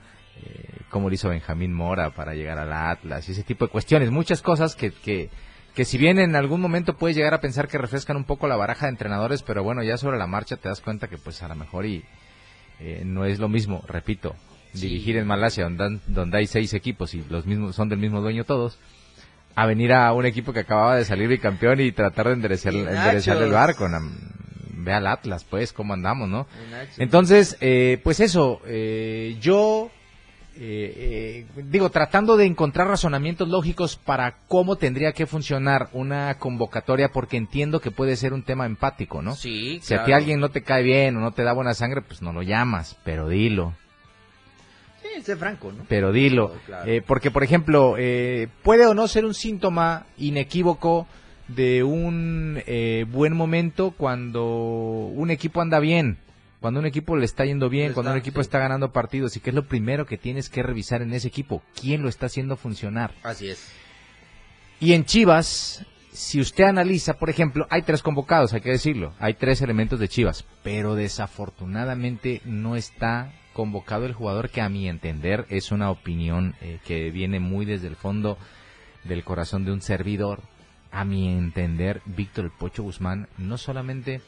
eh, 0.42 0.80
cómo 0.90 1.08
lo 1.08 1.14
hizo 1.14 1.28
Benjamín 1.28 1.72
Mora 1.72 2.10
para 2.10 2.34
llegar 2.34 2.58
al 2.58 2.72
Atlas, 2.72 3.28
y 3.28 3.32
ese 3.32 3.42
tipo 3.42 3.64
de 3.66 3.70
cuestiones, 3.70 4.10
muchas 4.10 4.42
cosas 4.42 4.76
que, 4.76 4.90
que, 4.92 5.30
que 5.76 5.84
si 5.84 5.98
bien 5.98 6.18
en 6.18 6.34
algún 6.34 6.60
momento 6.60 6.96
puedes 6.96 7.16
llegar 7.16 7.34
a 7.34 7.40
pensar 7.40 7.68
que 7.68 7.76
refrescan 7.78 8.16
un 8.16 8.24
poco 8.24 8.48
la 8.48 8.56
baraja 8.56 8.86
de 8.86 8.90
entrenadores, 8.92 9.42
pero 9.42 9.62
bueno, 9.62 9.82
ya 9.82 9.98
sobre 9.98 10.16
la 10.18 10.26
marcha 10.26 10.56
te 10.56 10.68
das 10.70 10.80
cuenta 10.80 11.06
que 11.06 11.18
pues 11.18 11.42
a 11.42 11.48
lo 11.48 11.54
mejor 11.54 11.84
y 11.84 12.02
eh, 12.80 13.02
no 13.04 13.26
es 13.26 13.38
lo 13.38 13.48
mismo, 13.48 13.84
repito, 13.86 14.34
Sí. 14.72 14.88
dirigir 14.88 15.16
en 15.16 15.26
Malasia 15.26 15.64
donde, 15.64 16.00
donde 16.06 16.38
hay 16.38 16.46
seis 16.46 16.74
equipos 16.74 17.14
y 17.14 17.24
los 17.30 17.46
mismos 17.46 17.76
son 17.76 17.88
del 17.88 17.98
mismo 17.98 18.20
dueño 18.20 18.44
todos, 18.44 18.78
a 19.54 19.64
venir 19.66 19.92
a 19.92 20.12
un 20.12 20.26
equipo 20.26 20.52
que 20.52 20.60
acababa 20.60 20.96
de 20.96 21.04
salir 21.04 21.28
bicampeón 21.28 21.80
y 21.80 21.92
tratar 21.92 22.26
de 22.28 22.32
enderezar, 22.34 22.74
el 22.74 23.52
barco. 23.52 23.86
Ve 24.78 24.92
al 24.92 25.06
Atlas, 25.06 25.44
pues, 25.44 25.72
cómo 25.72 25.94
andamos, 25.94 26.28
¿no? 26.28 26.46
Entonces, 26.98 27.56
eh, 27.60 27.98
pues 28.04 28.20
eso, 28.20 28.60
eh, 28.66 29.36
yo 29.40 29.90
eh, 30.58 31.46
eh, 31.56 31.62
digo, 31.64 31.90
tratando 31.90 32.36
de 32.36 32.46
encontrar 32.46 32.88
razonamientos 32.88 33.48
lógicos 33.48 33.96
para 33.96 34.38
cómo 34.48 34.76
tendría 34.76 35.12
que 35.12 35.26
funcionar 35.26 35.88
una 35.92 36.38
convocatoria, 36.38 37.10
porque 37.10 37.36
entiendo 37.36 37.80
que 37.80 37.90
puede 37.90 38.16
ser 38.16 38.32
un 38.32 38.42
tema 38.42 38.66
empático, 38.66 39.22
¿no? 39.22 39.34
Sí, 39.34 39.80
Si 39.82 39.94
a 39.94 40.04
ti 40.04 40.12
alguien 40.12 40.40
no 40.40 40.48
te 40.50 40.62
cae 40.62 40.82
bien 40.82 41.16
o 41.16 41.20
no 41.20 41.32
te 41.32 41.42
da 41.42 41.52
buena 41.52 41.74
sangre, 41.74 42.02
pues 42.02 42.22
no 42.22 42.32
lo 42.32 42.42
llamas, 42.42 42.96
pero 43.04 43.28
dilo, 43.28 43.74
Sí, 45.02 45.22
sé 45.22 45.36
franco, 45.36 45.72
¿no? 45.72 45.84
pero 45.88 46.12
dilo. 46.12 46.52
Claro. 46.66 46.90
Eh, 46.90 47.02
porque, 47.06 47.30
por 47.30 47.44
ejemplo, 47.44 47.94
eh, 47.98 48.48
puede 48.62 48.86
o 48.86 48.94
no 48.94 49.06
ser 49.08 49.24
un 49.24 49.34
síntoma 49.34 50.06
inequívoco 50.18 51.06
de 51.48 51.84
un 51.84 52.60
eh, 52.66 53.04
buen 53.08 53.36
momento 53.36 53.92
cuando 53.96 54.44
un 54.46 55.30
equipo 55.30 55.60
anda 55.60 55.78
bien, 55.78 56.18
cuando 56.60 56.80
un 56.80 56.86
equipo 56.86 57.16
le 57.16 57.24
está 57.24 57.44
yendo 57.44 57.68
bien, 57.68 57.92
cuando 57.92 58.12
un 58.12 58.18
equipo 58.18 58.40
sí. 58.40 58.46
está 58.46 58.58
ganando 58.58 58.92
partidos. 58.92 59.36
¿Y 59.36 59.40
qué 59.40 59.50
es 59.50 59.56
lo 59.56 59.66
primero 59.66 60.06
que 60.06 60.18
tienes 60.18 60.48
que 60.48 60.62
revisar 60.62 61.02
en 61.02 61.12
ese 61.12 61.28
equipo? 61.28 61.62
¿Quién 61.80 62.02
lo 62.02 62.08
está 62.08 62.26
haciendo 62.26 62.56
funcionar? 62.56 63.14
Así 63.22 63.48
es. 63.48 63.72
Y 64.80 64.92
en 64.92 65.04
Chivas, 65.04 65.86
si 66.12 66.40
usted 66.40 66.64
analiza, 66.64 67.14
por 67.14 67.30
ejemplo, 67.30 67.66
hay 67.70 67.82
tres 67.82 68.02
convocados, 68.02 68.52
hay 68.52 68.60
que 68.60 68.70
decirlo, 68.70 69.14
hay 69.18 69.34
tres 69.34 69.62
elementos 69.62 69.98
de 69.98 70.08
Chivas, 70.08 70.44
pero 70.62 70.94
desafortunadamente 70.94 72.40
no 72.44 72.76
está 72.76 73.32
convocado 73.52 74.04
el 74.04 74.12
jugador 74.12 74.50
que 74.50 74.60
a 74.60 74.68
mi 74.68 74.86
entender 74.86 75.46
es 75.48 75.72
una 75.72 75.90
opinión 75.90 76.54
eh, 76.60 76.78
que 76.84 77.10
viene 77.10 77.40
muy 77.40 77.64
desde 77.64 77.88
el 77.88 77.96
fondo 77.96 78.36
del 79.04 79.24
corazón 79.24 79.64
de 79.64 79.72
un 79.72 79.80
servidor. 79.80 80.42
A 80.90 81.04
mi 81.04 81.28
entender, 81.28 82.02
Víctor 82.04 82.46
el 82.46 82.50
Pocho 82.50 82.82
Guzmán 82.82 83.28
no 83.38 83.58
solamente 83.58 84.20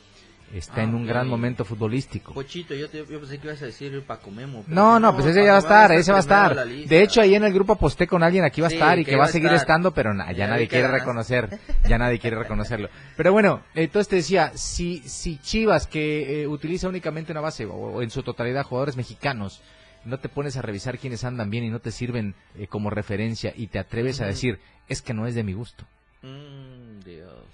está 0.54 0.80
Ah, 0.80 0.84
en 0.84 0.94
un 0.94 1.02
ok. 1.02 1.08
gran 1.08 1.28
momento 1.28 1.64
futbolístico, 1.64 2.32
Pochito, 2.32 2.74
yo, 2.74 2.88
te- 2.88 2.98
yo 3.06 3.20
pensé 3.20 3.38
que 3.38 3.46
ibas 3.48 3.60
a 3.62 3.66
decir 3.66 4.02
Paco 4.06 4.30
Memo. 4.30 4.64
no, 4.66 4.98
no, 4.98 5.12
pues 5.14 5.26
ese 5.26 5.44
ya 5.44 5.50
va 5.52 5.56
a 5.56 5.60
estar, 5.60 5.92
ese 5.92 6.10
va 6.12 6.18
a 6.18 6.20
estar. 6.20 6.66
De 6.66 7.02
hecho, 7.02 7.20
ahí 7.20 7.34
en 7.34 7.44
el 7.44 7.52
grupo 7.52 7.74
aposté 7.74 8.06
con 8.06 8.22
alguien, 8.22 8.44
aquí 8.44 8.60
va 8.60 8.68
a 8.68 8.70
Sí, 8.70 8.76
estar 8.76 8.98
y 8.98 9.04
que 9.04 9.16
va 9.16 9.24
a 9.24 9.28
seguir 9.28 9.48
estar. 9.48 9.60
estando, 9.60 9.92
pero 9.92 10.14
na- 10.14 10.32
ya 10.32 10.38
Ya 10.38 10.46
nadie 10.48 10.66
quiere 10.68 10.88
reconocer, 10.88 11.58
ya 11.88 11.98
nadie 11.98 12.18
quiere 12.18 12.36
reconocerlo. 12.38 12.88
Pero 13.16 13.32
bueno, 13.32 13.62
entonces 13.74 14.08
te 14.08 14.16
decía, 14.16 14.52
si, 14.54 14.98
si 15.00 15.38
Chivas, 15.38 15.86
que 15.86 16.42
eh, 16.42 16.46
utiliza 16.46 16.88
únicamente 16.88 17.32
una 17.32 17.40
base, 17.42 17.66
o, 17.66 17.72
o 17.74 18.02
en 18.02 18.10
su 18.10 18.22
totalidad 18.22 18.64
jugadores 18.64 18.96
mexicanos, 18.96 19.60
no 20.04 20.18
te 20.18 20.28
pones 20.30 20.56
a 20.56 20.62
revisar 20.62 20.98
quiénes 20.98 21.24
andan 21.24 21.50
bien 21.50 21.64
y 21.64 21.70
no 21.70 21.80
te 21.80 21.90
sirven 21.90 22.34
eh, 22.56 22.66
como 22.68 22.88
referencia 22.88 23.52
y 23.54 23.66
te 23.66 23.78
atreves 23.78 24.20
a 24.22 24.26
decir, 24.26 24.58
es 24.88 25.02
que 25.02 25.12
no 25.12 25.26
es 25.26 25.34
de 25.34 25.42
mi 25.44 25.52
gusto. 25.52 25.84
Mm, 26.22 27.00
Dios. 27.04 27.44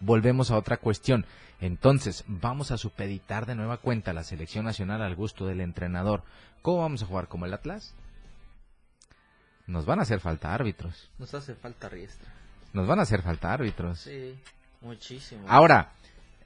Volvemos 0.00 0.50
a 0.50 0.56
otra 0.56 0.76
cuestión. 0.76 1.24
Entonces, 1.60 2.24
vamos 2.28 2.70
a 2.70 2.78
supeditar 2.78 3.46
de 3.46 3.54
nueva 3.54 3.78
cuenta 3.78 4.12
la 4.12 4.22
selección 4.22 4.64
nacional 4.64 5.02
al 5.02 5.16
gusto 5.16 5.46
del 5.46 5.60
entrenador. 5.60 6.22
¿Cómo 6.62 6.82
vamos 6.82 7.02
a 7.02 7.06
jugar? 7.06 7.28
¿Como 7.28 7.46
el 7.46 7.54
Atlas? 7.54 7.94
Nos 9.66 9.84
van 9.84 9.98
a 9.98 10.02
hacer 10.02 10.20
falta 10.20 10.54
árbitros. 10.54 11.10
Nos 11.18 11.34
hace 11.34 11.54
falta 11.54 11.88
riestra. 11.88 12.32
Nos 12.72 12.86
van 12.86 13.00
a 13.00 13.02
hacer 13.02 13.22
falta 13.22 13.52
árbitros. 13.52 14.00
Sí, 14.00 14.38
muchísimo. 14.80 15.44
Ahora, 15.48 15.90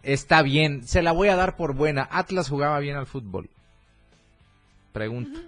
está 0.03 0.43
bien, 0.43 0.87
se 0.87 1.03
la 1.03 1.13
voy 1.13 1.29
a 1.29 1.37
dar 1.37 1.57
por 1.57 1.75
buena. 1.75 2.09
Atlas 2.11 2.49
jugaba 2.49 2.79
bien 2.79 2.97
al 2.97 3.07
fútbol. 3.07 3.51
Pregunta. 4.93 5.41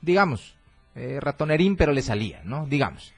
Digamos, 0.00 0.54
eh, 0.94 1.18
ratonerín, 1.20 1.76
pero 1.76 1.92
le 1.92 2.02
salía, 2.02 2.40
¿no? 2.44 2.66
Digamos. 2.66 3.12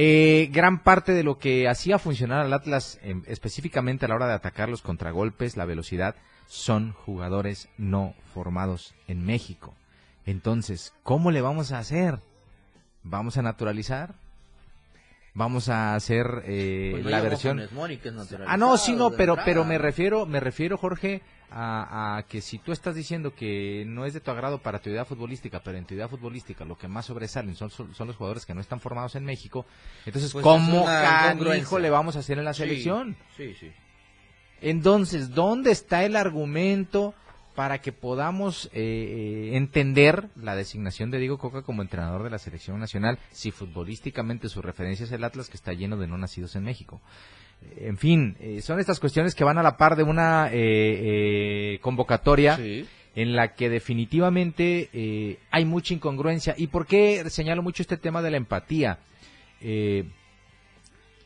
Eh, 0.00 0.48
gran 0.52 0.84
parte 0.84 1.10
de 1.10 1.24
lo 1.24 1.38
que 1.40 1.66
hacía 1.66 1.98
funcionar 1.98 2.38
al 2.38 2.52
Atlas, 2.52 3.00
em, 3.02 3.24
específicamente 3.26 4.04
a 4.04 4.08
la 4.08 4.14
hora 4.14 4.28
de 4.28 4.34
atacar 4.34 4.68
los 4.68 4.80
contragolpes, 4.80 5.56
la 5.56 5.64
velocidad, 5.64 6.14
son 6.46 6.92
jugadores 6.92 7.68
no 7.78 8.14
formados 8.32 8.94
en 9.08 9.26
México. 9.26 9.74
Entonces, 10.24 10.94
¿cómo 11.02 11.32
le 11.32 11.40
vamos 11.40 11.72
a 11.72 11.80
hacer? 11.80 12.20
¿Vamos 13.02 13.38
a 13.38 13.42
naturalizar? 13.42 14.14
¿Vamos 15.34 15.68
a 15.68 15.96
hacer 15.96 16.44
eh, 16.46 16.90
Pues 16.92 17.04
la 17.04 17.20
versión? 17.20 17.60
Mori, 17.72 17.96
que 17.96 18.10
es 18.10 18.14
Ah, 18.46 18.56
no, 18.56 18.76
sí, 18.76 18.94
no, 18.94 19.10
pero, 19.10 19.36
pero 19.44 19.64
me 19.64 19.78
refiero, 19.78 20.26
me 20.26 20.38
refiero, 20.38 20.78
Jorge, 20.78 21.22
a, 21.50 22.18
a 22.18 22.22
que 22.24 22.40
si 22.40 22.58
tú 22.58 22.72
estás 22.72 22.94
diciendo 22.94 23.34
que 23.34 23.84
no 23.86 24.04
es 24.04 24.14
de 24.14 24.20
tu 24.20 24.30
agrado 24.30 24.58
para 24.58 24.80
tu 24.80 24.90
idea 24.90 25.04
futbolística, 25.04 25.60
pero 25.60 25.78
en 25.78 25.84
tu 25.84 25.94
idea 25.94 26.08
futbolística 26.08 26.64
lo 26.64 26.76
que 26.76 26.88
más 26.88 27.06
sobresalen 27.06 27.54
son, 27.54 27.70
son 27.70 27.94
son 27.94 28.06
los 28.06 28.16
jugadores 28.16 28.46
que 28.46 28.54
no 28.54 28.60
están 28.60 28.80
formados 28.80 29.14
en 29.16 29.24
México, 29.24 29.66
entonces, 30.04 30.32
Pues 30.32 30.42
¿cómo 30.42 30.84
canijo 30.84 31.78
le 31.78 31.90
vamos 31.90 32.16
a 32.16 32.20
hacer 32.20 32.38
en 32.38 32.44
la 32.44 32.54
selección? 32.54 33.16
Sí, 33.36 33.54
sí. 33.58 33.72
Entonces, 34.60 35.30
¿dónde 35.34 35.70
está 35.70 36.04
el 36.04 36.16
argumento 36.16 37.14
para 37.54 37.80
que 37.80 37.90
podamos 37.90 38.66
eh, 38.66 38.70
eh, 38.72 39.56
entender 39.56 40.28
la 40.36 40.54
designación 40.54 41.10
de 41.10 41.18
Diego 41.18 41.38
Coca 41.38 41.62
como 41.62 41.82
entrenador 41.82 42.22
de 42.22 42.30
la 42.30 42.38
selección 42.38 42.78
nacional 42.78 43.18
si 43.32 43.50
futbolísticamente 43.50 44.48
su 44.48 44.62
referencia 44.62 45.04
es 45.04 45.12
el 45.12 45.24
Atlas 45.24 45.48
que 45.48 45.56
está 45.56 45.72
lleno 45.72 45.96
de 45.96 46.06
no 46.06 46.16
nacidos 46.18 46.54
en 46.54 46.62
México? 46.62 47.00
En 47.76 47.96
fin, 47.96 48.36
eh, 48.40 48.60
son 48.60 48.80
estas 48.80 49.00
cuestiones 49.00 49.34
que 49.34 49.44
van 49.44 49.58
a 49.58 49.62
la 49.62 49.76
par 49.76 49.96
de 49.96 50.02
una 50.02 50.48
eh, 50.48 50.54
eh, 51.74 51.78
convocatoria 51.80 52.58
en 53.18 53.34
la 53.34 53.54
que 53.54 53.68
definitivamente 53.68 54.90
eh, 54.92 55.40
hay 55.50 55.64
mucha 55.64 55.92
incongruencia. 55.92 56.54
¿Y 56.56 56.68
por 56.68 56.86
qué 56.86 57.28
señalo 57.30 57.64
mucho 57.64 57.82
este 57.82 57.96
tema 57.96 58.22
de 58.22 58.30
la 58.30 58.36
empatía? 58.36 59.00
Eh, 59.60 60.04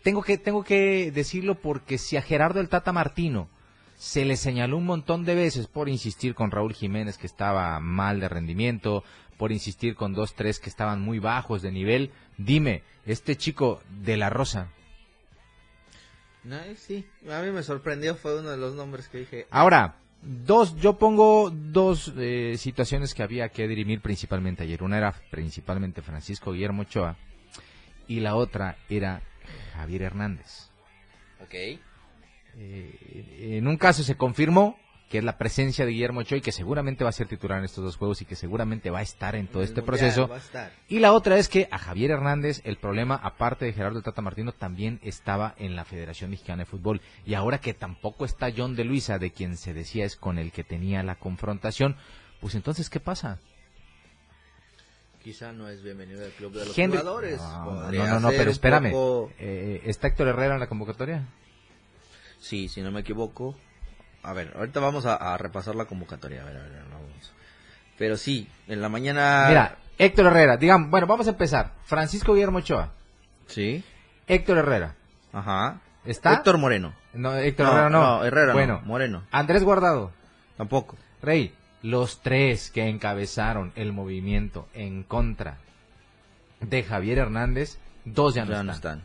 tengo 0.02 0.22
que, 0.22 0.38
tengo 0.38 0.64
que 0.64 1.10
decirlo 1.12 1.56
porque 1.56 1.98
si 1.98 2.16
a 2.16 2.22
Gerardo 2.22 2.60
el 2.60 2.70
Tata 2.70 2.92
Martino 2.92 3.50
se 3.94 4.24
le 4.24 4.36
señaló 4.36 4.78
un 4.78 4.86
montón 4.86 5.26
de 5.26 5.34
veces 5.34 5.66
por 5.66 5.90
insistir 5.90 6.34
con 6.34 6.50
Raúl 6.50 6.72
Jiménez 6.72 7.18
que 7.18 7.26
estaba 7.26 7.78
mal 7.78 8.20
de 8.20 8.30
rendimiento, 8.30 9.04
por 9.36 9.52
insistir 9.52 9.94
con 9.94 10.14
dos, 10.14 10.34
tres 10.34 10.60
que 10.60 10.70
estaban 10.70 11.02
muy 11.02 11.18
bajos 11.18 11.60
de 11.60 11.72
nivel, 11.72 12.10
dime, 12.38 12.82
este 13.04 13.36
chico 13.36 13.82
de 14.02 14.16
la 14.16 14.30
Rosa, 14.30 14.70
No, 16.44 16.58
sí, 16.76 17.06
a 17.30 17.40
mí 17.40 17.50
me 17.50 17.62
sorprendió, 17.62 18.16
fue 18.16 18.38
uno 18.38 18.50
de 18.50 18.56
los 18.56 18.74
nombres 18.74 19.08
que 19.08 19.18
dije. 19.18 19.46
Ahora, 19.50 19.96
Dos, 20.22 20.76
yo 20.76 20.98
pongo 20.98 21.50
dos 21.50 22.12
eh, 22.16 22.54
situaciones 22.56 23.12
que 23.12 23.24
había 23.24 23.48
que 23.48 23.66
dirimir 23.66 24.00
principalmente 24.00 24.62
ayer. 24.62 24.84
Una 24.84 24.98
era 24.98 25.12
principalmente 25.32 26.00
Francisco 26.00 26.52
Guillermo 26.52 26.82
Ochoa 26.82 27.16
y 28.06 28.20
la 28.20 28.36
otra 28.36 28.76
era 28.88 29.20
Javier 29.74 30.02
Hernández. 30.02 30.70
Ok. 31.42 31.54
Eh, 31.54 33.58
en 33.58 33.66
un 33.66 33.76
caso 33.76 34.04
se 34.04 34.16
confirmó 34.16 34.78
que 35.12 35.18
es 35.18 35.24
la 35.24 35.36
presencia 35.36 35.84
de 35.84 35.90
Guillermo 35.92 36.20
Ochoa 36.20 36.38
y 36.38 36.40
que 36.40 36.52
seguramente 36.52 37.04
va 37.04 37.10
a 37.10 37.12
ser 37.12 37.28
titular 37.28 37.58
en 37.58 37.66
estos 37.66 37.84
dos 37.84 37.96
juegos 37.98 38.22
y 38.22 38.24
que 38.24 38.34
seguramente 38.34 38.88
va 38.90 39.00
a 39.00 39.02
estar 39.02 39.34
en 39.36 39.46
todo 39.46 39.62
este 39.62 39.82
proceso. 39.82 40.26
Y 40.88 41.00
la 41.00 41.12
otra 41.12 41.36
es 41.36 41.50
que 41.50 41.68
a 41.70 41.76
Javier 41.76 42.12
Hernández 42.12 42.62
el 42.64 42.78
problema, 42.78 43.16
aparte 43.16 43.66
de 43.66 43.74
Gerardo 43.74 44.00
Tata 44.00 44.22
Martino, 44.22 44.52
también 44.52 45.00
estaba 45.02 45.54
en 45.58 45.76
la 45.76 45.84
Federación 45.84 46.30
Mexicana 46.30 46.62
de 46.62 46.64
Fútbol. 46.64 47.02
Y 47.26 47.34
ahora 47.34 47.58
que 47.58 47.74
tampoco 47.74 48.24
está 48.24 48.50
John 48.56 48.74
de 48.74 48.84
Luisa, 48.84 49.18
de 49.18 49.32
quien 49.32 49.58
se 49.58 49.74
decía 49.74 50.06
es 50.06 50.16
con 50.16 50.38
el 50.38 50.50
que 50.50 50.64
tenía 50.64 51.02
la 51.02 51.16
confrontación, 51.16 51.96
pues 52.40 52.54
entonces, 52.54 52.88
¿qué 52.88 52.98
pasa? 52.98 53.38
Quizá 55.22 55.52
no 55.52 55.68
es 55.68 55.82
bienvenido 55.82 56.24
al 56.24 56.30
club 56.32 56.52
de 56.54 56.64
los 56.64 56.78
Henry- 56.78 56.96
jugadores. 56.98 57.38
No, 57.38 57.92
no, 57.92 58.18
no, 58.20 58.28
pero 58.30 58.50
espérame. 58.50 58.90
poco- 58.92 59.30
Eh, 59.38 59.82
¿Está 59.84 60.08
Héctor 60.08 60.28
Herrera 60.28 60.54
en 60.54 60.60
la 60.60 60.68
convocatoria? 60.68 61.26
Sí, 62.40 62.68
si 62.68 62.80
no 62.80 62.90
me 62.90 63.00
equivoco. 63.00 63.58
A 64.22 64.32
ver, 64.32 64.52
ahorita 64.56 64.80
vamos 64.80 65.06
a, 65.06 65.16
a 65.16 65.36
repasar 65.38 65.74
la 65.74 65.84
convocatoria. 65.86 66.42
A 66.42 66.44
ver, 66.44 66.56
a 66.56 66.60
ver, 66.60 66.72
vamos. 66.92 67.32
Pero 67.98 68.16
sí, 68.16 68.48
en 68.68 68.80
la 68.80 68.88
mañana. 68.88 69.46
Mira, 69.48 69.76
Héctor 69.98 70.26
Herrera, 70.26 70.56
digamos, 70.56 70.90
bueno, 70.90 71.06
vamos 71.06 71.26
a 71.26 71.30
empezar. 71.30 71.72
Francisco 71.84 72.34
Guillermo 72.34 72.58
Ochoa. 72.58 72.92
Sí. 73.46 73.84
Héctor 74.26 74.58
Herrera. 74.58 74.94
Ajá. 75.32 75.80
¿Está? 76.04 76.34
Héctor 76.34 76.58
Moreno. 76.58 76.94
No, 77.12 77.34
Héctor 77.36 77.66
No, 77.66 77.72
Herrera 77.72 77.90
no. 77.90 78.00
no, 78.18 78.24
Herrera 78.24 78.46
no, 78.48 78.52
bueno, 78.54 78.80
Moreno. 78.84 79.22
Andrés 79.30 79.62
Guardado. 79.64 80.12
Tampoco. 80.56 80.96
Rey, 81.20 81.54
los 81.82 82.20
tres 82.22 82.70
que 82.70 82.88
encabezaron 82.88 83.72
el 83.76 83.92
movimiento 83.92 84.68
en 84.74 85.02
contra 85.04 85.58
de 86.60 86.82
Javier 86.82 87.18
Hernández, 87.18 87.78
dos 88.04 88.34
ya 88.34 88.44
no, 88.44 88.50
Ya 88.50 88.54
están. 88.56 88.66
no 88.66 88.72
están. 88.72 89.02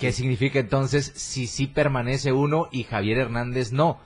¿Qué 0.00 0.12
significa 0.12 0.58
entonces 0.58 1.12
si 1.14 1.46
sí 1.46 1.66
permanece 1.66 2.32
uno 2.32 2.68
y 2.72 2.84
Javier 2.84 3.18
Hernández 3.18 3.70
no? 3.72 4.00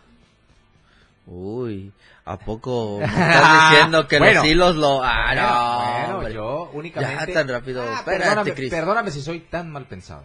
Uy, 1.26 1.92
¿a 2.24 2.38
poco 2.38 2.98
me 3.00 3.04
estás 3.06 3.70
diciendo 3.70 4.06
que 4.08 4.18
Bueno. 4.18 4.40
los 4.42 4.46
hilos 4.50 4.76
lo... 4.76 5.02
Ah, 5.02 6.06
no, 6.08 6.16
bueno, 6.16 6.30
yo 6.30 6.70
únicamente... 6.74 7.26
Ya 7.28 7.32
tan 7.32 7.48
rápido. 7.48 7.82
Ah, 7.82 7.94
Espérate, 8.00 8.24
perdóname, 8.24 8.54
Cris. 8.54 8.70
perdóname 8.70 9.10
si 9.10 9.22
soy 9.22 9.40
tan 9.40 9.70
mal 9.70 9.86
pensado. 9.86 10.24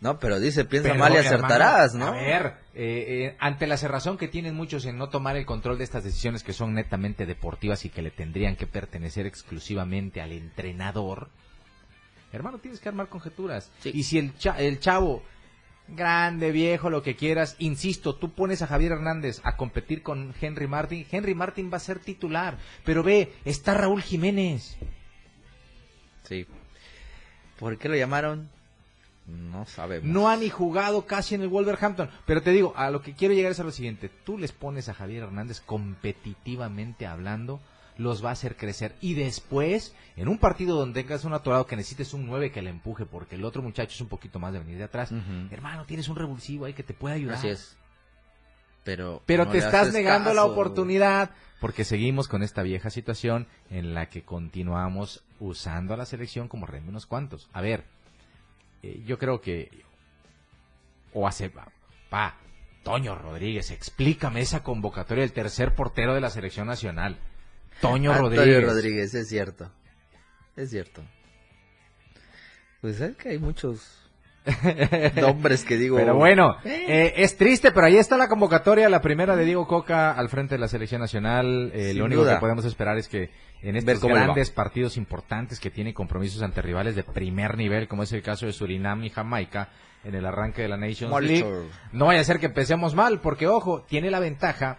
No, 0.00 0.18
pero 0.18 0.38
dice, 0.40 0.64
piensa 0.66 0.92
mal 0.94 1.12
y 1.12 1.16
hermano. 1.16 1.36
acertarás, 1.36 1.94
¿no? 1.94 2.08
A 2.08 2.10
ver, 2.12 2.54
eh, 2.74 3.04
eh, 3.32 3.36
ante 3.38 3.66
la 3.66 3.76
cerrazón 3.78 4.18
que 4.18 4.28
tienen 4.28 4.54
muchos 4.54 4.84
en 4.84 4.98
no 4.98 5.08
tomar 5.08 5.36
el 5.36 5.46
control 5.46 5.78
de 5.78 5.84
estas 5.84 6.04
decisiones 6.04 6.42
que 6.42 6.52
son 6.52 6.74
netamente 6.74 7.24
deportivas 7.24 7.84
y 7.86 7.88
que 7.90 8.02
le 8.02 8.10
tendrían 8.10 8.56
que 8.56 8.66
pertenecer 8.66 9.24
exclusivamente 9.26 10.20
al 10.20 10.32
entrenador, 10.32 11.30
hermano, 12.36 12.58
tienes 12.58 12.80
que 12.80 12.88
armar 12.88 13.08
conjeturas. 13.08 13.70
Y 13.84 14.04
si 14.04 14.18
el, 14.18 14.36
cha- 14.38 14.58
el 14.60 14.78
chavo, 14.80 15.22
grande, 15.88 16.52
viejo, 16.52 16.90
lo 16.90 17.02
que 17.02 17.16
quieras, 17.16 17.56
insisto, 17.58 18.16
tú 18.16 18.32
pones 18.32 18.62
a 18.62 18.66
Javier 18.66 18.92
Hernández 18.92 19.40
a 19.44 19.56
competir 19.56 20.02
con 20.02 20.34
Henry 20.40 20.66
Martin, 20.66 21.06
Henry 21.10 21.34
Martin 21.34 21.70
va 21.72 21.76
a 21.76 21.80
ser 21.80 21.98
titular, 22.00 22.58
pero 22.84 23.02
ve, 23.02 23.32
está 23.44 23.74
Raúl 23.74 24.02
Jiménez. 24.02 24.76
Sí. 26.24 26.46
¿Por 27.58 27.78
qué 27.78 27.88
lo 27.88 27.96
llamaron? 27.96 28.50
No 29.26 29.64
sabemos. 29.66 30.08
No 30.08 30.28
ha 30.28 30.36
ni 30.36 30.50
jugado 30.50 31.04
casi 31.06 31.34
en 31.34 31.42
el 31.42 31.48
Wolverhampton. 31.48 32.10
Pero 32.26 32.42
te 32.42 32.50
digo, 32.52 32.72
a 32.76 32.90
lo 32.90 33.02
que 33.02 33.14
quiero 33.14 33.34
llegar 33.34 33.50
es 33.52 33.58
a 33.60 33.64
lo 33.64 33.72
siguiente. 33.72 34.08
Tú 34.24 34.38
les 34.38 34.52
pones 34.52 34.88
a 34.88 34.94
Javier 34.94 35.24
Hernández 35.24 35.60
competitivamente 35.60 37.06
hablando, 37.06 37.60
los 37.98 38.24
va 38.24 38.30
a 38.30 38.32
hacer 38.32 38.56
crecer. 38.56 38.94
Y 39.00 39.14
después, 39.14 39.94
en 40.16 40.28
un 40.28 40.38
partido 40.38 40.76
donde 40.76 41.02
tengas 41.02 41.24
un 41.24 41.32
atorado 41.32 41.66
que 41.66 41.76
necesites 41.76 42.14
un 42.14 42.26
9 42.26 42.52
que 42.52 42.62
le 42.62 42.70
empuje, 42.70 43.06
porque 43.06 43.36
el 43.36 43.44
otro 43.44 43.62
muchacho 43.62 43.94
es 43.94 44.00
un 44.00 44.08
poquito 44.08 44.38
más 44.38 44.52
de 44.52 44.58
venir 44.58 44.78
de 44.78 44.84
atrás, 44.84 45.10
hermano, 45.50 45.84
tienes 45.86 46.08
un 46.08 46.16
revulsivo 46.16 46.66
ahí 46.66 46.72
que 46.72 46.82
te 46.82 46.94
puede 46.94 47.16
ayudar. 47.16 47.38
Así 47.38 47.48
es. 47.48 47.76
Pero, 48.84 49.22
Pero 49.26 49.46
no 49.46 49.50
te 49.50 49.58
estás 49.58 49.92
negando 49.92 50.32
la 50.32 50.44
oportunidad 50.44 51.30
porque 51.60 51.84
seguimos 51.84 52.28
con 52.28 52.42
esta 52.42 52.62
vieja 52.62 52.90
situación 52.90 53.48
en 53.70 53.94
la 53.94 54.06
que 54.06 54.22
continuamos 54.22 55.24
usando 55.40 55.94
a 55.94 55.96
la 55.96 56.06
selección 56.06 56.48
como 56.48 56.66
rey 56.66 56.82
unos 56.86 57.06
cuantos. 57.06 57.48
A 57.52 57.60
ver, 57.60 57.84
eh, 58.82 59.02
yo 59.04 59.18
creo 59.18 59.40
que 59.40 59.70
o 61.12 61.26
hace 61.26 61.50
pa, 62.10 62.36
Toño 62.82 63.16
Rodríguez, 63.16 63.70
explícame 63.70 64.42
esa 64.42 64.62
convocatoria 64.62 65.22
del 65.22 65.32
tercer 65.32 65.74
portero 65.74 66.14
de 66.14 66.20
la 66.20 66.30
selección 66.30 66.68
nacional. 66.68 67.18
Toño 67.80 68.12
Antonio 68.12 68.38
Rodríguez. 68.38 68.64
Rodríguez, 68.64 69.14
es 69.14 69.28
cierto. 69.28 69.70
Es 70.56 70.70
cierto. 70.70 71.02
Pues 72.80 73.00
es 73.00 73.16
que 73.16 73.30
hay 73.30 73.38
muchos 73.38 74.02
nombres 75.20 75.64
que 75.64 75.76
digo. 75.76 75.96
Pero 75.96 76.14
bueno, 76.14 76.56
Eh. 76.64 76.84
eh, 76.88 77.12
es 77.16 77.36
triste, 77.36 77.72
pero 77.72 77.86
ahí 77.86 77.96
está 77.96 78.16
la 78.16 78.28
convocatoria, 78.28 78.88
la 78.88 79.00
primera 79.02 79.34
de 79.36 79.44
Diego 79.44 79.66
Coca 79.66 80.12
al 80.12 80.28
frente 80.28 80.54
de 80.54 80.60
la 80.60 80.68
selección 80.68 81.00
nacional. 81.00 81.70
Eh, 81.74 81.94
lo 81.94 82.04
único 82.04 82.22
duda. 82.22 82.34
que 82.34 82.40
podemos 82.40 82.64
esperar 82.64 82.96
es 82.96 83.08
que 83.08 83.30
en 83.62 83.76
estos 83.76 84.04
va. 84.04 84.08
grandes 84.14 84.50
partidos 84.50 84.96
importantes 84.96 85.58
que 85.58 85.70
tienen 85.70 85.94
compromisos 85.94 86.42
ante 86.42 86.62
rivales 86.62 86.94
de 86.94 87.02
primer 87.02 87.56
nivel, 87.56 87.88
como 87.88 88.02
es 88.04 88.12
el 88.12 88.22
caso 88.22 88.46
de 88.46 88.52
Surinam 88.52 89.02
y 89.04 89.10
Jamaica, 89.10 89.68
en 90.04 90.14
el 90.14 90.24
arranque 90.24 90.62
de 90.62 90.68
la 90.68 90.76
Nations 90.76 91.10
Molitor. 91.10 91.52
League, 91.52 91.68
no 91.92 92.06
vaya 92.06 92.20
a 92.20 92.24
ser 92.24 92.38
que 92.38 92.46
empecemos 92.46 92.94
mal, 92.94 93.20
porque 93.20 93.48
ojo, 93.48 93.82
tiene 93.82 94.10
la 94.10 94.20
ventaja 94.20 94.78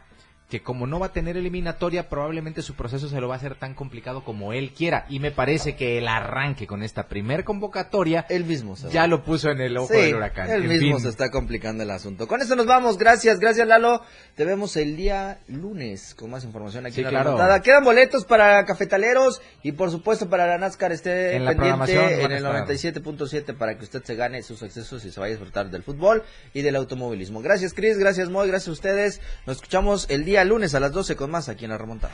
que 0.49 0.63
como 0.63 0.87
no 0.87 0.97
va 0.99 1.07
a 1.07 1.11
tener 1.11 1.35
eliminatoria, 1.35 2.07
probablemente 2.07 2.61
su 2.61 2.73
proceso 2.75 3.09
se 3.09 3.19
lo 3.19 3.27
va 3.27 3.33
a 3.35 3.37
hacer 3.37 3.55
tan 3.55 3.73
complicado 3.73 4.23
como 4.23 4.53
él 4.53 4.71
quiera. 4.71 5.05
Y 5.09 5.19
me 5.19 5.31
parece 5.31 5.75
que 5.75 5.97
el 5.97 6.07
arranque 6.07 6.65
con 6.67 6.83
esta 6.83 7.09
primer 7.09 7.43
convocatoria, 7.43 8.25
él 8.29 8.45
mismo 8.45 8.77
se 8.77 8.89
ya 8.89 9.07
lo 9.07 9.23
puso 9.25 9.49
en 9.49 9.59
el 9.59 9.75
ojo 9.75 9.93
Sí, 9.93 9.99
del 9.99 10.15
huracán. 10.15 10.49
él 10.49 10.63
En 10.63 10.69
mismo 10.69 10.95
fin. 10.95 11.01
se 11.01 11.09
está 11.09 11.29
complicando 11.31 11.83
el 11.83 11.91
asunto. 11.91 12.29
Con 12.29 12.41
eso 12.41 12.55
nos 12.55 12.65
vamos. 12.65 12.97
Gracias, 12.97 13.39
gracias 13.39 13.67
Lalo. 13.67 14.01
Te 14.35 14.45
vemos 14.45 14.77
el 14.77 14.95
día 14.95 15.39
lunes 15.47 16.15
con 16.15 16.29
más 16.29 16.45
información 16.45 16.85
aquí 16.85 16.95
Sí, 16.95 17.01
en 17.01 17.05
la 17.05 17.09
claro. 17.09 17.31
remontada. 17.31 17.61
Quedan 17.61 17.83
boletos 17.83 18.23
para 18.23 18.63
cafetaleros 18.65 19.41
y 19.63 19.73
por 19.73 19.91
supuesto 19.91 20.29
para 20.29 20.47
la 20.47 20.57
NASCAR 20.57 20.93
esté 20.93 21.35
En 21.35 21.43
la 21.43 21.51
pendiente 21.51 22.23
en 22.23 22.31
el 22.31 22.37
estar. 22.37 22.65
97.7 22.67 23.57
para 23.57 23.77
que 23.77 23.83
usted 23.83 24.01
se 24.01 24.15
gane 24.15 24.41
sus 24.43 24.63
accesos 24.63 25.03
y 25.03 25.11
se 25.11 25.19
vaya 25.19 25.31
a 25.33 25.35
disfrutar 25.37 25.69
del 25.69 25.83
fútbol 25.83 26.23
y 26.53 26.61
del 26.61 26.77
automovilismo. 26.77 27.41
Gracias 27.41 27.73
Chris, 27.73 27.97
gracias 27.97 28.29
Moy, 28.29 28.47
gracias 28.47 28.69
a 28.69 28.71
ustedes. 28.71 29.19
Nos 29.45 29.57
escuchamos 29.57 30.05
el 30.09 30.23
día 30.23 30.36
lunes 30.43 30.75
a 30.75 30.79
las 30.79 30.91
12 30.91 31.15
con 31.15 31.31
más 31.31 31.49
aquí 31.49 31.65
en 31.65 31.71
la 31.71 31.77
remontada. 31.77 32.13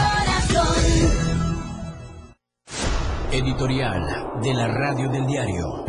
Editorial 3.31 4.41
de 4.43 4.53
la 4.53 4.67
Radio 4.67 5.09
del 5.09 5.25
Diario. 5.25 5.85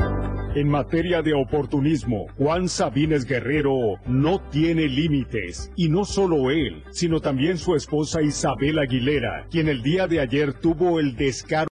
En 0.54 0.68
materia 0.68 1.22
de 1.22 1.32
oportunismo, 1.32 2.26
Juan 2.36 2.68
Sabines 2.68 3.24
Guerrero 3.24 3.74
no 4.06 4.38
tiene 4.50 4.86
límites. 4.86 5.72
Y 5.76 5.88
no 5.88 6.04
solo 6.04 6.50
él, 6.50 6.84
sino 6.90 7.20
también 7.20 7.56
su 7.56 7.74
esposa 7.74 8.20
Isabel 8.20 8.78
Aguilera, 8.78 9.46
quien 9.50 9.68
el 9.68 9.82
día 9.82 10.06
de 10.06 10.20
ayer 10.20 10.52
tuvo 10.52 11.00
el 11.00 11.16
descaro 11.16 11.52